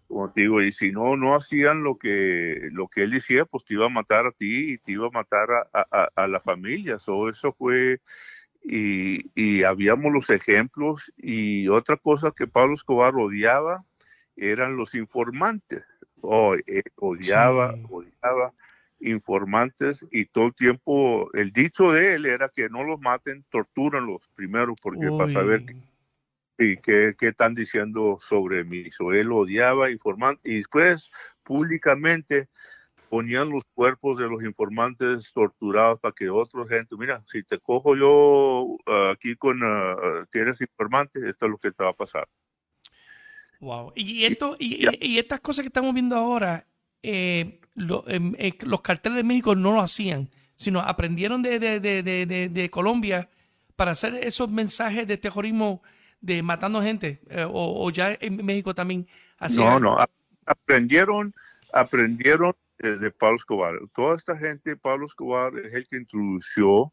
como 0.09 0.31
te 0.31 0.43
digo, 0.43 0.63
y 0.63 0.73
si 0.73 0.93
no, 0.93 1.17
no 1.17 1.35
hacían 1.35 1.83
lo 1.83 1.99
que, 1.99 2.69
lo 2.73 2.89
que 2.89 3.03
él 3.03 3.11
decía, 3.11 3.45
pues 3.45 3.65
te 3.65 3.75
iba 3.75 3.87
a 3.87 3.91
matar 3.91 4.27
a 4.27 4.33
ti 4.33 4.73
y 4.73 4.79
te 4.79 4.93
iba 4.93 5.09
a 5.09 5.11
matar 5.11 5.49
a, 5.73 6.09
a, 6.15 6.29
la 6.29 6.41
familia. 6.41 6.99
So, 7.01 7.29
eso 7.29 7.53
fue, 7.53 8.01
y, 8.63 9.31
y, 9.35 9.65
habíamos 9.65 10.13
los 10.13 10.31
ejemplos. 10.31 11.13
Y 11.17 11.67
otra 11.69 11.97
cosa 11.97 12.31
que 12.31 12.47
Pablo 12.47 12.75
Escobar 12.75 13.15
odiaba 13.17 13.85
eran 14.37 14.77
los 14.77 14.95
informantes. 14.95 15.83
Oh, 16.21 16.55
eh, 16.55 16.85
odiaba, 16.97 17.75
odiaba 17.91 18.53
informantes 19.01 20.07
y 20.11 20.27
todo 20.27 20.47
el 20.47 20.55
tiempo 20.55 21.31
el 21.35 21.53
dicho 21.53 21.93
de 21.93 22.15
él 22.15 22.27
era 22.27 22.49
que 22.49 22.69
no 22.69 22.85
los 22.85 23.01
maten, 23.01 23.45
tortúrenlos 23.51 24.23
primero 24.35 24.75
porque 24.81 25.09
para 25.17 25.33
saber 25.33 25.65
qué, 26.57 27.15
qué, 27.19 27.29
están 27.29 27.55
diciendo 27.55 28.19
sobre 28.21 28.65
mí. 28.65 28.91
So, 28.91 29.13
él 29.13 29.33
odiaba 29.33 29.91
informantes 29.91 30.45
y 30.45 30.57
después 30.57 31.11
públicamente 31.43 32.49
ponían 33.09 33.51
los 33.51 33.63
cuerpos 33.75 34.19
de 34.19 34.29
los 34.29 34.43
informantes 34.43 35.33
torturados 35.33 36.01
para 36.01 36.15
que 36.15 36.29
otra 36.29 36.67
gente, 36.67 36.97
mira, 36.97 37.23
si 37.27 37.43
te 37.43 37.59
cojo 37.59 37.95
yo 37.97 38.77
ah, 38.87 39.13
aquí 39.15 39.37
con 39.37 39.63
uh, 39.63 40.27
que 40.33 40.41
eres 40.41 40.61
informante, 40.61 41.21
esto 41.29 41.47
es 41.47 41.53
lo 41.53 41.59
que 41.59 41.71
te 41.71 41.85
va 41.85 41.91
a 41.91 41.97
pasar. 41.97 42.27
Wow. 43.61 43.93
Y 43.95 44.25
esto, 44.25 44.57
y, 44.59 44.87
y 45.01 45.19
estas 45.19 45.41
cosas 45.41 45.63
que 45.63 45.69
estamos 45.69 45.95
viendo 45.95 46.17
ahora, 46.17 46.67
eh, 47.03 47.61
em, 48.07 48.35
eh, 48.39 48.55
los 48.63 48.81
carteles 48.81 49.17
de 49.17 49.25
México 49.25 49.55
no 49.55 49.73
lo 49.73 49.81
hacían, 49.81 50.31
sino 50.55 50.81
aprendieron 50.81 51.43
de, 51.43 51.59
de, 51.59 51.81
de, 51.81 52.49
de, 52.49 52.71
Colombia 52.71 53.29
para 53.77 53.93
hacer 53.93 54.15
esos 54.15 54.51
mensajes 54.51 55.07
de 55.07 55.19
terrorismo 55.19 55.83
de 56.21 56.43
matando 56.43 56.83
gente, 56.83 57.21
eh, 57.29 57.47
o, 57.49 57.91
ya 57.91 58.17
en 58.21 58.45
México 58.45 58.75
también 58.75 59.07
hacían. 59.39 59.67
No, 59.67 59.81
no, 59.81 60.07
aprendieron, 60.47 61.35
aprendieron 61.73 62.55
de 62.79 63.11
Pablo 63.11 63.37
Escobar. 63.37 63.75
Toda 63.95 64.17
esta 64.17 64.37
gente, 64.37 64.77
Pablo 64.77 65.07
Escobar 65.07 65.59
es 65.59 65.73
el 65.75 65.89
que 65.89 65.97
introdució 65.97 66.93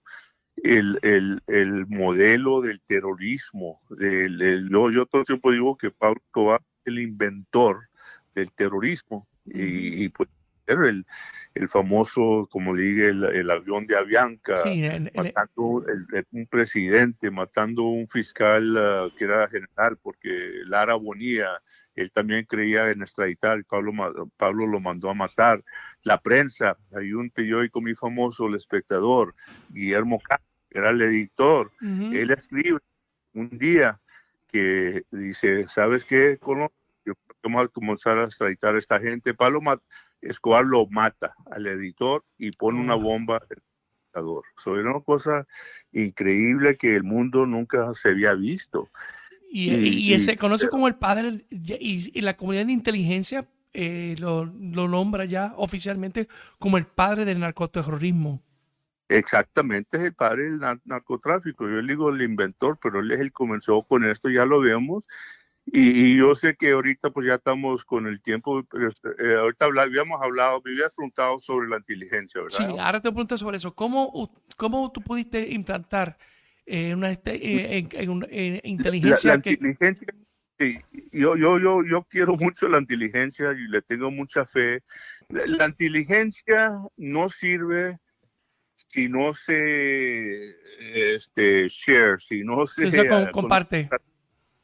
el, 0.58 1.00
el, 1.02 1.42
el 1.48 1.88
modelo 1.88 2.62
del 2.62 2.82
terrorismo. 2.82 3.82
Yo, 3.90 4.92
yo 4.92 5.06
todo 5.06 5.22
el 5.22 5.28
tiempo 5.28 5.52
digo 5.52 5.78
que 5.78 5.92
Pablo 5.92 6.22
Escobar 6.26 6.62
es 6.62 6.88
el 6.88 7.00
inventor 7.00 7.90
del 8.36 8.52
terrorismo 8.52 9.28
y, 9.46 10.10
pues 10.10 10.30
el, 10.68 11.06
el, 11.54 11.70
famoso, 11.70 12.48
como 12.52 12.74
le 12.74 12.84
dije, 12.84 13.10
el, 13.10 13.52
avión 13.52 13.86
de 13.88 13.98
Avianca, 13.98 14.64
matando 15.14 15.84
un 16.32 16.48
presidente, 16.48 17.30
matando 17.32 17.84
un 17.84 18.08
fiscal 18.08 18.78
ah, 18.78 19.08
que 19.18 19.26
era 19.26 19.48
general, 19.48 19.98
porque 20.02 20.30
Lara 20.66 20.96
Bonilla, 20.96 21.62
él 21.96 22.12
también 22.12 22.46
creía 22.46 22.90
en 22.92 23.02
extraditar, 23.02 23.64
Pablo, 23.66 23.92
Pablo 24.38 24.68
lo 24.68 24.80
mandó 24.80 25.10
a 25.10 25.14
matar. 25.14 25.64
La 26.04 26.20
prensa, 26.20 26.78
hay 26.96 27.14
un 27.14 27.30
periódico 27.30 27.82
muy 27.82 27.96
famoso, 27.96 28.48
El 28.48 28.56
Espectador, 28.56 29.36
Guillermo 29.70 30.20
Castro, 30.20 30.48
era 30.72 30.90
el 30.90 31.02
editor, 31.04 31.72
él 31.82 32.32
escribe 32.32 32.80
un 33.34 33.50
día 33.60 34.00
que 34.48 35.04
dice, 35.12 35.68
¿sabes 35.68 36.04
qué, 36.04 36.38
Colombia? 36.40 36.72
vamos 37.44 37.66
a 37.66 37.68
comenzar 37.68 38.18
a 38.18 38.26
extraditar 38.26 38.76
a 38.76 38.80
esta 38.80 39.00
gente. 39.00 39.34
Pablo 39.34 39.62
Escobar 40.24 40.66
lo 40.66 40.88
mata 40.88 41.36
al 41.52 41.68
editor 41.68 42.24
y 42.38 42.52
pone 42.52 42.80
una 42.80 42.96
bomba 42.96 43.38
en 43.50 43.58
el 43.58 43.64
computador. 43.90 44.44
So, 44.64 44.80
era 44.80 44.92
una 44.92 45.02
cosa 45.02 45.46
increíble 45.92 46.78
que 46.78 46.96
el 46.96 47.04
mundo 47.04 47.46
nunca 47.46 47.94
se 47.94 48.10
había 48.10 48.34
visto. 48.34 48.90
Y, 49.52 50.18
se 50.18 50.36
conoce 50.36 50.68
como 50.68 50.88
el 50.88 50.96
padre, 50.96 51.46
y, 51.52 52.22
la 52.22 52.36
comunidad 52.36 52.66
de 52.66 52.72
inteligencia 52.72 53.48
eh, 53.72 54.16
lo, 54.18 54.46
lo, 54.46 54.88
nombra 54.88 55.26
ya 55.26 55.54
oficialmente 55.58 56.28
como 56.58 56.78
el 56.78 56.86
padre 56.86 57.24
del 57.24 57.40
narcoterrorismo. 57.40 58.42
Exactamente, 59.10 59.98
es 59.98 60.06
el 60.06 60.14
padre 60.14 60.44
del 60.44 60.60
narcotráfico. 60.86 61.66
Yo 61.66 61.82
le 61.82 61.94
digo 61.94 62.10
el 62.10 62.22
inventor, 62.24 62.80
pero 62.82 63.00
él 63.00 63.12
es 63.12 63.20
el 63.20 63.28
que 63.28 63.34
comenzó 63.34 63.84
con 63.84 64.04
esto, 64.06 64.30
ya 64.30 64.46
lo 64.46 64.60
vemos. 64.60 65.04
Y, 65.66 66.18
yo 66.18 66.36
sé 66.36 66.56
que 66.56 66.72
ahorita 66.72 67.10
pues 67.12 67.28
ya 67.28 67.36
estamos 67.36 67.86
con 67.86 68.06
el 68.08 68.22
tiempo, 68.22 68.60
eh, 68.60 69.36
ahorita 69.36 69.66
habíamos 69.66 70.22
hablado, 70.22 70.62
me 70.64 70.72
habías 70.72 70.92
preguntado 70.92 71.40
sobre 71.40 71.70
la 71.70 71.78
inteligencia, 71.78 72.42
¿verdad? 72.42 72.58
Sí, 72.58 72.64
ahora 72.64 73.00
te 73.00 73.10
pregunto 73.10 73.38
sobre 73.38 73.58
eso. 73.58 73.74
¿Cómo, 73.74 74.32
cómo 74.58 74.92
tú 74.92 75.02
pudiste 75.02 75.50
implantar 75.50 76.18
eh, 76.66 76.94
una 76.94 77.12
este, 77.12 77.36
eh, 77.36 77.88
en, 77.94 78.62
inteligencia? 78.64 79.30
La, 79.30 79.36
inteligencia, 79.36 80.14
sí, 80.60 80.80
yo, 81.14 81.38
yo, 81.38 81.58
yo, 81.58 81.84
yo 81.84 82.04
quiero 82.10 82.36
mucho 82.36 82.68
la 82.68 82.80
inteligencia 82.80 83.54
y 83.54 83.68
le 83.70 83.82
tengo 83.82 84.12
mucha 84.12 84.46
fe. 84.46 84.84
La, 85.30 85.66
inteligencia 85.66 86.72
no 86.98 87.30
sirve 87.30 87.98
si 88.88 89.08
no 89.08 89.34
se 89.34 90.56
este, 91.16 91.70
share, 91.70 92.20
si 92.20 92.44
no 92.44 92.68
se, 92.68 93.32
comparte 93.32 93.90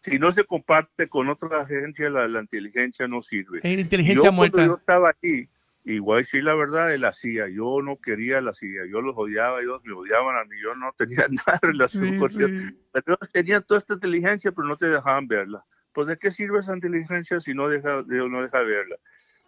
si 0.01 0.17
no 0.17 0.31
se 0.31 0.45
comparte 0.45 1.09
con 1.09 1.29
otra 1.29 1.61
agencia, 1.61 2.09
la, 2.09 2.27
la 2.27 2.41
inteligencia 2.41 3.07
no 3.07 3.21
sirve. 3.21 3.59
La 3.63 3.69
inteligencia 3.71 4.25
yo, 4.25 4.31
muerta. 4.31 4.55
Cuando 4.55 4.73
yo 4.73 4.79
estaba 4.79 5.09
aquí, 5.09 5.49
igual 5.83 6.25
sí 6.25 6.41
la 6.41 6.55
verdad 6.55 6.87
de 6.87 6.97
la 6.97 7.11
CIA, 7.13 7.49
yo 7.49 7.81
no 7.81 7.97
quería 7.97 8.41
la 8.41 8.53
CIA, 8.53 8.85
yo 8.89 9.01
los 9.01 9.15
odiaba, 9.17 9.59
ellos 9.59 9.81
me 9.83 9.93
odiaban 9.93 10.37
a 10.37 10.45
mí, 10.45 10.55
yo 10.61 10.75
no 10.75 10.91
tenía 10.97 11.27
nada 11.29 11.59
en 11.61 11.69
relación 11.69 12.17
con 12.17 12.29
ellos. 12.31 12.73
Tenían 13.31 13.63
toda 13.63 13.79
esta 13.79 13.95
inteligencia, 13.95 14.51
pero 14.51 14.67
no 14.67 14.77
te 14.77 14.87
dejaban 14.87 15.27
verla. 15.27 15.63
Pues 15.91 16.07
de 16.07 16.17
qué 16.17 16.31
sirve 16.31 16.59
esa 16.59 16.73
inteligencia 16.73 17.39
si 17.39 17.53
no 17.53 17.67
deja, 17.67 18.03
no 18.07 18.41
deja 18.41 18.61
verla. 18.63 18.95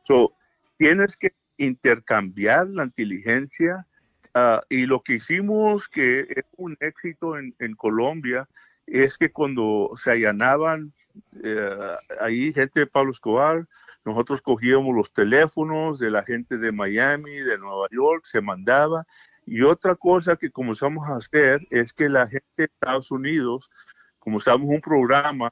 So, 0.04 0.34
tienes 0.78 1.16
que 1.16 1.34
intercambiar 1.58 2.68
la 2.68 2.84
inteligencia 2.84 3.86
uh, 4.34 4.60
y 4.68 4.86
lo 4.88 5.02
que 5.02 5.16
hicimos 5.16 5.88
que 5.88 6.22
es 6.22 6.44
un 6.58 6.76
éxito 6.80 7.38
en, 7.38 7.56
en 7.60 7.76
Colombia 7.76 8.50
es 8.92 9.18
que 9.18 9.32
cuando 9.32 9.92
se 9.96 10.12
allanaban 10.12 10.92
eh, 11.44 11.96
ahí 12.20 12.54
gente 12.54 12.82
de 12.82 12.88
Pablo 12.88 13.12
Escobar, 13.12 13.66
nosotros 14.04 14.42
cogíamos 14.42 14.96
los 14.96 15.14
teléfonos 15.14 16.00
de 16.00 16.10
la 16.10 16.24
gente 16.24 16.58
de 16.58 16.72
Miami, 16.72 17.36
de 17.36 17.58
Nueva 17.58 17.88
York, 17.92 18.26
se 18.26 18.42
mandaba. 18.42 19.06
Y 19.46 19.62
otra 19.62 19.96
cosa 19.96 20.36
que 20.36 20.52
comenzamos 20.52 21.08
a 21.08 21.16
hacer 21.16 21.66
es 21.70 21.94
que 21.94 22.10
la 22.10 22.28
gente 22.28 22.48
de 22.58 22.64
Estados 22.66 23.12
Unidos, 23.12 23.70
comenzamos 24.20 24.68
un 24.68 24.82
programa 24.82 25.52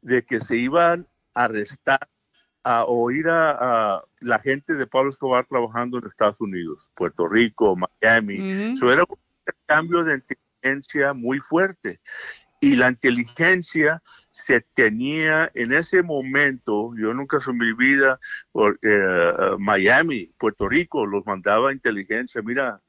de 0.00 0.24
que 0.24 0.40
se 0.40 0.56
iban 0.56 1.06
a 1.34 1.44
arrestar 1.44 2.08
a 2.62 2.84
oír 2.84 3.28
a, 3.28 4.02
la 4.20 4.38
gente 4.38 4.74
de 4.74 4.86
Pablo 4.86 5.10
Escobar 5.10 5.46
trabajando 5.46 5.98
en 5.98 6.06
Estados 6.06 6.40
Unidos, 6.40 6.88
Puerto 6.94 7.28
Rico, 7.28 7.76
Miami. 7.76 8.72
Eso 8.72 8.92
era 8.92 9.04
un 9.04 9.16
cambio 9.66 10.04
de 10.04 10.16
inteligencia 10.16 11.12
muy 11.12 11.38
fuerte 11.40 12.00
y 12.60 12.76
la 12.76 12.88
inteligencia 12.88 14.02
se 14.30 14.60
tenía 14.60 15.50
en 15.54 15.72
ese 15.72 16.02
momento, 16.02 16.92
yo 16.96 17.14
nunca 17.14 17.38
en 17.46 17.58
mi 17.58 17.72
vida, 17.72 18.18
porque 18.52 18.78
eh, 18.82 19.56
Miami, 19.58 20.32
Puerto 20.38 20.68
Rico, 20.68 21.06
los 21.06 21.24
mandaba 21.26 21.72
inteligencia, 21.72 22.42
mira, 22.42 22.80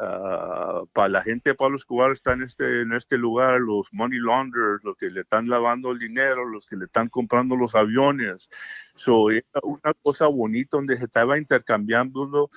ah, 0.00 0.82
para 0.92 1.08
la 1.08 1.22
gente 1.22 1.50
de 1.50 1.54
Pablo 1.54 1.76
Escobar 1.76 2.12
está 2.12 2.32
en 2.32 2.42
este, 2.42 2.82
en 2.82 2.92
este 2.92 3.18
lugar, 3.18 3.60
los 3.60 3.88
money 3.92 4.18
launderers, 4.18 4.82
los 4.84 4.96
que 4.96 5.10
le 5.10 5.22
están 5.22 5.48
lavando 5.48 5.90
el 5.92 5.98
dinero, 5.98 6.44
los 6.44 6.66
que 6.66 6.76
le 6.76 6.84
están 6.84 7.08
comprando 7.08 7.56
los 7.56 7.74
aviones. 7.74 8.48
So, 8.94 9.30
era 9.30 9.44
una 9.62 9.94
cosa 10.02 10.26
bonita 10.26 10.76
donde 10.76 10.98
se 10.98 11.04
estaba 11.04 11.38
intercambiando, 11.38 12.50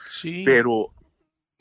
pero 0.45 0.91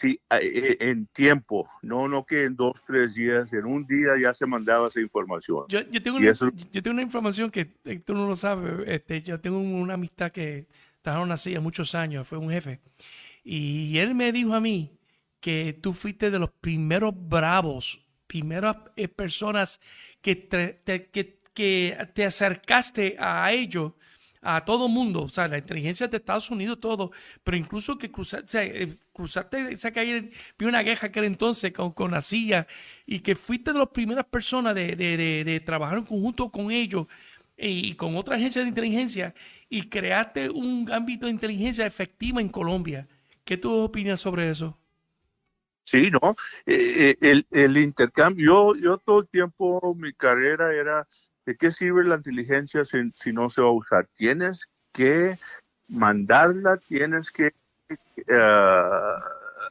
Sí, 0.03 0.21
e, 0.31 0.77
en 0.81 1.07
tiempo, 1.07 1.69
no, 1.81 2.09
no 2.09 2.27
que 2.27 2.43
en 2.43 2.57
dos, 2.57 2.83
tres 2.85 3.15
días, 3.15 3.53
en 3.53 3.67
un 3.67 3.87
día 3.87 4.19
ya 4.21 4.35
se 4.35 4.47
mandaba 4.47 4.89
esa 4.89 5.01
información. 5.01 5.67
Yo, 5.69 5.85
tengo, 6.03 6.17
una, 6.17 6.33
yo 6.33 6.83
tengo 6.83 6.91
una 6.91 7.03
información 7.03 7.53
que 7.53 7.77
eh, 7.85 8.01
tú 8.01 8.13
no 8.13 8.27
lo 8.27 8.35
sabes, 8.35 8.83
este, 8.89 9.23
yo 9.23 9.41
tengo 9.41 9.61
una 9.61 9.95
amistad 9.95 10.33
que 10.33 10.67
trabajaron 11.03 11.31
así 11.31 11.53
hace 11.53 11.61
muchos 11.61 11.95
años, 11.95 12.27
fue 12.27 12.39
un 12.39 12.51
jefe, 12.51 12.81
y 13.45 13.97
él 13.99 14.17
me 14.17 14.33
dijo 14.33 14.55
a 14.55 14.61
mí 14.61 14.99
que 15.39 15.79
tú 15.81 15.93
fuiste 15.93 16.33
de 16.33 16.41
los 16.41 16.51
primeros 16.51 17.15
bravos, 17.17 18.05
primeras 18.27 18.79
eh, 18.97 19.07
personas 19.07 19.81
que 20.21 20.49
que, 20.85 21.41
que 21.55 22.09
te 22.13 22.25
acercaste 22.25 23.15
a 23.21 23.53
ellos 23.53 23.93
a 24.43 24.65
todo 24.65 24.89
mundo, 24.89 25.23
o 25.23 25.29
sea, 25.29 25.47
la 25.47 25.59
inteligencia 25.59 26.09
de 26.09 26.17
Estados 26.17 26.51
Unidos, 26.51 26.81
todo, 26.81 27.13
pero 27.45 27.57
incluso 27.57 27.97
que 27.97 28.11
cruzar, 28.11 28.43
o 28.43 28.47
sea, 28.47 28.65
eh, 28.65 28.89
cruzaste, 29.13 29.77
que 29.93 30.01
ayer 30.01 30.31
vi 30.59 30.67
una 30.67 30.83
queja 30.83 31.07
aquel 31.07 31.25
entonces 31.25 31.73
con, 31.73 31.93
con 31.93 32.11
la 32.11 32.21
CIA 32.21 32.67
y 33.07 33.21
que 33.21 33.37
fuiste 33.37 33.73
de 33.73 33.79
las 33.79 33.89
primeras 33.91 34.27
personas 34.27 34.75
de, 34.75 34.97
de, 34.97 35.45
de, 35.45 35.61
trabajar 35.61 35.99
en 35.99 36.05
conjunto 36.05 36.51
con 36.51 36.73
ellos 36.73 37.07
y 37.57 37.95
con 37.95 38.17
otra 38.17 38.35
agencia 38.35 38.63
de 38.63 38.69
inteligencia 38.69 39.33
y 39.69 39.89
creaste 39.89 40.51
un 40.51 40.91
ámbito 40.91 41.27
de 41.27 41.33
inteligencia 41.33 41.87
efectiva 41.87 42.41
en 42.41 42.49
Colombia. 42.49 43.07
¿Qué 43.45 43.57
tú 43.57 43.73
opinas 43.73 44.21
sobre 44.21 44.51
eso? 44.51 44.77
Sí, 45.85 46.11
no, 46.11 46.37
eh, 46.67 47.17
el, 47.21 47.47
el, 47.51 47.77
intercambio, 47.77 48.75
yo, 48.75 48.81
yo 48.81 48.99
todo 48.99 49.21
el 49.21 49.29
tiempo, 49.29 49.95
mi 49.97 50.13
carrera 50.13 50.73
era, 50.73 51.07
¿de 51.47 51.57
qué 51.57 51.73
sirve 51.73 52.05
la 52.05 52.17
inteligencia 52.17 52.85
si, 52.85 53.13
si 53.17 53.33
no 53.33 53.51
se 53.51 53.63
va 53.63 53.69
a 53.69 53.73
usar? 53.73 54.09
Tienes 54.15 54.69
que 54.93 55.39
mandarla, 55.89 56.77
tienes 56.77 57.31
que 57.31 57.53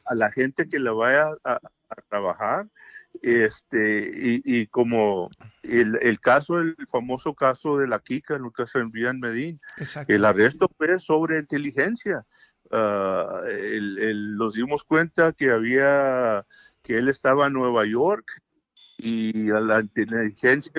a 0.05 0.15
la 0.15 0.31
gente 0.31 0.67
que 0.67 0.79
la 0.79 0.91
vaya 0.91 1.31
a, 1.43 1.59
trabajar. 2.09 2.67
Este, 3.21 4.09
y, 4.13 4.67
como 4.67 5.29
el, 5.63 5.99
el, 6.01 6.21
caso, 6.21 6.59
el 6.59 6.77
famoso 6.89 7.33
caso 7.33 7.77
de 7.77 7.87
la 7.87 7.99
Kika, 7.99 8.37
lo 8.37 8.51
que 8.51 8.65
se 8.65 8.79
envía 8.79 9.09
en 9.09 9.19
Medellín, 9.19 9.59
el 10.07 10.23
arresto 10.23 10.69
fue 10.77 10.97
sobre 10.99 11.39
inteligencia. 11.39 12.25
Uh, 12.71 13.43
el, 13.47 14.37
nos 14.37 14.53
dimos 14.53 14.85
cuenta 14.85 15.33
que 15.33 15.51
había, 15.51 16.45
que 16.81 16.97
él 16.97 17.09
estaba 17.09 17.47
en 17.47 17.53
Nueva 17.53 17.85
York 17.85 18.25
y 18.97 19.51
a 19.51 19.59
la 19.59 19.81
inteligencia 19.81 20.71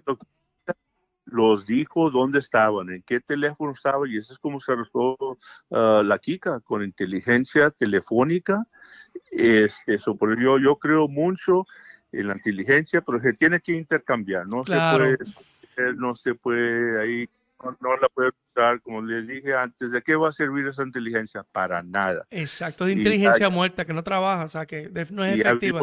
los 1.33 1.67
dijo 1.67 2.11
dónde 2.11 2.39
estaban, 2.39 2.91
en 2.91 3.03
qué 3.03 3.21
teléfono 3.21 3.73
estaban, 3.73 4.11
y 4.11 4.19
eso 4.19 4.33
es 4.33 4.39
como 4.39 4.61
se 4.61 4.73
arrestó 4.73 5.17
uh, 5.19 6.03
la 6.03 6.19
Kika, 6.19 6.61
con 6.61 6.83
inteligencia 6.83 7.71
telefónica. 7.71 8.67
Este, 9.31 9.95
eso, 9.95 10.17
yo, 10.39 10.59
yo 10.59 10.77
creo 10.77 11.09
mucho 11.09 11.65
en 12.13 12.29
la 12.29 12.35
inteligencia, 12.35 13.01
pero 13.01 13.19
se 13.19 13.33
tiene 13.33 13.61
que 13.61 13.73
intercambiar, 13.73 14.47
no 14.47 14.65
se 14.65 14.77
puede, 14.77 15.19
no 15.97 16.15
se 16.15 16.35
puede 16.35 17.01
ahí, 17.01 17.29
no, 17.81 17.97
la 17.97 18.09
puede 18.09 18.31
usar, 18.55 18.81
como 18.83 19.03
les 19.03 19.27
dije 19.27 19.55
antes, 19.55 19.91
¿de 19.91 20.03
qué 20.03 20.17
va 20.17 20.29
a 20.29 20.33
servir 20.33 20.67
esa 20.67 20.83
inteligencia? 20.83 21.45
Para 21.51 21.83
nada. 21.83 22.27
Exacto, 22.31 22.85
de 22.85 22.93
inteligencia 22.93 23.49
muerta 23.49 23.85
que 23.85 23.95
no 23.95 24.03
trabaja, 24.03 24.45
o 24.45 24.49
sea, 24.49 24.67
que 24.67 24.91
no 25.11 25.25
es 25.25 25.41
efectiva. 25.41 25.83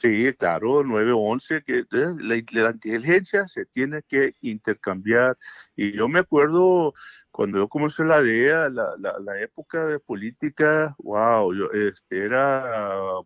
Sí, 0.00 0.32
claro, 0.34 0.84
911, 0.84 1.62
que 1.64 1.84
la, 1.90 2.40
la, 2.52 2.70
inteligencia 2.70 3.48
se 3.48 3.66
tiene 3.66 4.02
que 4.08 4.34
intercambiar. 4.42 5.36
Y 5.74 5.90
yo 5.92 6.06
me 6.06 6.20
acuerdo 6.20 6.94
cuando 7.32 7.58
yo 7.58 7.68
comencé 7.68 8.04
la 8.04 8.22
DEA, 8.22 8.68
la, 8.68 8.94
la, 8.96 9.40
época 9.40 9.86
de 9.86 9.98
política, 9.98 10.94
wow, 10.98 11.52
yo, 11.52 11.72
este, 11.72 12.24
era, 12.24 12.62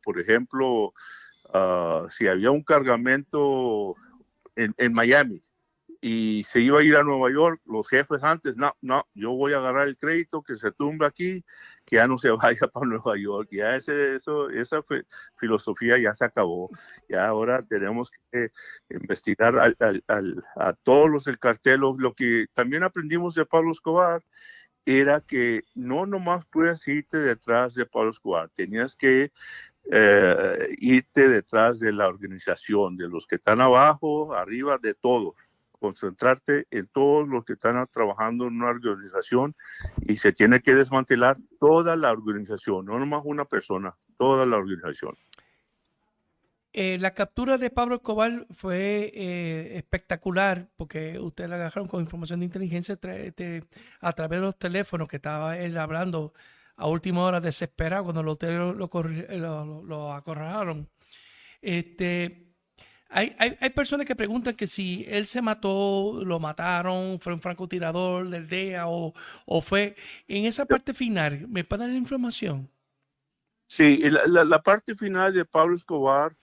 por 0.02 0.18
ejemplo, 0.18 0.94
uh, 1.52 2.08
si 2.10 2.26
había 2.26 2.50
un 2.50 2.62
cargamento 2.62 3.94
en, 4.56 4.74
en 4.78 4.94
Miami, 4.94 5.42
y 6.04 6.42
se 6.42 6.58
iba 6.58 6.80
a 6.80 6.82
ir 6.82 6.96
a 6.96 7.04
Nueva 7.04 7.30
York, 7.30 7.60
los 7.64 7.88
jefes 7.88 8.24
antes, 8.24 8.56
no, 8.56 8.76
no, 8.80 9.06
yo 9.14 9.30
voy 9.30 9.52
a 9.52 9.58
agarrar 9.58 9.86
el 9.86 9.96
crédito 9.96 10.42
que 10.42 10.56
se 10.56 10.72
tumba 10.72 11.06
aquí, 11.06 11.44
que 11.86 11.96
ya 11.96 12.08
no 12.08 12.18
se 12.18 12.30
vaya 12.32 12.66
para 12.66 12.86
Nueva 12.86 13.16
York, 13.16 13.48
ya 13.52 13.76
ese, 13.76 14.16
eso, 14.16 14.50
esa 14.50 14.80
filosofía 15.36 15.98
ya 15.98 16.12
se 16.16 16.24
acabó, 16.24 16.70
ya 17.08 17.28
ahora 17.28 17.62
tenemos 17.62 18.10
que 18.32 18.50
investigar 18.90 19.54
a 20.56 20.72
todos 20.82 21.08
los 21.08 21.24
del 21.24 21.38
cartel, 21.38 21.80
lo, 21.80 22.14
que 22.14 22.46
también 22.52 22.82
aprendimos 22.82 23.36
de 23.36 23.46
Pablo 23.46 23.70
Escobar, 23.70 24.24
era 24.84 25.20
que 25.20 25.62
no 25.76 26.06
nomás 26.06 26.44
puedes 26.46 26.86
irte 26.88 27.18
detrás 27.18 27.74
de 27.74 27.86
Pablo 27.86 28.10
Escobar, 28.10 28.50
tenías 28.56 28.96
que 28.96 29.30
eh, 29.92 30.68
irte 30.78 31.28
detrás 31.28 31.78
de 31.78 31.92
la 31.92 32.08
organización, 32.08 32.96
de 32.96 33.08
los 33.08 33.24
que 33.28 33.36
están 33.36 33.60
abajo, 33.60 34.34
arriba, 34.34 34.78
de 34.78 34.94
todos 34.94 35.36
concentrarte 35.82 36.68
en 36.70 36.86
todos 36.86 37.28
los 37.28 37.44
que 37.44 37.54
están 37.54 37.84
trabajando 37.92 38.46
en 38.46 38.54
una 38.54 38.68
organización 38.68 39.56
y 40.06 40.16
se 40.16 40.32
tiene 40.32 40.60
que 40.60 40.76
desmantelar 40.76 41.36
toda 41.58 41.96
la 41.96 42.12
organización, 42.12 42.86
no 42.86 43.00
nomás 43.00 43.22
una 43.24 43.44
persona, 43.46 43.96
toda 44.16 44.46
la 44.46 44.58
organización. 44.58 45.16
Eh, 46.72 46.98
la 47.00 47.12
captura 47.12 47.58
de 47.58 47.68
Pablo 47.68 47.96
Escobar 47.96 48.46
fue 48.50 49.10
eh, 49.12 49.76
espectacular 49.76 50.68
porque 50.76 51.18
ustedes 51.18 51.50
la 51.50 51.56
agarraron 51.56 51.88
con 51.88 52.00
información 52.00 52.40
de 52.40 52.46
inteligencia 52.46 52.94
a 52.94 54.12
través 54.12 54.40
de 54.40 54.46
los 54.46 54.56
teléfonos 54.56 55.08
que 55.08 55.16
estaba 55.16 55.58
él 55.58 55.76
hablando 55.76 56.32
a 56.76 56.86
última 56.86 57.24
hora 57.24 57.40
desesperado 57.40 58.04
cuando 58.04 58.22
los 58.22 58.38
lo, 58.40 58.72
lo, 58.72 59.82
lo, 59.82 60.12
acorralaron. 60.12 60.88
Este, 61.60 62.51
hay, 63.12 63.36
hay, 63.60 63.70
personas 63.70 64.06
que 64.06 64.16
preguntan 64.16 64.54
que 64.54 64.66
si 64.66 65.04
él 65.08 65.26
se 65.26 65.42
mató, 65.42 66.24
lo 66.24 66.40
mataron, 66.40 67.18
fue 67.20 67.34
un 67.34 67.40
francotirador 67.40 68.28
del 68.28 68.48
DEA 68.48 68.88
o, 68.88 69.12
o 69.44 69.60
fue 69.60 69.96
en 70.28 70.46
esa 70.46 70.64
parte 70.64 70.94
final. 70.94 71.46
¿Me 71.48 71.62
puede 71.62 71.82
dar 71.82 71.90
la 71.90 71.96
información? 71.96 72.70
Sí, 73.66 74.02
la, 74.02 74.44
la, 74.44 74.62
parte 74.62 74.94
final 74.94 75.32
de 75.32 75.44
Pablo 75.44 75.76
Escobar, 75.76 76.36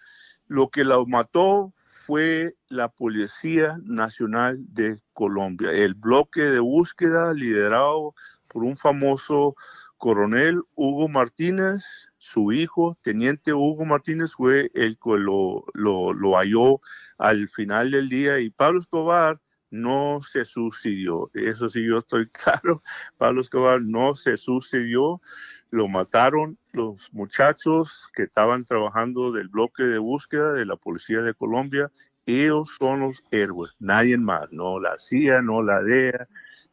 lo 0.48 0.70
que 0.70 0.84
lo 0.84 1.06
mató 1.06 1.74
fue 2.06 2.56
la 2.70 2.90
Policía 2.90 3.78
Nacional 3.84 4.58
de 4.74 5.00
Colombia, 5.14 5.72
el 5.72 5.94
bloque 5.94 6.42
de 6.42 6.60
búsqueda 6.60 7.34
liderado 7.34 8.16
por 8.52 8.64
un 8.64 8.78
famoso 8.78 9.56
coronel 10.00 10.64
Hugo 10.76 11.10
Martínez, 11.10 11.84
su 12.18 12.52
hijo, 12.52 12.98
teniente 13.04 13.54
Hugo 13.54 13.86
Martínez, 13.86 14.34
fue 14.34 14.72
el 14.74 14.98
que 14.98 15.18
lo, 15.18 15.66
lo, 15.74 16.38
halló 16.38 16.80
al 17.18 17.50
final 17.50 17.92
del 17.92 18.10
día 18.10 18.40
y 18.40 18.50
Pablo 18.50 18.80
Escobar 18.80 19.40
no 19.70 20.22
se 20.24 20.46
suicidió. 20.46 21.30
Eso 21.34 21.70
sí, 21.70 21.86
yo 21.86 22.00
estoy 22.00 22.26
claro, 22.32 22.82
Pablo 23.18 23.42
Escobar 23.42 23.82
no 23.82 24.16
se 24.16 24.38
suicidió, 24.38 25.22
lo 25.70 25.88
mataron 25.88 26.58
los 26.72 27.14
muchachos 27.14 28.10
que 28.14 28.24
estaban 28.24 28.66
trabajando 28.66 29.32
del 29.32 29.50
bloque 29.50 29.84
de 29.84 30.00
búsqueda 30.00 30.54
de 30.54 30.66
la 30.66 30.78
Policía 30.78 31.20
de 31.20 31.34
Colombia. 31.34 31.92
Ellos 32.26 32.76
son 32.80 33.02
los 33.02 33.22
héroes, 33.32 33.76
nadie 33.80 34.18
más, 34.18 34.52
no 34.52 34.80
la 34.80 34.98
CIA, 34.98 35.42
no 35.42 35.62
la 35.62 35.84
DEA. 35.84 36.28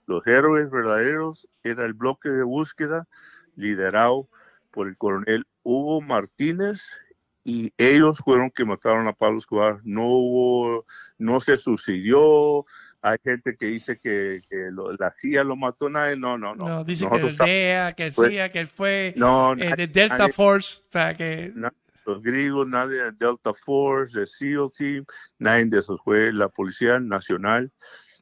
Los 0.07 0.27
héroes 0.27 0.71
verdaderos 0.71 1.49
era 1.63 1.85
el 1.85 1.95
bloque 1.95 2.29
de 2.29 2.43
búsqueda 2.43 3.07
liderado 3.57 4.29
por 4.71 4.89
el 4.89 4.97
coronel 4.97 5.47
Hugo 5.63 6.01
Martínez 6.01 6.83
y 7.49 7.73
ellos 7.77 8.19
fueron 8.19 8.51
que 8.51 8.65
mataron 8.65 9.07
a 9.07 9.13
Pablo 9.13 9.39
Escobar. 9.39 9.79
No 9.85 10.03
hubo, 10.03 10.85
no 11.17 11.41
se 11.41 11.57
sucedió. 11.57 12.67
Hay 13.01 13.19
gente 13.23 13.57
que 13.57 13.67
dice 13.67 14.01
que, 14.01 14.43
la 14.99 15.13
CIA 15.13 15.45
lo 15.45 15.55
mató, 15.55 15.89
nadie, 15.89 16.17
no, 16.17 16.37
no, 16.37 16.57
no. 16.57 16.69
No, 16.69 16.85
dice 16.85 17.09
que 17.09 17.17
el 17.17 17.37
DEA, 17.37 17.93
que 17.93 18.07
el 18.07 18.13
CIA, 18.13 18.51
que 18.51 18.59
él 18.59 18.67
fue 18.67 19.15
eh, 19.17 19.77
de 19.77 19.87
Delta 19.87 20.29
Force, 20.29 20.83
o 20.89 20.91
sea 20.91 21.15
que... 21.15 21.53
los 22.05 22.21
griegos, 22.21 22.67
nadie 22.67 22.97
de 22.97 23.13
Delta 23.13 23.55
Force, 23.55 24.19
de 24.19 24.27
SEAL 24.27 24.73
Team, 24.77 25.05
nadie 25.39 25.67
de 25.67 25.79
esos 25.79 26.01
fue 26.03 26.33
la 26.33 26.49
Policía 26.49 26.99
Nacional 26.99 27.71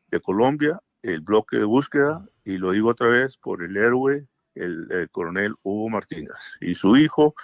de 0.08 0.20
Colombia, 0.20 0.78
el 1.04 1.20
bloque 1.20 1.58
de 1.58 1.64
búsqueda, 1.64 2.26
y 2.44 2.56
lo 2.56 2.72
digo 2.72 2.90
otra 2.90 3.08
vez, 3.08 3.36
por 3.36 3.62
el 3.62 3.76
héroe 3.76 4.26
el, 4.54 5.08
coronel 5.12 5.54
Hugo 5.62 5.90
Martínez. 5.90 6.56
Y 6.60 6.74
su 6.74 6.96
hijo, 6.96 7.34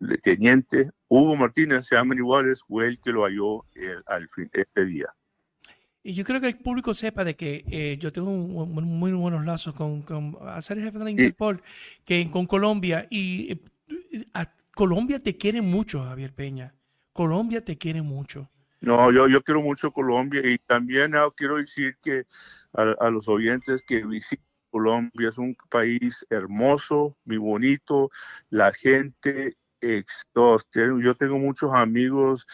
el 0.00 0.20
teniente 0.20 0.90
Hugo 1.08 1.36
Martínez, 1.36 1.86
se 1.86 1.96
llaman 1.96 2.18
iguales, 2.18 2.62
fue 2.66 2.86
el 2.86 3.00
que 3.00 3.10
lo 3.10 3.24
halló 3.24 3.64
eh, 3.74 3.96
al 4.06 4.28
fin, 4.28 4.48
este 4.52 4.86
día. 4.86 5.06
Y 6.04 6.14
yo 6.14 6.24
creo 6.24 6.40
que 6.40 6.48
el 6.48 6.58
público 6.58 6.94
sepa 6.94 7.24
de 7.24 7.36
que 7.36 7.64
eh, 7.70 7.96
yo 8.00 8.12
tengo 8.12 8.30
muy 8.30 9.12
buenos 9.12 9.44
lazos 9.44 9.74
con, 9.74 10.02
con 10.02 10.36
ser 10.60 10.80
jefe 10.80 10.98
de 10.98 11.04
la 11.04 11.10
Interpol, 11.10 11.62
que 12.04 12.28
con 12.30 12.46
Colombia, 12.46 13.06
y 13.08 13.52
eh, 13.52 13.58
Colombia 14.74 15.18
te 15.18 15.36
quiere 15.36 15.60
mucho, 15.60 16.04
Javier 16.04 16.32
Peña. 16.32 16.74
Colombia 17.12 17.64
te 17.64 17.76
quiere 17.76 18.02
mucho. 18.02 18.48
No, 18.82 19.10
yo, 19.12 19.28
yo 19.28 19.42
quiero 19.42 19.62
mucho 19.62 19.92
Colombia 19.92 20.42
y 20.44 20.58
también 20.58 21.14
ah, 21.14 21.28
quiero 21.34 21.56
decir 21.56 21.96
que 22.02 22.26
a, 22.74 22.82
a 23.00 23.10
los 23.10 23.28
oyentes 23.28 23.82
que 23.86 24.04
visiten 24.04 24.44
Colombia 24.70 25.28
es 25.28 25.38
un 25.38 25.56
país 25.70 26.26
hermoso, 26.30 27.16
muy 27.24 27.36
bonito, 27.36 28.10
la 28.50 28.72
gente 28.72 29.56
yo 31.02 31.14
tengo 31.18 31.38
muchos 31.38 31.70
amigos, 31.74 32.46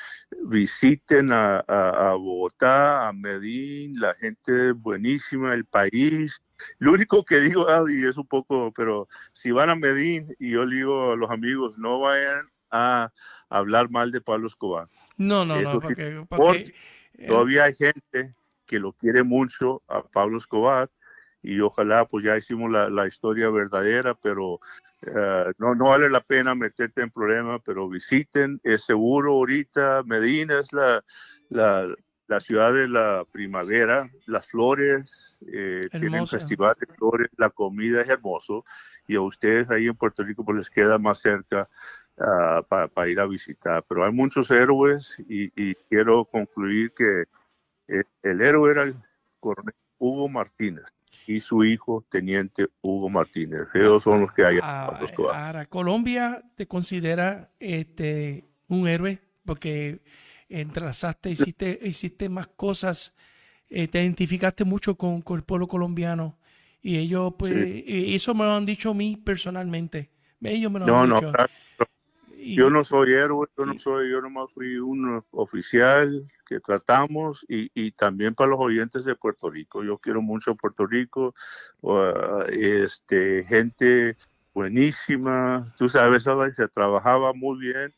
visiten 0.47 1.31
a, 1.33 2.15
Bogotá, 2.19 3.09
a 3.09 3.13
Medellín, 3.13 4.01
la 4.01 4.15
gente 4.15 4.73
buenísima, 4.73 5.55
el 5.55 5.65
país. 5.65 6.41
Lo 6.79 6.93
único 6.93 7.25
que 7.25 7.41
digo, 7.41 7.67
y 7.89 8.05
es 8.07 8.17
un 8.17 8.27
poco, 8.27 8.73
pero 8.73 9.09
si 9.33 9.51
van 9.51 9.71
a 9.71 9.75
Medellín, 9.75 10.35
y 10.39 10.53
yo 10.53 10.67
digo 10.67 11.13
a 11.13 11.17
los 11.17 11.31
amigos, 11.31 11.77
no 11.79 12.01
vayan 12.01 12.47
a 12.71 13.13
hablar 13.49 13.91
mal 13.91 14.13
de 14.13 14.21
Pablo 14.21 14.47
Escobar. 14.47 14.89
No, 15.17 15.45
no, 15.45 15.61
no, 15.61 15.81
porque, 15.81 16.25
todavía 17.27 17.65
hay 17.65 17.75
gente 17.75 18.33
que 18.67 18.79
lo 18.79 18.93
quiere 18.93 19.23
mucho 19.23 19.83
a 19.89 20.03
Pablo 20.03 20.39
Escobar 20.39 20.91
y 21.43 21.61
ojalá 21.61 22.05
pues 22.07 22.25
ya 22.25 22.37
hicimos 22.37 22.71
la, 22.71 22.91
la 22.91 23.07
historia 23.07 23.49
verdadera, 23.49 24.15
pero 24.15 24.61
eh, 25.03 25.53
no, 25.59 25.75
no 25.75 25.91
vale 25.91 26.11
la 26.11 26.21
pena 26.21 26.55
meterte 26.55 27.03
en 27.03 27.11
problemas, 27.11 27.61
pero 27.65 27.89
visiten, 27.89 28.61
es 28.65 28.85
seguro 28.85 29.33
ahorita, 29.33 30.03
Medina 30.05 30.59
es 30.59 30.73
la, 30.73 31.05
la, 31.49 31.89
la 32.27 32.41
ciudad 32.41 32.73
de 32.73 32.89
la 32.89 33.25
primavera, 33.31 34.09
las 34.27 34.47
flores, 34.47 35.37
eh, 35.47 35.89
tienen 35.93 36.27
festival 36.27 36.77
de 36.79 36.87
flores, 36.95 37.31
la 37.37 37.51
comida 37.51 38.03
es 38.03 38.09
hermoso 38.09 38.65
y 39.07 39.15
a 39.15 39.21
ustedes 39.21 39.71
ahí 39.71 39.87
en 39.87 39.97
Puerto 39.97 40.23
Rico 40.23 40.45
pues 40.45 40.59
les 40.59 40.71
queda 40.71 40.99
más 40.99 41.21
cerca 41.21 41.69
ah, 42.21 42.63
para 42.69 43.09
ir 43.09 43.21
a 43.21 43.27
visitar. 43.27 43.85
Pero 43.89 44.05
hay 44.05 44.13
muchos 44.13 44.51
héroes 44.51 45.17
y, 45.29 45.75
quiero 45.89 46.25
concluir 46.25 46.93
que 46.93 47.25
eh, 47.89 48.05
el 48.23 48.41
héroe 48.41 48.71
era 48.71 48.83
el 48.85 48.97
coronel 49.41 49.75
Hugo 49.99 50.29
Martínez 50.29 50.85
y 51.27 51.41
su 51.41 51.65
hijo, 51.65 52.05
teniente 52.11 52.69
Hugo 52.81 53.09
Martínez. 53.11 53.69
Ellos 53.75 54.03
son 54.03 54.23
los 54.23 54.33
que 54.33 54.45
hay. 54.45 54.59
Ah, 54.63 54.99
ahora, 55.35 55.67
Colombia 55.67 56.43
te 56.57 56.67
considera 56.67 57.51
este, 57.61 58.49
un 58.69 58.89
héroe 58.89 59.21
porque 59.45 60.01
entrelazaste, 60.49 61.31
hiciste, 61.31 61.79
hiciste 61.83 62.29
más 62.29 62.49
cosas, 62.49 63.15
eh, 63.69 63.89
te 63.89 64.03
identificaste 64.03 64.65
mucho 64.65 64.97
con, 64.97 65.23
el 65.29 65.43
pueblo 65.43 65.69
colombiano 65.69 66.39
y 66.81 66.97
ellos, 66.97 67.35
pues, 67.39 67.53
eso 67.55 68.35
me 68.35 68.45
lo 68.45 68.55
han 68.55 68.65
dicho 68.65 68.91
a 68.91 68.95
mí 68.95 69.17
personalmente. 69.17 70.11
Ellos 70.41 70.71
me 70.71 70.79
lo 70.79 70.97
han 70.97 71.11
dicho. 71.11 71.33
Yo 72.39 72.71
no 72.71 72.85
soy 72.85 73.15
héroe, 73.15 73.49
yo 73.57 73.67
no 73.67 73.79
soy, 73.79 74.11
yo 74.11 74.21
nomás 74.21 74.51
fui 74.53 74.79
un 74.79 75.23
oficial 75.33 76.25
que 76.47 76.61
tratamos 76.61 77.45
y, 77.49 77.71
y, 77.75 77.93
también 77.93 78.35
para 78.35 78.51
los 78.51 78.61
oyentes 78.61 79.05
de 79.05 79.17
Puerto 79.17 79.51
Rico. 79.51 79.83
Yo 79.83 79.99
quiero 79.99 80.23
mucho 80.23 80.55
Puerto 80.55 80.87
Rico, 80.87 81.35
este, 82.51 83.45
gente 83.45 84.17
buenísima, 84.55 85.67
tú 85.77 85.89
sabes, 85.89 86.25
se 86.55 86.69
trabajaba 86.69 87.33
muy 87.33 87.59
bien 87.59 87.95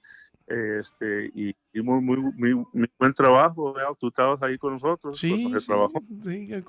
este, 0.51 1.31
y, 1.33 1.55
muy, 1.81 2.01
muy, 2.01 2.17
muy, 2.17 2.91
buen 2.99 3.13
trabajo, 3.13 3.73
tú 4.01 4.09
estabas 4.09 4.43
ahí 4.43 4.59
con 4.59 4.73
nosotros. 4.73 5.17
Sí, 5.17 5.53
sí, 5.59 6.63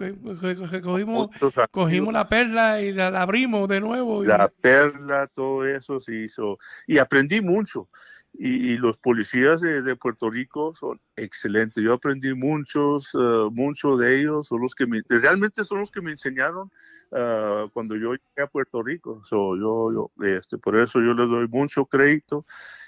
cogimos, 0.83 1.29
cogimos 1.71 2.13
la 2.13 2.29
perla 2.29 2.79
y 2.79 2.91
la, 2.91 3.07
abrimos 3.07 3.67
de 3.67 3.81
nuevo. 3.81 4.23
La 4.23 4.49
perla, 4.49 5.27
todo 5.33 5.65
eso 5.65 5.99
se 5.99 6.15
hizo. 6.15 6.59
Y 6.85 6.99
aprendí 6.99 7.41
mucho. 7.41 7.89
Y, 8.33 8.77
los 8.77 8.97
policías 8.97 9.61
de, 9.61 9.95
Puerto 9.95 10.29
Rico 10.29 10.73
son 10.75 11.01
excelentes. 11.15 11.83
Yo 11.83 11.93
aprendí 11.93 12.33
muchos, 12.33 13.13
uh, 13.15 13.49
muchos 13.51 13.99
de 13.99 14.19
ellos, 14.19 14.47
son 14.47 14.61
los 14.61 14.75
que 14.75 14.85
realmente 15.09 15.65
son 15.65 15.79
los 15.79 15.91
que 15.91 16.01
me 16.01 16.11
enseñaron 16.11 16.71
uh, 17.11 17.67
cuando 17.73 17.95
yo 17.95 18.13
llegué 18.13 18.43
a 18.43 18.47
Puerto 18.47 18.81
Rico. 18.83 19.21
So, 19.25 19.57
yo, 19.57 19.91
yo, 19.91 20.25
este, 20.25 20.57
por 20.59 20.77
eso 20.77 21.01
yo 21.01 21.13
les 21.13 21.29
doy 21.29 21.47
mucho 21.47 21.85
crédito 21.85 22.45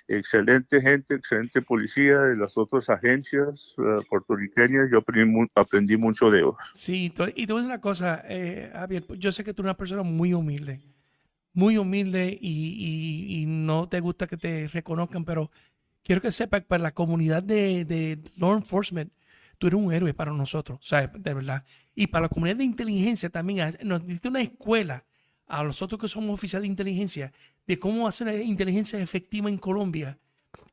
excelente 0.08 0.82
gente, 0.82 1.16
excelente 1.16 1.62
policía 1.62 2.20
de 2.20 2.36
las 2.36 2.58
otras 2.58 2.90
agencias 2.90 3.74
uh, 3.78 4.04
puertorriqueñas. 4.10 4.90
Yo 4.92 5.00
aprendí, 5.56 5.98
mucho 5.98 6.30
de 6.30 6.40
ellos. 6.40 6.56
Sí, 6.74 7.14
y 7.16 7.22
a 7.22 7.26
decir 7.26 7.54
una 7.54 7.82
cosa, 7.82 8.24
eh, 8.28 8.70
Javier, 8.74 9.06
yo 9.18 9.32
sé 9.32 9.44
que 9.44 9.54
tú 9.54 9.62
eres 9.62 9.72
una 9.72 9.78
persona 9.78 10.04
muy 10.04 10.34
humilde, 10.34 10.82
muy 11.54 11.78
humilde 11.78 12.38
y, 12.40 13.46
no 13.48 13.88
te 13.88 14.00
gusta 14.00 14.28
que 14.28 14.38
te 14.38 14.68
reconozcan, 14.68 15.26
pero 15.26 15.52
quiero 16.04 16.22
que 16.22 16.32
sepas 16.32 16.62
que 16.62 16.68
para 16.68 16.84
la 16.84 16.94
comunidad 16.94 17.44
de, 17.44 17.86
de 17.86 18.20
law 18.38 18.54
enforcement, 18.54 19.12
tú 19.58 19.68
eres 19.68 19.80
un 19.80 19.94
héroe 19.94 20.14
para 20.14 20.32
nosotros, 20.32 20.80
¿sabes? 20.82 21.12
De 21.14 21.34
verdad. 21.34 21.64
Y 21.96 22.08
para 22.08 22.24
la 22.24 22.30
comunidad 22.30 22.58
de 22.58 22.66
inteligencia 22.66 23.30
también, 23.30 23.76
nos 23.84 24.06
diste 24.06 24.28
una 24.28 24.42
escuela 24.42 25.06
a 25.48 25.64
nosotros 25.64 26.00
que 26.00 26.08
somos 26.08 26.34
oficiales 26.34 26.64
de 26.64 26.70
inteligencia 26.70 27.32
de 27.68 27.80
cómo 27.80 28.08
hacer 28.08 28.42
inteligencia 28.42 29.00
efectiva 29.00 29.50
en 29.50 29.58
Colombia 29.58 30.18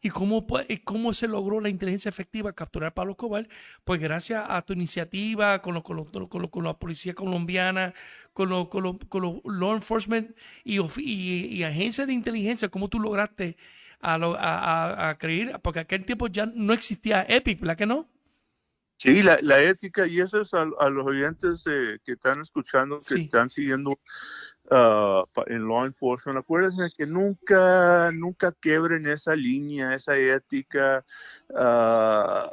y 0.02 0.08
cómo, 0.08 0.46
cómo 0.84 1.12
se 1.12 1.28
logró 1.28 1.60
la 1.60 1.68
inteligencia 1.68 2.08
efectiva 2.08 2.52
capturar 2.52 2.88
a 2.88 2.94
Pablo 2.94 3.12
Escobar, 3.12 3.48
pues 3.84 4.00
gracias 4.00 4.44
a 4.48 4.62
tu 4.62 4.72
iniciativa 4.72 5.60
con, 5.60 5.80
con, 5.82 6.04
con, 6.04 6.64
la 6.64 6.78
policía 6.78 7.14
colombiana, 7.14 7.92
con, 8.32 8.48
los 8.48 8.68
law 9.44 9.74
enforcement 9.74 10.34
y, 10.64 10.80
y, 10.80 11.62
agencias 11.64 12.06
de 12.06 12.14
inteligencia, 12.14 12.70
cómo 12.70 12.88
tú 12.88 12.98
lograste 12.98 13.56
a, 14.00 15.16
creer, 15.18 15.60
porque 15.60 15.80
aquel 15.80 16.06
tiempo 16.06 16.28
ya 16.28 16.46
no 16.46 16.72
existía 16.72 17.26
EPIC, 17.28 17.60
¿verdad 17.60 17.76
que 17.76 17.86
no? 17.86 18.08
Sí, 18.96 19.22
la, 19.22 19.62
ética, 19.62 20.06
y 20.06 20.20
eso 20.20 20.42
es 20.42 20.52
a, 20.54 20.64
los 20.64 21.06
oyentes 21.06 21.62
que 21.64 22.12
están 22.12 22.40
escuchando, 22.40 22.98
que 23.06 23.22
están 23.22 23.50
siguiendo 23.50 23.98
Uh, 24.70 25.26
en 25.48 25.66
law 25.66 25.84
enforcement, 25.84 26.38
acuérdense 26.38 26.94
que 26.96 27.04
nunca, 27.04 28.12
nunca 28.12 28.52
quebren 28.52 29.04
esa 29.06 29.34
línea, 29.34 29.94
esa 29.94 30.16
ética. 30.16 31.04
Uh, 31.48 32.48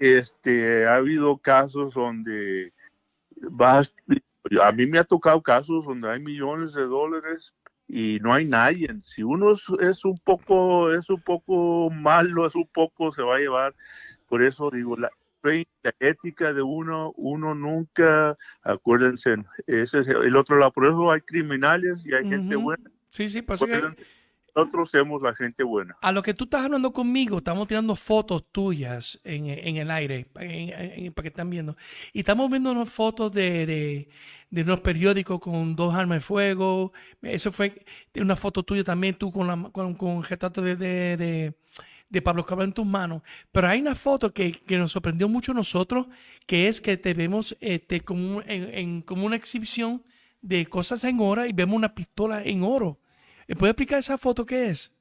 este, 0.00 0.86
ha 0.86 0.96
habido 0.96 1.38
casos 1.38 1.94
donde 1.94 2.72
vas, 3.50 3.94
a 4.60 4.72
mí 4.72 4.86
me 4.86 4.98
ha 4.98 5.04
tocado 5.04 5.42
casos 5.42 5.84
donde 5.84 6.10
hay 6.10 6.20
millones 6.20 6.72
de 6.74 6.82
dólares 6.82 7.54
y 7.86 8.18
no 8.20 8.34
hay 8.34 8.44
nadie. 8.44 8.88
Si 9.02 9.22
uno 9.22 9.52
es, 9.52 10.04
un 10.04 10.18
poco, 10.18 10.92
es 10.92 11.08
un 11.08 11.20
poco 11.22 11.90
malo, 11.90 12.46
es 12.46 12.54
un 12.54 12.66
poco, 12.66 13.12
se 13.12 13.22
va 13.22 13.36
a 13.36 13.40
llevar. 13.40 13.74
Por 14.28 14.42
eso 14.42 14.70
digo, 14.70 14.96
la, 14.96 15.10
la 15.48 15.94
ética 16.00 16.52
de 16.52 16.62
uno, 16.62 17.12
uno 17.16 17.54
nunca, 17.54 18.36
acuérdense, 18.62 19.36
ese 19.66 20.00
es 20.00 20.08
el 20.08 20.36
otro 20.36 20.56
lado, 20.58 20.72
por 20.72 20.86
eso 20.86 21.10
hay 21.10 21.20
criminales 21.20 22.04
y 22.04 22.14
hay 22.14 22.28
gente 22.28 22.56
buena. 22.56 22.90
Sí, 23.10 23.28
sí, 23.28 23.42
pues 23.42 23.64
nosotros 24.54 24.90
somos 24.90 25.22
la 25.22 25.34
gente 25.34 25.62
buena. 25.62 25.96
A 26.00 26.10
lo 26.10 26.20
que 26.22 26.34
tú 26.34 26.44
estás 26.44 26.64
hablando 26.64 26.92
conmigo, 26.92 27.38
estamos 27.38 27.68
tirando 27.68 27.94
fotos 27.94 28.44
tuyas 28.50 29.20
en, 29.22 29.76
el 29.76 29.90
aire, 29.90 30.26
para 30.32 30.48
que 30.48 31.28
están 31.28 31.48
viendo. 31.48 31.76
Y 32.12 32.20
estamos 32.20 32.50
viendo 32.50 32.72
unas 32.72 32.90
fotos 32.90 33.32
de, 33.32 33.66
de, 33.66 34.08
de, 34.50 34.62
unos 34.62 34.80
periódicos 34.80 35.38
con 35.38 35.76
dos 35.76 35.94
armas 35.94 36.16
de 36.16 36.20
fuego. 36.20 36.92
Eso 37.22 37.52
fue 37.52 37.84
una 38.16 38.34
foto 38.34 38.64
tuya 38.64 38.82
también, 38.82 39.14
tú 39.14 39.30
con, 39.30 39.46
la, 39.46 39.70
con, 39.70 39.94
con 39.94 40.24
retrato 40.24 40.60
de 40.60 40.76
de 40.76 41.54
Pablo 42.22 42.44
Cabral 42.44 42.68
en 42.68 42.72
tus 42.72 42.86
manos. 42.86 43.22
Pero 43.52 43.68
hay 43.68 43.80
una 43.80 43.94
foto 43.94 44.32
que, 44.32 44.52
que, 44.52 44.78
nos 44.78 44.92
sorprendió 44.92 45.28
mucho 45.28 45.52
a 45.52 45.54
nosotros, 45.54 46.06
que 46.46 46.68
es 46.68 46.80
que 46.80 46.96
te 46.96 47.14
vemos 47.14 47.56
este, 47.60 48.00
como, 48.00 48.42
en, 48.46 49.02
como 49.02 49.26
una 49.26 49.36
exhibición 49.36 50.02
de 50.40 50.66
cosas 50.66 51.04
en 51.04 51.20
oro 51.20 51.44
y 51.44 51.52
vemos 51.52 51.76
una 51.76 51.94
pistola 51.94 52.42
en 52.42 52.62
oro. 52.62 52.98
¿Puede 53.58 53.72
explicar 53.72 53.98
esa 53.98 54.18
foto 54.18 54.44
qué 54.44 54.68
es? 54.68 54.92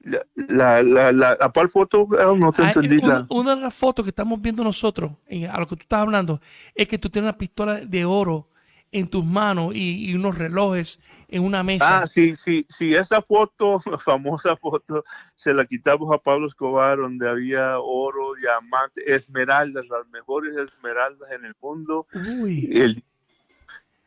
La, 0.00 0.82
la, 0.82 1.12
la, 1.12 1.36
cuál 1.52 1.68
foto? 1.68 2.06
No 2.36 2.52
te 2.52 2.62
ah, 2.62 2.68
entendí. 2.68 3.02
Una, 3.28 3.56
de 3.56 3.62
las 3.62 3.74
fotos 3.74 4.04
que 4.04 4.10
estamos 4.10 4.40
viendo 4.40 4.62
nosotros, 4.62 5.12
a 5.50 5.58
lo 5.58 5.66
que 5.66 5.76
tú 5.76 5.82
estás 5.82 6.00
hablando, 6.00 6.40
es 6.74 6.86
que 6.86 6.98
tú 6.98 7.10
tienes 7.10 7.30
una 7.30 7.38
pistola 7.38 7.80
de 7.80 8.04
oro 8.04 8.48
en 8.92 9.08
tus 9.08 9.24
manos 9.24 9.74
y, 9.74 10.10
y 10.10 10.14
unos 10.14 10.38
relojes 10.38 11.00
en 11.28 11.44
una 11.44 11.62
mesa. 11.62 12.00
Ah, 12.00 12.06
sí, 12.06 12.34
sí, 12.36 12.66
sí, 12.68 12.94
esa 12.94 13.20
foto, 13.20 13.80
famosa 14.04 14.56
foto, 14.56 15.04
se 15.34 15.52
la 15.52 15.64
quitamos 15.64 16.12
a 16.14 16.18
Pablo 16.18 16.46
Escobar, 16.46 16.98
donde 16.98 17.28
había 17.28 17.78
oro, 17.80 18.34
diamante, 18.34 19.02
esmeraldas, 19.14 19.86
las 19.88 20.06
mejores 20.08 20.56
esmeraldas 20.56 21.30
en 21.32 21.44
el 21.44 21.54
mundo. 21.60 22.06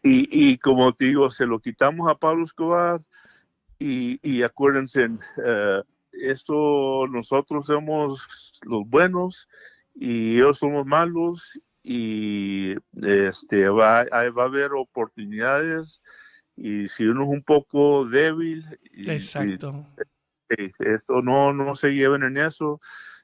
y, 0.01 0.51
y, 0.51 0.57
como 0.59 0.93
te 0.93 1.05
digo, 1.05 1.29
se 1.29 1.45
lo 1.45 1.59
quitamos 1.59 2.09
a 2.09 2.15
Pablo 2.15 2.45
Escobar 2.45 3.01
y, 3.79 4.19
y 4.21 4.43
acuérdense, 4.43 5.07
uh, 5.07 5.83
esto 6.13 7.05
nosotros 7.07 7.65
somos 7.65 8.59
los 8.63 8.87
buenos 8.87 9.47
y 9.93 10.37
ellos 10.37 10.57
somos 10.57 10.85
malos 10.85 11.59
y 11.91 12.75
este 13.01 13.67
va, 13.67 14.03
va 14.03 14.43
a 14.43 14.45
haber 14.45 14.73
oportunidades 14.73 16.03
y 16.55 16.87
si 16.87 17.05
uno 17.05 17.23
es 17.23 17.29
un 17.29 17.41
poco 17.41 18.07
débil, 18.07 18.63
y, 18.91 19.09
Exacto. 19.09 19.87
esto 20.47 21.23
no, 21.23 21.51
no 21.51 21.73
se 21.73 21.89
lleven 21.89 22.21
en 22.21 22.37
eso, 22.37 22.79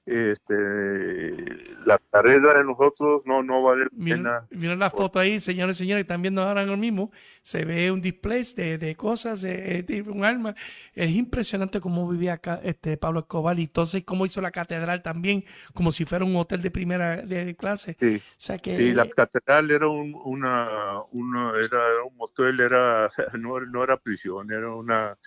este, 0.05 1.75
la 1.85 1.99
carrera 2.11 2.59
de 2.59 2.63
nosotros 2.63 3.23
no, 3.25 3.41
no 3.41 3.63
vale 3.63 3.85
la 3.85 4.05
pena. 4.05 4.47
Miren 4.51 4.79
la 4.79 4.91
foto 4.91 5.19
ahí, 5.19 5.39
señores 5.39 5.77
y 5.77 5.79
señores, 5.79 6.03
que 6.03 6.07
están 6.07 6.21
viendo 6.21 6.43
ahora 6.43 6.63
lo 6.63 6.77
mismo. 6.77 7.11
Se 7.41 7.65
ve 7.65 7.91
un 7.91 8.01
display 8.01 8.43
de, 8.55 8.77
de 8.77 8.95
cosas, 8.95 9.41
de, 9.41 10.03
un 10.07 10.23
arma. 10.23 10.55
Es 10.93 11.11
impresionante 11.11 11.79
cómo 11.79 12.07
vivía 12.07 12.33
acá 12.33 12.59
este 12.63 12.97
Pablo 12.97 13.21
Escobar 13.21 13.57
y 13.59 13.63
entonces 13.63 14.03
cómo 14.03 14.25
hizo 14.25 14.41
la 14.41 14.51
catedral 14.51 15.01
también, 15.01 15.43
como 15.73 15.91
si 15.91 16.05
fuera 16.05 16.23
un 16.23 16.35
hotel 16.35 16.61
de 16.61 16.71
primera 16.71 17.17
de 17.17 17.55
clase. 17.55 17.97
Sí, 17.99 18.21
que, 18.61 18.93
la 18.93 19.09
catedral 19.09 19.71
era 19.71 19.87
un, 19.87 20.13
una, 20.23 21.01
era 21.11 22.03
un 22.03 22.15
hotel, 22.17 22.59
era, 22.59 23.09
no, 23.39 23.59
no 23.59 23.83
era 23.83 23.97
prisión, 23.97 24.51
era 24.51 24.69
una 24.69 25.17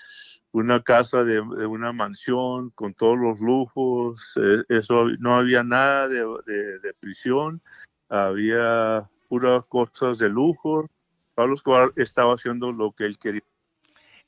una 0.53 0.83
casa 0.83 1.25
de, 1.25 1.41
una 1.41 1.93
mansión 1.93 2.71
con 2.71 2.95
todos 2.95 3.19
los 3.19 3.41
lujos, 3.41 4.33
eh, 4.37 4.65
eso 4.69 5.07
no 5.19 5.37
había 5.37 5.63
nada 5.63 6.09
de, 6.09 6.95
prisión, 7.01 7.61
había 8.09 9.09
puras 9.29 9.67
cosas 9.69 10.19
de 10.19 10.29
lujo. 10.29 10.89
Pablo 11.35 11.55
Escobar 11.55 11.89
estaba 11.97 12.35
haciendo 12.35 12.73
lo 12.73 12.93
que 12.93 13.05
él 13.05 13.19
quería. 13.19 13.43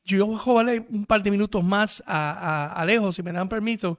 Yo 0.05 0.27
voy 0.27 0.87
un 0.89 1.07
par 1.07 1.23
de 1.23 1.31
minutos 1.31 1.63
más 1.63 2.03
a, 2.07 2.73
a, 2.73 2.85
lejos, 2.85 3.17
si 3.17 3.23
me 3.23 3.33
dan 3.33 3.49
permiso, 3.49 3.99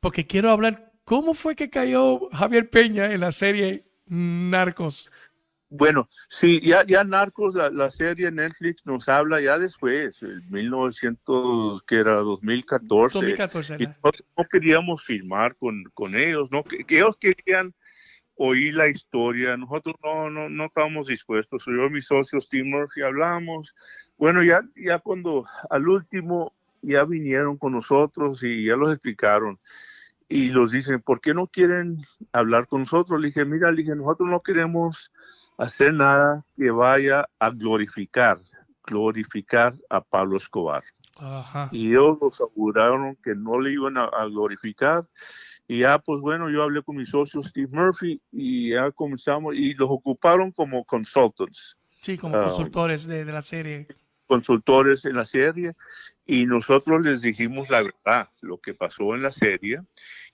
porque 0.00 0.26
quiero 0.26 0.50
hablar 0.50 0.92
cómo 1.04 1.34
fue 1.34 1.54
que 1.54 1.70
cayó 1.70 2.28
Javier 2.30 2.70
Peña 2.70 3.12
en 3.12 3.20
la 3.20 3.32
serie 3.32 3.84
Narcos. 4.06 5.10
Bueno, 5.74 6.06
sí, 6.28 6.60
ya, 6.62 6.84
ya 6.84 7.02
Narcos, 7.02 7.54
la, 7.54 7.70
la, 7.70 7.90
serie 7.90 8.30
Netflix 8.30 8.84
nos 8.84 9.08
habla 9.08 9.40
ya 9.40 9.58
después, 9.58 10.22
en 10.22 10.42
1900, 10.50 11.82
que 11.84 11.96
era 11.96 12.16
2014. 12.16 13.14
2014 13.14 13.76
y 13.78 13.86
nosotros 13.86 14.26
no 14.36 14.44
queríamos 14.44 15.02
filmar 15.02 15.56
con, 15.56 15.84
con 15.94 16.14
ellos, 16.14 16.50
no, 16.50 16.62
que, 16.62 16.84
que 16.84 16.98
ellos 16.98 17.16
querían 17.16 17.74
oír 18.36 18.74
la 18.74 18.88
historia, 18.88 19.56
nosotros 19.56 19.94
no, 20.04 20.28
no, 20.28 20.50
no 20.50 20.66
estábamos 20.66 21.06
dispuestos. 21.06 21.64
Yo 21.66 21.86
y 21.86 21.90
mis 21.90 22.06
socios 22.06 22.50
Tim 22.50 22.68
Murphy 22.68 23.00
hablamos. 23.00 23.74
Bueno, 24.18 24.42
ya, 24.42 24.60
ya 24.76 24.98
cuando 24.98 25.46
al 25.70 25.88
último 25.88 26.52
ya 26.82 27.04
vinieron 27.04 27.56
con 27.56 27.72
nosotros 27.72 28.42
y 28.42 28.66
ya 28.66 28.76
los 28.76 28.92
explicaron 28.92 29.58
y 30.32 30.48
los 30.48 30.72
dicen, 30.72 31.02
¿por 31.02 31.20
qué 31.20 31.34
no 31.34 31.46
quieren 31.46 31.98
hablar 32.32 32.66
con 32.66 32.80
nosotros? 32.80 33.20
Le 33.20 33.28
dije, 33.28 33.44
mira, 33.44 33.70
le 33.70 33.82
dije, 33.82 33.94
nosotros 33.94 34.30
no 34.30 34.40
queremos 34.40 35.12
hacer 35.58 35.92
nada 35.92 36.42
que 36.56 36.70
vaya 36.70 37.28
a 37.38 37.50
glorificar, 37.50 38.38
glorificar 38.84 39.74
a 39.90 40.00
Pablo 40.00 40.38
Escobar. 40.38 40.82
Ajá. 41.18 41.68
Y 41.70 41.90
ellos 41.90 42.16
nos 42.22 42.40
aseguraron 42.40 43.14
que 43.22 43.34
no 43.34 43.60
le 43.60 43.72
iban 43.72 43.98
a, 43.98 44.04
a, 44.04 44.24
glorificar. 44.24 45.06
Y 45.68 45.80
ya, 45.80 45.98
pues 45.98 46.22
bueno, 46.22 46.48
yo 46.48 46.62
hablé 46.62 46.82
con 46.82 46.96
mi 46.96 47.04
socio 47.04 47.42
Steve 47.42 47.68
Murphy 47.70 48.18
y 48.32 48.70
ya 48.70 48.90
comenzamos 48.90 49.54
y 49.54 49.74
los 49.74 49.90
ocuparon 49.90 50.50
como 50.50 50.82
consultants. 50.84 51.76
Sí, 52.00 52.16
como 52.16 52.38
uh, 52.38 52.44
consultores 52.44 53.06
de, 53.06 53.26
de 53.26 53.32
la 53.32 53.42
serie. 53.42 53.86
Consultores 54.26 55.04
en 55.04 55.16
la 55.16 55.26
serie. 55.26 55.72
Y 56.26 56.46
nosotros 56.46 57.02
les 57.02 57.20
dijimos 57.20 57.68
la 57.68 57.82
verdad, 57.82 58.28
lo 58.40 58.58
que 58.58 58.74
pasó 58.74 59.14
en 59.14 59.22
la 59.22 59.32
serie. 59.32 59.80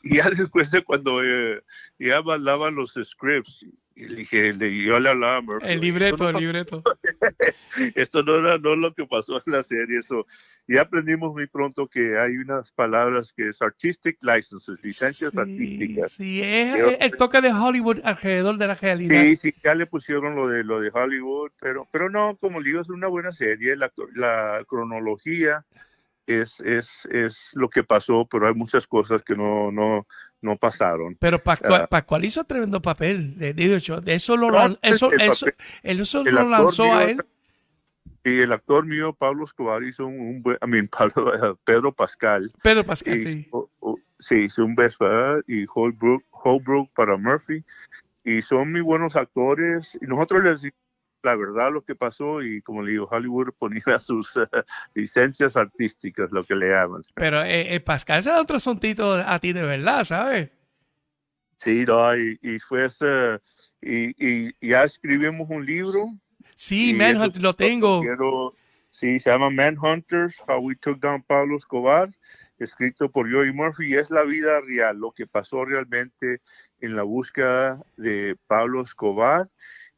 Y 0.02 0.16
ya 0.16 0.30
después 0.30 0.70
de 0.70 0.82
cuando 0.84 1.22
eh, 1.24 1.62
ya 1.98 2.22
mandaban 2.22 2.74
los 2.74 2.98
scripts, 3.02 3.64
y 3.98 4.06
le 4.06 4.14
dije, 4.14 4.52
le, 4.52 4.84
yo 4.84 5.00
le 5.00 5.08
hablaba 5.08 5.36
a 5.38 5.40
Murphy. 5.40 5.66
El 5.66 5.80
libreto, 5.80 6.30
no, 6.30 6.38
el 6.38 6.44
libreto. 6.44 6.84
esto 7.96 8.22
no 8.22 8.36
era 8.36 8.56
no 8.56 8.76
lo 8.76 8.94
que 8.94 9.04
pasó 9.06 9.42
en 9.44 9.52
la 9.52 9.64
serie, 9.64 9.98
eso. 9.98 10.24
Y 10.68 10.76
aprendimos 10.76 11.32
muy 11.32 11.48
pronto 11.48 11.88
que 11.88 12.16
hay 12.16 12.36
unas 12.36 12.70
palabras 12.70 13.32
que 13.32 13.48
es 13.48 13.60
artistic 13.60 14.18
licenses, 14.22 14.78
licencias 14.84 15.32
sí, 15.32 15.38
artísticas. 15.38 16.12
Sí, 16.12 16.40
es 16.42 16.76
el, 16.76 16.96
el, 17.00 17.16
toque 17.16 17.40
de 17.40 17.52
Hollywood 17.52 17.98
alrededor 18.04 18.56
de 18.56 18.66
la 18.68 18.74
realidad. 18.76 19.20
Sí, 19.20 19.34
sí, 19.34 19.54
ya 19.64 19.74
le 19.74 19.86
pusieron 19.86 20.36
lo 20.36 20.46
de 20.46 20.62
lo 20.62 20.80
de 20.80 20.90
Hollywood, 20.92 21.50
pero, 21.60 21.88
pero 21.90 22.08
no, 22.08 22.36
como 22.36 22.62
digo, 22.62 22.80
es 22.80 22.90
una 22.90 23.08
buena 23.08 23.32
serie, 23.32 23.74
la, 23.74 23.90
la 24.14 24.64
cronología 24.68 25.64
es, 26.28 26.60
es, 26.60 27.08
es 27.10 27.50
lo 27.54 27.68
que 27.70 27.82
pasó, 27.82 28.26
pero 28.30 28.46
hay 28.46 28.54
muchas 28.54 28.86
cosas 28.86 29.22
que 29.22 29.34
no, 29.34 29.72
no, 29.72 30.06
no 30.42 30.56
pasaron. 30.56 31.16
Pero 31.18 31.38
Pascual, 31.38 31.84
uh, 31.84 31.88
Pascual 31.88 32.24
hizo 32.24 32.44
tremendo 32.44 32.82
papel, 32.82 33.38
de, 33.38 33.54
de 33.54 33.74
hecho, 33.74 33.98
eso 34.04 34.36
lo, 34.36 34.48
eso, 34.48 34.78
el 35.12 35.20
eso, 35.20 35.46
papel, 35.46 36.00
eso 36.00 36.24
lo 36.24 36.48
lanzó 36.48 36.84
mío, 36.84 36.94
a 36.94 37.04
él. 37.04 37.24
Y 38.24 38.40
el 38.40 38.52
actor 38.52 38.84
mío, 38.84 39.14
Pablo 39.14 39.44
Escobar, 39.44 39.82
hizo 39.82 40.06
un, 40.06 40.20
un 40.20 40.42
buen, 40.42 40.58
I 40.62 40.66
mean, 40.66 40.88
Pablo, 40.98 41.58
Pedro 41.64 41.92
Pascal. 41.92 42.52
Pedro 42.62 42.84
Pascal, 42.84 43.16
y, 43.16 43.20
sí. 43.20 43.48
O, 43.50 43.68
o, 43.80 43.98
sí, 44.18 44.44
hizo 44.44 44.64
un 44.64 44.74
beso 44.74 45.06
y 45.46 45.64
Holbrook, 45.72 46.24
Holbrook 46.30 46.90
para 46.94 47.16
Murphy. 47.16 47.64
Y 48.24 48.42
son 48.42 48.72
muy 48.72 48.82
buenos 48.82 49.16
actores. 49.16 49.96
Y 50.02 50.06
nosotros 50.06 50.44
les 50.44 50.72
la 51.22 51.34
verdad 51.34 51.72
lo 51.72 51.82
que 51.82 51.94
pasó 51.94 52.42
y 52.42 52.62
como 52.62 52.82
le 52.82 52.92
digo, 52.92 53.08
Hollywood 53.10 53.52
ponía 53.58 53.82
sus 54.00 54.36
uh, 54.36 54.46
licencias 54.94 55.56
artísticas, 55.56 56.30
lo 56.30 56.42
que 56.44 56.54
le 56.54 56.68
llaman. 56.68 57.02
Pero 57.14 57.42
eh, 57.42 57.74
eh, 57.74 57.80
Pascal 57.80 58.22
se 58.22 58.30
da 58.30 58.40
otro 58.40 58.56
asuntito 58.56 59.14
a 59.14 59.38
ti 59.38 59.52
de 59.52 59.62
verdad, 59.62 60.04
¿sabes? 60.04 60.50
Sí, 61.56 61.84
no, 61.84 62.16
y, 62.16 62.38
y 62.40 62.60
fue 62.60 62.84
ese, 62.84 63.40
y, 63.82 64.14
y, 64.18 64.54
ya 64.60 64.84
escribimos 64.84 65.48
un 65.50 65.66
libro. 65.66 66.06
Sí, 66.54 66.94
Manhunt, 66.94 67.36
lo 67.38 67.52
tengo. 67.52 68.00
Quiero, 68.00 68.54
sí, 68.90 69.18
se 69.18 69.30
llama 69.30 69.50
Manhunters, 69.50 70.40
How 70.46 70.60
We 70.60 70.76
Took 70.76 71.00
Down 71.00 71.22
Pablo 71.22 71.56
Escobar, 71.56 72.10
escrito 72.60 73.10
por 73.10 73.30
Joey 73.30 73.52
Murphy, 73.52 73.88
y 73.88 73.94
es 73.94 74.10
la 74.10 74.22
vida 74.22 74.60
real, 74.60 74.98
lo 74.98 75.10
que 75.10 75.26
pasó 75.26 75.64
realmente 75.64 76.40
en 76.80 76.94
la 76.94 77.02
búsqueda 77.02 77.82
de 77.96 78.36
Pablo 78.46 78.82
Escobar 78.82 79.48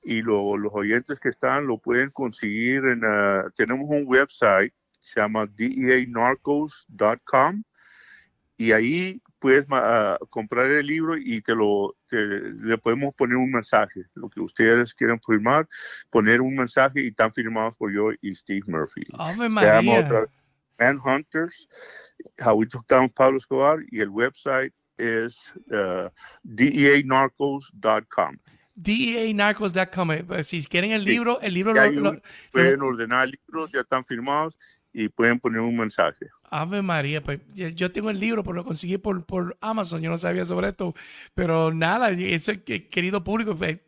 y 0.02 0.22
lo, 0.22 0.56
los 0.56 0.72
oyentes 0.74 1.20
que 1.20 1.28
están 1.28 1.66
lo 1.66 1.76
pueden 1.78 2.10
conseguir 2.10 2.84
en 2.86 3.04
uh, 3.04 3.50
tenemos 3.54 3.88
un 3.90 4.04
website 4.06 4.72
se 5.00 5.20
llama 5.20 5.46
deanarcos.com 5.46 7.62
y 8.56 8.72
ahí 8.72 9.22
puedes 9.38 9.66
uh, 9.70 10.16
comprar 10.28 10.68
el 10.70 10.86
libro 10.86 11.16
y 11.16 11.40
te 11.42 11.54
lo 11.54 11.96
te, 12.08 12.26
le 12.26 12.76
podemos 12.78 13.14
poner 13.14 13.36
un 13.36 13.50
mensaje 13.50 14.04
lo 14.14 14.28
que 14.28 14.40
ustedes 14.40 14.94
quieran 14.94 15.20
firmar 15.20 15.68
poner 16.10 16.40
un 16.40 16.56
mensaje 16.56 17.02
y 17.02 17.08
están 17.08 17.32
firmados 17.32 17.76
por 17.76 17.92
yo 17.92 18.10
y 18.20 18.34
Steve 18.34 18.62
Murphy 18.66 19.06
Ave 19.18 19.48
María. 19.48 20.26
Manhunters 20.78 21.68
How 22.38 22.54
We 22.54 22.66
Took 22.66 22.86
Down 22.86 23.10
Pablo 23.10 23.38
Escobar 23.38 23.80
y 23.90 24.00
el 24.00 24.08
website 24.08 24.72
es 24.96 25.52
uh, 25.70 26.08
deanarcos.com 26.42 28.36
DEANarcos.com. 28.82 30.10
Si 30.42 30.64
quieren 30.64 30.92
el 30.92 31.04
libro, 31.04 31.38
sí. 31.40 31.46
el 31.46 31.54
libro 31.54 31.74
lo, 31.74 31.90
lo, 31.90 32.22
pueden 32.52 32.80
lo, 32.80 32.86
ordenar 32.86 33.28
libros, 33.28 33.72
ya 33.72 33.80
están 33.80 34.04
firmados 34.04 34.56
y 34.92 35.08
pueden 35.08 35.38
poner 35.38 35.60
un 35.60 35.76
mensaje. 35.76 36.26
Ave 36.50 36.82
María, 36.82 37.22
pues 37.22 37.40
yo 37.54 37.92
tengo 37.92 38.10
el 38.10 38.18
libro, 38.18 38.42
pero 38.42 38.54
lo 38.54 38.64
conseguí 38.64 38.98
por, 38.98 39.24
por 39.24 39.56
Amazon, 39.60 40.02
yo 40.02 40.10
no 40.10 40.16
sabía 40.16 40.44
sobre 40.44 40.70
esto, 40.70 40.94
pero 41.32 41.72
nada, 41.72 42.10
eso, 42.10 42.52
querido 42.64 43.22
público, 43.22 43.54
pues, 43.54 43.78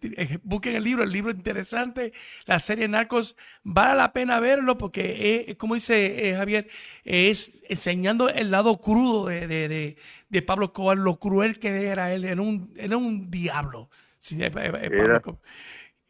busquen 0.45 0.77
el 0.77 0.85
libro, 0.85 1.03
el 1.03 1.11
libro 1.11 1.33
es 1.33 1.37
interesante, 1.37 2.13
la 2.47 2.61
serie 2.61 2.87
Narcos, 2.87 3.37
vale 3.65 3.97
la 3.97 4.13
pena 4.13 4.39
verlo 4.39 4.79
porque, 4.79 5.45
es, 5.49 5.57
como 5.57 5.75
dice 5.75 6.31
eh, 6.31 6.37
Javier, 6.37 6.69
es 7.03 7.65
enseñando 7.69 8.29
el 8.29 8.53
lado 8.53 8.81
crudo 8.81 9.27
de, 9.27 9.49
de, 9.49 9.69
de, 9.69 9.97
de 10.29 10.43
Pablo 10.43 10.67
Escobar, 10.67 10.97
lo 10.97 11.19
cruel 11.19 11.59
que 11.59 11.87
era 11.89 12.15
él, 12.15 12.25
era 12.25 12.41
un, 12.41 12.73
era 12.77 12.97
un 12.97 13.29
diablo. 13.29 13.91
Sí, 14.23 14.41
Era, 14.41 15.21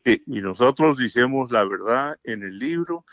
y, 0.04 0.22
y, 0.26 0.42
nosotros 0.42 0.98
decimos 0.98 1.50
la 1.50 1.64
verdad 1.64 2.18
en 2.24 2.42
el 2.42 2.58
libro. 2.58 3.06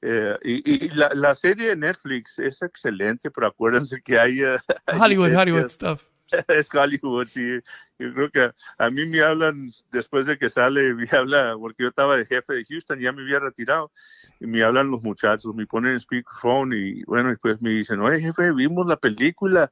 Eh, 0.00 0.34
y, 0.42 0.86
y 0.86 0.88
la, 0.88 1.10
la, 1.12 1.34
serie 1.34 1.68
de 1.68 1.76
Netflix 1.76 2.38
es 2.38 2.62
excelente, 2.62 3.30
pero 3.30 3.48
acuérdense 3.48 4.00
que 4.00 4.18
hay... 4.18 4.42
Uh, 4.42 4.56
Hollywood, 4.98 5.26
hay 5.28 5.36
Hollywood 5.36 5.68
stuff. 5.68 6.08
Es 6.48 6.74
Hollywood, 6.74 7.26
sí. 7.26 7.60
Yo 7.98 8.14
creo 8.14 8.30
que 8.30 8.50
a 8.78 8.90
mí 8.90 9.04
me 9.04 9.20
hablan, 9.20 9.70
después 9.92 10.24
de 10.24 10.38
que 10.38 10.48
sale, 10.48 10.94
me 10.94 11.06
habla, 11.12 11.54
porque 11.60 11.82
yo 11.82 11.90
estaba 11.90 12.16
de 12.16 12.24
jefe 12.24 12.54
de 12.54 12.64
Houston, 12.64 12.98
ya 12.98 13.12
me 13.12 13.24
había 13.24 13.40
retirado, 13.40 13.92
y 14.40 14.46
me 14.46 14.62
hablan 14.62 14.90
los 14.90 15.02
muchachos, 15.02 15.54
me 15.54 15.66
ponen 15.66 15.92
en 15.92 16.00
speakerphone 16.00 16.72
y 16.72 17.04
bueno, 17.04 17.28
después 17.28 17.60
me 17.60 17.70
dicen, 17.70 18.00
oye 18.00 18.20
jefe, 18.22 18.52
vimos 18.52 18.86
la 18.86 18.96
película, 18.96 19.70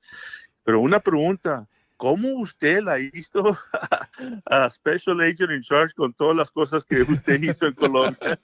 pero 0.63 0.81
una 0.81 1.01
pregunta, 1.01 1.67
¿cómo 1.97 2.29
usted 2.41 2.83
la 2.83 2.99
hizo 2.99 3.57
a 4.47 4.71
Special 4.71 5.21
Agent 5.21 5.51
in 5.51 5.63
Charge 5.63 5.95
con 5.95 6.13
todas 6.15 6.37
las 6.37 6.51
cosas 6.51 6.85
que 6.85 7.03
usted 7.03 7.43
hizo 7.43 7.67
en 7.67 7.75
Colombia? 7.75 8.39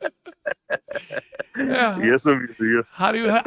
y 2.03 2.09
eso 2.09 2.35
me 2.35 2.49
dio. 2.59 2.85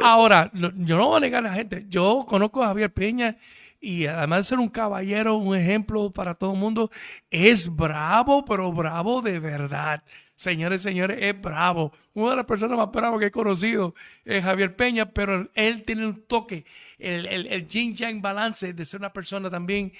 Ahora, 0.00 0.50
yo 0.52 0.96
no 0.96 1.08
voy 1.08 1.16
a 1.16 1.20
negar 1.20 1.46
a 1.46 1.48
la 1.48 1.54
gente. 1.54 1.86
Yo 1.88 2.24
conozco 2.28 2.62
a 2.62 2.68
Javier 2.68 2.92
Peña 2.92 3.36
y 3.80 4.06
además 4.06 4.38
de 4.38 4.44
ser 4.44 4.58
un 4.58 4.68
caballero, 4.68 5.36
un 5.36 5.54
ejemplo 5.54 6.10
para 6.10 6.34
todo 6.34 6.54
el 6.54 6.58
mundo, 6.58 6.90
es 7.30 7.74
bravo, 7.74 8.44
pero 8.44 8.72
bravo 8.72 9.20
de 9.20 9.38
verdad. 9.38 10.02
Señores, 10.36 10.82
señores, 10.82 11.18
es 11.20 11.40
bravo. 11.40 11.92
Una 12.12 12.30
de 12.30 12.36
las 12.36 12.46
personas 12.46 12.76
más 12.76 12.90
bravas 12.90 13.20
que 13.20 13.26
he 13.26 13.30
conocido 13.30 13.94
es 14.24 14.42
Javier 14.42 14.74
Peña, 14.74 15.10
pero 15.10 15.48
él 15.54 15.84
tiene 15.84 16.06
un 16.06 16.22
toque, 16.26 16.64
el, 16.98 17.26
el, 17.26 17.46
el 17.46 17.68
yin 17.68 17.94
yang 17.94 18.20
balance 18.20 18.72
de 18.72 18.84
ser 18.84 19.00
una 19.00 19.12
persona 19.12 19.48
también 19.48 19.92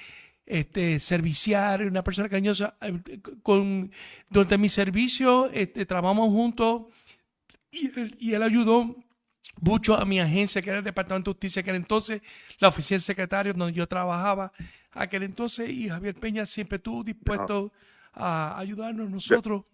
este, 0.44 0.98
servicial, 0.98 1.86
una 1.86 2.02
persona 2.02 2.28
cariñosa. 2.28 2.76
Con, 3.42 3.92
durante 4.28 4.58
mi 4.58 4.68
servicio 4.68 5.50
este, 5.52 5.86
trabajamos 5.86 6.28
juntos 6.28 6.82
y 7.70 7.98
él, 7.98 8.16
y 8.18 8.32
él 8.34 8.42
ayudó 8.42 8.96
mucho 9.60 9.96
a 9.96 10.04
mi 10.04 10.18
agencia, 10.18 10.60
que 10.62 10.70
era 10.70 10.78
el 10.78 10.84
Departamento 10.84 11.30
de 11.30 11.34
Justicia, 11.34 11.60
aquel 11.60 11.76
entonces, 11.76 12.22
la 12.58 12.68
oficina 12.68 12.96
del 12.96 13.02
secretario 13.02 13.52
donde 13.54 13.72
yo 13.72 13.86
trabajaba, 13.86 14.52
aquel 14.92 15.22
entonces, 15.22 15.70
y 15.70 15.88
Javier 15.88 16.14
Peña 16.16 16.44
siempre 16.44 16.76
estuvo 16.76 17.04
dispuesto 17.04 17.72
a 18.12 18.58
ayudarnos 18.58 19.08
nosotros. 19.08 19.64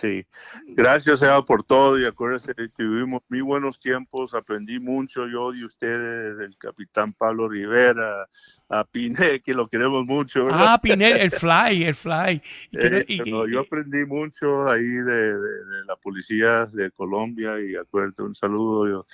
Sí, 0.00 0.24
gracias 0.68 1.20
Eva 1.20 1.44
por 1.44 1.62
todo 1.62 1.98
y 1.98 2.06
acuérdense 2.06 2.54
que 2.54 2.68
tuvimos 2.68 3.20
muy 3.28 3.42
buenos 3.42 3.78
tiempos, 3.78 4.32
aprendí 4.32 4.80
mucho 4.80 5.28
yo 5.28 5.52
de 5.52 5.62
ustedes, 5.62 6.40
el 6.40 6.56
capitán 6.56 7.12
Pablo 7.18 7.50
Rivera, 7.50 8.26
a 8.70 8.84
Piné, 8.84 9.40
que 9.40 9.52
lo 9.52 9.68
queremos 9.68 10.06
mucho. 10.06 10.46
¿verdad? 10.46 10.72
Ah, 10.72 10.80
Piné, 10.80 11.22
el 11.22 11.30
fly, 11.30 11.84
el 11.84 11.94
fly. 11.94 12.40
Eh, 12.72 13.04
y, 13.08 13.30
no, 13.30 13.46
yo 13.46 13.60
aprendí 13.60 14.06
mucho 14.06 14.70
ahí 14.70 14.80
de, 14.80 15.02
de, 15.04 15.64
de, 15.66 15.84
la 15.86 15.96
policía 15.96 16.64
de 16.64 16.90
Colombia 16.92 17.60
y 17.60 17.76
acuérdense, 17.76 18.22
un 18.22 18.34
saludo, 18.34 18.88
yo 18.88 19.06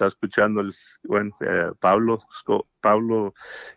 está 0.00 0.06
escuchando 0.06 0.62
el, 0.62 0.72
bueno, 1.04 1.36
eh, 1.40 1.72
Pablo, 1.78 2.22
Pablo, 2.80 3.34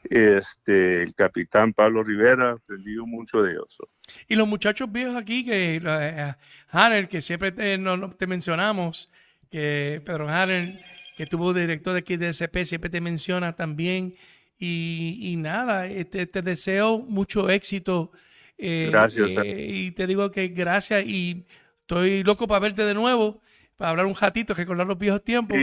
este, 0.09 1.03
el 1.03 1.13
capitán 1.15 1.74
Pablo 1.74 2.01
Rivera, 2.01 2.51
aprendido 2.51 3.05
mucho 3.05 3.41
de 3.41 3.51
eso. 3.53 3.89
Y 4.30 4.36
los 4.36 4.47
muchachos 4.47 4.89
viejos 4.89 5.17
aquí, 5.17 5.43
que 5.43 5.82
eh, 5.84 7.07
que 7.09 7.21
siempre 7.21 7.51
te, 7.51 7.78
no, 7.78 8.09
te 8.09 8.26
mencionamos, 8.26 9.11
que 9.51 10.01
Pedro 10.05 10.30
Hanner, 10.30 10.80
que 11.17 11.26
tuvo 11.26 11.53
director 11.53 11.91
de 11.91 11.99
aquí 11.99 12.15
de 12.15 12.30
SP, 12.32 12.63
siempre 12.63 12.89
te 12.89 13.01
menciona 13.01 13.51
también. 13.51 14.15
Y, 14.57 15.19
y 15.19 15.36
nada, 15.36 15.88
este, 15.88 16.26
te 16.26 16.41
deseo 16.41 16.99
mucho 16.99 17.49
éxito. 17.49 18.13
Eh, 18.57 18.88
gracias. 18.89 19.30
y 19.45 19.91
te 19.91 20.07
digo 20.07 20.32
que 20.32 20.47
gracias 20.47 21.03
y 21.05 21.43
estoy 21.82 22.24
loco 22.24 22.47
para 22.47 22.59
verte 22.59 22.86
de 22.86 22.93
nuevo 22.93 23.41
para 23.76 23.91
hablar 23.91 24.05
un 24.05 24.15
ratito, 24.15 24.53
recordar 24.53 24.88
los 24.88 24.97
viejos 24.97 25.24
tiempos. 25.24 25.57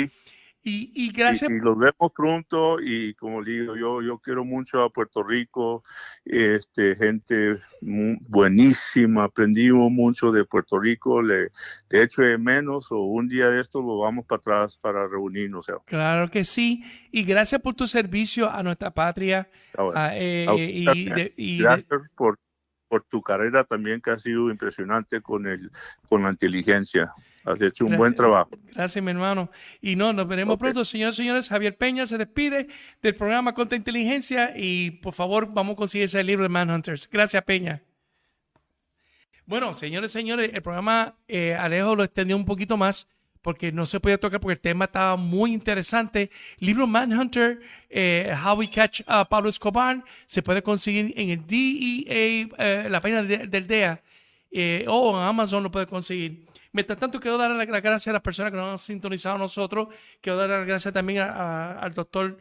Y, 0.63 0.93
y, 0.95 1.11
gracias. 1.11 1.51
Y, 1.51 1.59
los 1.59 1.79
vemos 1.79 2.13
pronto 2.15 2.81
y 2.81 3.15
como 3.15 3.43
digo, 3.43 3.77
yo, 3.77 4.03
yo 4.03 4.19
quiero 4.19 4.45
mucho 4.45 4.83
a 4.83 4.91
Puerto 4.91 5.23
Rico, 5.23 5.85
este, 6.25 6.95
gente 6.97 7.59
buenísima, 7.81 9.25
aprendimos 9.25 9.91
mucho 9.91 10.31
de 10.33 10.45
Puerto 10.45 10.79
Rico, 10.79 11.23
le, 11.23 11.49
de 11.89 12.03
hecho 12.03 12.23
de 12.23 12.37
menos 12.37 12.93
o 12.93 12.99
un 12.99 13.29
día 13.29 13.49
de 13.49 13.63
esto 13.63 13.81
lo 13.81 13.99
vamos 13.99 14.27
para 14.27 14.39
atrás 14.39 14.79
para 14.79 15.09
reunirnos. 15.09 15.67
Claro 15.87 16.31
que 16.31 16.45
sí, 16.45 16.83
y 17.11 17.25
gracias 17.25 17.61
por 17.63 17.75
tu 17.75 17.87
servicio 17.87 18.51
a 18.51 18.63
nuestra 18.63 18.91
patria. 18.91 19.49
Eh, 20.13 21.35
y, 21.37 21.59
gracias 21.59 21.87
por 22.15 22.39
por 22.91 23.05
tu 23.05 23.23
carrera 23.23 23.63
también 23.63 24.01
que 24.01 24.11
ha 24.11 24.19
sido 24.19 24.51
impresionante 24.51 25.23
con 25.23 25.47
el 25.47 25.71
con 26.09 26.25
la 26.25 26.31
inteligencia. 26.31 27.13
Has 27.45 27.61
hecho 27.63 27.87
un 27.87 27.97
buen 27.97 28.15
trabajo. 28.15 28.51
Gracias, 28.75 29.03
mi 29.03 29.13
hermano. 29.13 29.49
Y 29.81 29.97
no, 29.97 30.13
nos 30.13 30.27
veremos 30.27 30.59
pronto, 30.59 30.85
señores 30.85 31.15
y 31.15 31.23
señores. 31.23 31.49
Javier 31.49 31.77
Peña 31.77 32.05
se 32.05 32.19
despide 32.19 32.67
del 33.01 33.15
programa 33.15 33.55
Contra 33.55 33.77
Inteligencia 33.77 34.53
y 34.55 34.91
por 34.91 35.15
favor 35.15 35.49
vamos 35.55 35.75
a 35.75 35.77
conseguir 35.77 36.05
ese 36.07 36.23
libro 36.25 36.43
de 36.43 36.49
Manhunters. 36.49 37.09
Gracias, 37.09 37.43
Peña. 37.45 37.81
Bueno, 39.47 39.73
señores 39.73 40.11
y 40.11 40.13
señores, 40.13 40.51
el 40.53 40.63
programa 40.63 41.17
eh, 41.29 41.55
Alejo 41.55 41.95
lo 41.95 42.05
extendió 42.05 42.37
un 42.37 42.45
poquito 42.45 42.77
más 42.77 43.09
porque 43.43 43.73
no 43.73 43.87
se 43.87 44.01
podía 44.01 44.19
tocar 44.19 44.41
porque 44.41 44.55
el 44.55 44.61
tema 44.61 44.87
estaba 44.87 45.17
muy 45.17 45.53
interesante. 45.53 46.31
Libro 46.59 46.87
Manhunter, 46.87 47.61
eh, 47.89 48.35
How 48.45 48.59
We 48.59 48.71
Catch 48.71 49.03
a 49.07 49.29
Pablo 49.29 49.49
Escobar, 49.49 50.03
se 50.27 50.43
puede 50.43 50.63
conseguir 50.63 51.13
en 51.17 51.31
el 51.31 51.47
DEA, 51.47 52.49
eh, 52.59 52.89
la 52.91 53.01
página 53.01 53.23
del 53.23 53.67
DEA, 53.67 54.03
eh, 54.51 54.85
o 54.89 55.19
en 55.19 55.25
Amazon 55.25 55.63
lo 55.63 55.71
puede 55.71 55.87
conseguir. 55.87 56.47
Mientras 56.73 56.99
tanto, 56.99 57.19
quiero 57.19 57.37
dar 57.37 57.51
las 57.51 57.67
gracias 57.67 58.09
a 58.09 58.13
las 58.13 58.23
personas 58.23 58.53
que 58.53 58.57
nos 58.57 58.71
han 58.71 58.79
sintonizado 58.79 59.37
a 59.37 59.39
nosotros. 59.39 59.89
Quiero 60.21 60.39
dar 60.39 60.51
las 60.51 60.67
gracias 60.67 60.95
también 60.95 61.23
al 61.23 61.93
doctor 61.93 62.39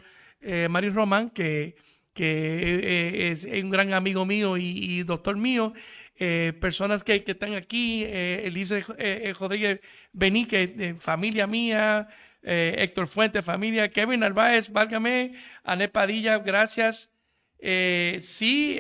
Mario 0.70 0.94
Román, 0.94 1.32
que, 1.32 1.76
que 2.14 3.32
es 3.32 3.46
un 3.46 3.72
gran 3.72 3.92
amigo 3.94 4.26
mío 4.28 4.56
y, 4.56 5.00
y 5.00 5.04
doctor 5.04 5.36
mío. 5.36 5.74
Eh, 6.20 6.54
personas 6.60 7.04
que, 7.04 7.24
que, 7.24 7.32
están 7.32 7.54
aquí, 7.54 8.04
eh, 8.04 8.42
Elise 8.46 8.84
eh, 8.98 9.34
Rodríguez 9.40 9.80
Benique, 10.12 10.96
familia 10.98 11.48
mía, 11.48 12.10
Héctor 12.42 13.08
Fuente, 13.08 13.42
familia, 13.42 13.90
Kevin 13.90 14.20
Narváez, 14.22 14.70
válgame, 14.70 15.36
Ané 15.64 15.88
Padilla, 15.90 16.40
gracias. 16.40 17.12
sí, 17.60 18.78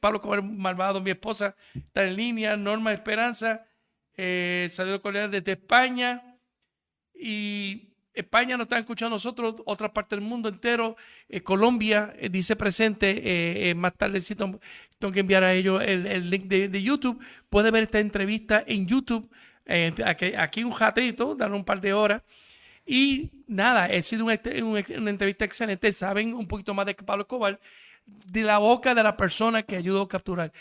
Pablo 0.00 0.20
Cobar 0.20 0.42
Malvado, 0.42 1.00
mi 1.00 1.10
esposa, 1.10 1.56
está 1.74 2.04
en 2.04 2.16
línea, 2.16 2.56
Norma 2.56 2.92
Esperanza, 2.92 3.66
eh, 4.14 4.68
Saludos 4.70 5.30
desde 5.30 5.52
España 5.52 6.38
y 7.14 7.91
España 8.14 8.56
nos 8.56 8.66
está 8.66 8.78
escuchando 8.78 9.16
nosotros, 9.16 9.56
otra 9.64 9.92
parte 9.92 10.16
del 10.16 10.24
mundo 10.24 10.48
entero. 10.48 10.96
Eh, 11.28 11.42
Colombia 11.42 12.14
eh, 12.18 12.28
dice 12.28 12.56
presente. 12.56 13.70
Eh, 13.70 13.74
más 13.74 13.94
tarde 13.96 14.20
tengo 14.98 15.12
que 15.12 15.20
enviar 15.20 15.42
a 15.44 15.52
ellos 15.52 15.82
el, 15.82 16.30
link 16.30 16.44
de, 16.44 16.82
YouTube. 16.82 17.22
Puede 17.48 17.70
ver 17.70 17.84
esta 17.84 18.00
entrevista 18.00 18.62
en 18.66 18.86
YouTube. 18.86 19.28
Aquí, 20.36 20.64
un 20.64 20.72
jatrito, 20.72 21.34
dan 21.34 21.54
un 21.54 21.64
par 21.64 21.80
de 21.80 21.92
horas. 21.92 22.22
Y 22.84 23.30
nada, 23.46 23.84
ha 23.84 24.02
sido 24.02 24.24
una, 24.24 24.38
una, 24.62 25.10
entrevista 25.10 25.44
excelente. 25.44 25.92
Saben 25.92 26.34
un 26.34 26.46
poquito 26.46 26.74
más 26.74 26.84
de 26.86 26.94
Pablo 26.94 27.22
Escobar, 27.22 27.60
de 28.04 28.42
la 28.42 28.58
boca 28.58 28.94
de 28.94 29.02
la 29.02 29.16
persona 29.16 29.62
que 29.62 29.76
ayudó 29.76 30.02
a 30.02 30.08
capturar. 30.08 30.52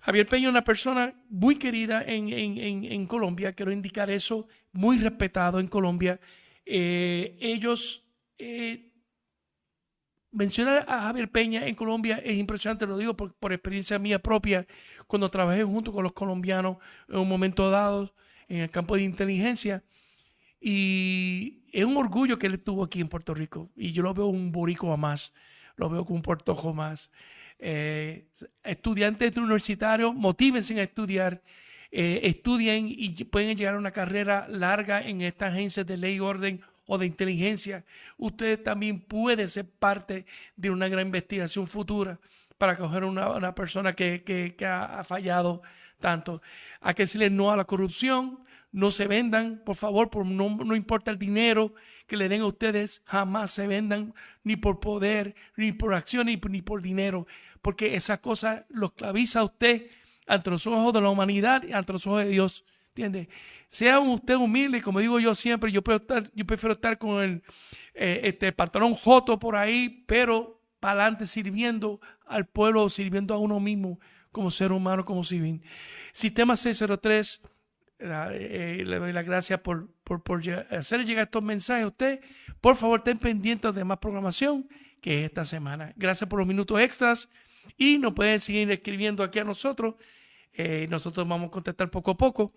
Javier 0.00 0.26
Peña 0.26 0.44
es 0.44 0.50
una 0.50 0.64
persona 0.64 1.12
muy 1.28 1.56
querida 1.56 2.02
en, 2.02 2.28
en, 2.28 2.84
en, 2.84 3.06
Colombia, 3.06 3.52
quiero 3.52 3.72
indicar 3.72 4.10
eso, 4.10 4.46
muy 4.72 4.98
respetado 4.98 5.58
en 5.58 5.66
Colombia. 5.66 6.20
Eh, 6.64 7.36
ellos, 7.40 8.04
eh, 8.38 8.92
mencionar 10.30 10.84
a 10.88 11.02
Javier 11.02 11.30
Peña 11.30 11.66
en 11.66 11.74
Colombia 11.74 12.18
es 12.18 12.36
impresionante, 12.36 12.86
lo 12.86 12.96
digo 12.96 13.16
por, 13.16 13.34
por, 13.34 13.52
experiencia 13.52 13.98
mía 13.98 14.20
propia, 14.20 14.66
cuando 15.06 15.30
trabajé 15.30 15.64
junto 15.64 15.92
con 15.92 16.04
los 16.04 16.12
colombianos 16.12 16.76
en 17.08 17.18
un 17.18 17.28
momento 17.28 17.68
dado 17.70 18.14
en 18.46 18.58
el 18.60 18.70
campo 18.70 18.94
de 18.94 19.02
inteligencia. 19.02 19.82
Y 20.60 21.64
es 21.72 21.84
un 21.84 21.96
orgullo 21.96 22.38
que 22.38 22.46
él 22.46 22.54
estuvo 22.54 22.84
aquí 22.84 23.00
en 23.00 23.08
Puerto 23.08 23.34
Rico. 23.34 23.70
Y 23.76 23.92
yo 23.92 24.02
lo 24.02 24.14
veo 24.14 24.26
un 24.26 24.52
boricua 24.52 24.96
más, 24.96 25.32
lo 25.76 25.88
veo 25.90 26.04
como 26.04 26.16
un 26.16 26.22
puertojo 26.22 26.72
más 26.72 27.10
eh, 27.58 28.26
estudiantes 28.62 29.36
universitarios, 29.36 30.14
motívense 30.14 30.78
a 30.78 30.82
estudiar, 30.84 31.42
eh, 31.90 32.20
estudien 32.24 32.86
y 32.88 33.24
pueden 33.24 33.56
llegar 33.56 33.74
a 33.74 33.78
una 33.78 33.90
carrera 33.90 34.46
larga 34.48 35.00
en 35.00 35.22
estas 35.22 35.52
agencias 35.52 35.86
de 35.86 35.96
ley, 35.96 36.20
orden 36.20 36.60
o 36.86 36.98
de 36.98 37.06
inteligencia. 37.06 37.84
Usted 38.16 38.62
también 38.62 39.00
puede 39.00 39.46
ser 39.48 39.66
parte 39.66 40.26
de 40.56 40.70
una 40.70 40.88
gran 40.88 41.06
investigación 41.06 41.66
futura 41.66 42.18
para 42.58 42.76
coger 42.76 43.04
una, 43.04 43.30
una 43.30 43.54
persona 43.54 43.92
que, 43.92 44.24
que, 44.24 44.66
ha, 44.66 45.04
fallado 45.04 45.62
tanto. 46.00 46.42
Hay 46.80 46.94
que 46.94 47.04
decirle 47.04 47.30
no 47.30 47.52
a 47.52 47.56
la 47.56 47.64
corrupción, 47.64 48.40
no 48.70 48.90
se 48.90 49.06
vendan, 49.06 49.62
por 49.64 49.76
favor, 49.76 50.10
por, 50.10 50.26
no, 50.26 50.48
no 50.48 50.76
importa 50.76 51.10
el 51.10 51.18
dinero 51.18 51.74
que 52.06 52.16
le 52.16 52.28
den 52.28 52.42
a 52.42 52.46
ustedes, 52.46 53.02
jamás 53.04 53.50
se 53.50 53.66
vendan 53.66 54.14
ni 54.44 54.56
por 54.56 54.80
poder, 54.80 55.34
ni 55.56 55.72
por 55.72 55.94
acción, 55.94 56.26
ni, 56.26 56.36
por 56.36 56.82
dinero 56.82 57.26
porque 57.62 57.96
esa 57.96 58.20
cosa 58.20 58.64
lo 58.68 58.86
esclaviza 58.86 59.40
a 59.40 59.44
usted 59.44 59.90
ante 60.26 60.50
los 60.50 60.66
ojos 60.66 60.92
de 60.92 61.00
la 61.00 61.10
humanidad 61.10 61.62
y 61.64 61.72
ante 61.72 61.92
los 61.92 62.06
ojos 62.06 62.24
de 62.24 62.30
Dios. 62.30 62.64
¿Entiende? 62.88 63.28
Sea 63.68 64.00
usted 64.00 64.34
humilde, 64.34 64.80
como 64.80 64.98
digo 64.98 65.20
yo 65.20 65.34
siempre, 65.34 65.70
yo 65.70 65.82
prefiero 65.82 66.02
estar, 66.02 66.32
yo 66.34 66.46
prefiero 66.46 66.72
estar 66.72 66.98
con 66.98 67.22
el 67.22 67.42
eh, 67.94 68.20
este, 68.24 68.52
pantalón 68.52 68.94
joto 68.94 69.38
por 69.38 69.54
ahí, 69.54 70.04
pero 70.06 70.60
para 70.80 71.02
adelante 71.02 71.26
sirviendo 71.26 72.00
al 72.26 72.46
pueblo, 72.46 72.88
sirviendo 72.88 73.34
a 73.34 73.38
uno 73.38 73.60
mismo 73.60 74.00
como 74.32 74.50
ser 74.50 74.72
humano, 74.72 75.04
como 75.04 75.22
civil. 75.24 75.62
Sistema 76.12 76.56
603, 76.56 77.42
eh, 77.98 78.82
le 78.86 78.98
doy 78.98 79.12
las 79.12 79.26
gracias 79.26 79.60
por, 79.60 79.88
por, 80.04 80.22
por 80.22 80.40
hacer 80.70 81.04
llegar 81.04 81.24
estos 81.24 81.42
mensajes 81.42 81.84
a 81.84 81.88
usted. 81.88 82.20
Por 82.60 82.76
favor, 82.76 83.00
estén 83.00 83.18
pendientes 83.18 83.74
de 83.74 83.84
más 83.84 83.98
programación 83.98 84.68
que 85.00 85.24
esta 85.24 85.44
semana. 85.44 85.92
Gracias 85.96 86.28
por 86.28 86.38
los 86.38 86.48
minutos 86.48 86.80
extras. 86.80 87.28
Y 87.76 87.98
nos 87.98 88.14
pueden 88.14 88.40
seguir 88.40 88.70
escribiendo 88.70 89.22
aquí 89.22 89.38
a 89.38 89.44
nosotros. 89.44 89.96
Eh, 90.52 90.86
nosotros 90.90 91.28
vamos 91.28 91.48
a 91.48 91.50
contestar 91.50 91.90
poco 91.90 92.12
a 92.12 92.16
poco. 92.16 92.54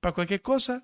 para 0.00 0.14
cualquier 0.14 0.42
cosa. 0.42 0.82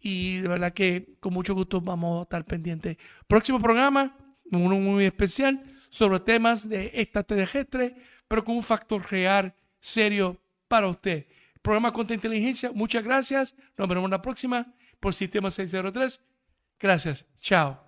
Y 0.00 0.38
de 0.38 0.48
verdad 0.48 0.72
que 0.74 1.14
con 1.20 1.32
mucho 1.32 1.54
gusto 1.54 1.80
vamos 1.80 2.20
a 2.20 2.22
estar 2.22 2.44
pendientes. 2.44 2.98
Próximo 3.26 3.58
programa, 3.58 4.14
uno 4.62 4.76
muy 4.76 5.04
especial 5.04 5.62
sobre 5.88 6.20
temas 6.20 6.68
de 6.68 6.90
extraterrestre, 6.94 7.94
pero 8.28 8.44
con 8.44 8.56
un 8.56 8.62
factor 8.62 9.02
real, 9.10 9.54
serio 9.80 10.40
para 10.68 10.88
usted 10.88 11.26
programa 11.64 11.92
Contra 11.92 12.14
Inteligencia. 12.14 12.70
Muchas 12.72 13.02
gracias. 13.02 13.56
Nos 13.78 13.88
vemos 13.88 14.04
en 14.04 14.10
la 14.10 14.22
próxima 14.22 14.74
por 15.00 15.14
Sistema 15.14 15.50
603. 15.50 16.20
Gracias. 16.78 17.24
Chao. 17.40 17.83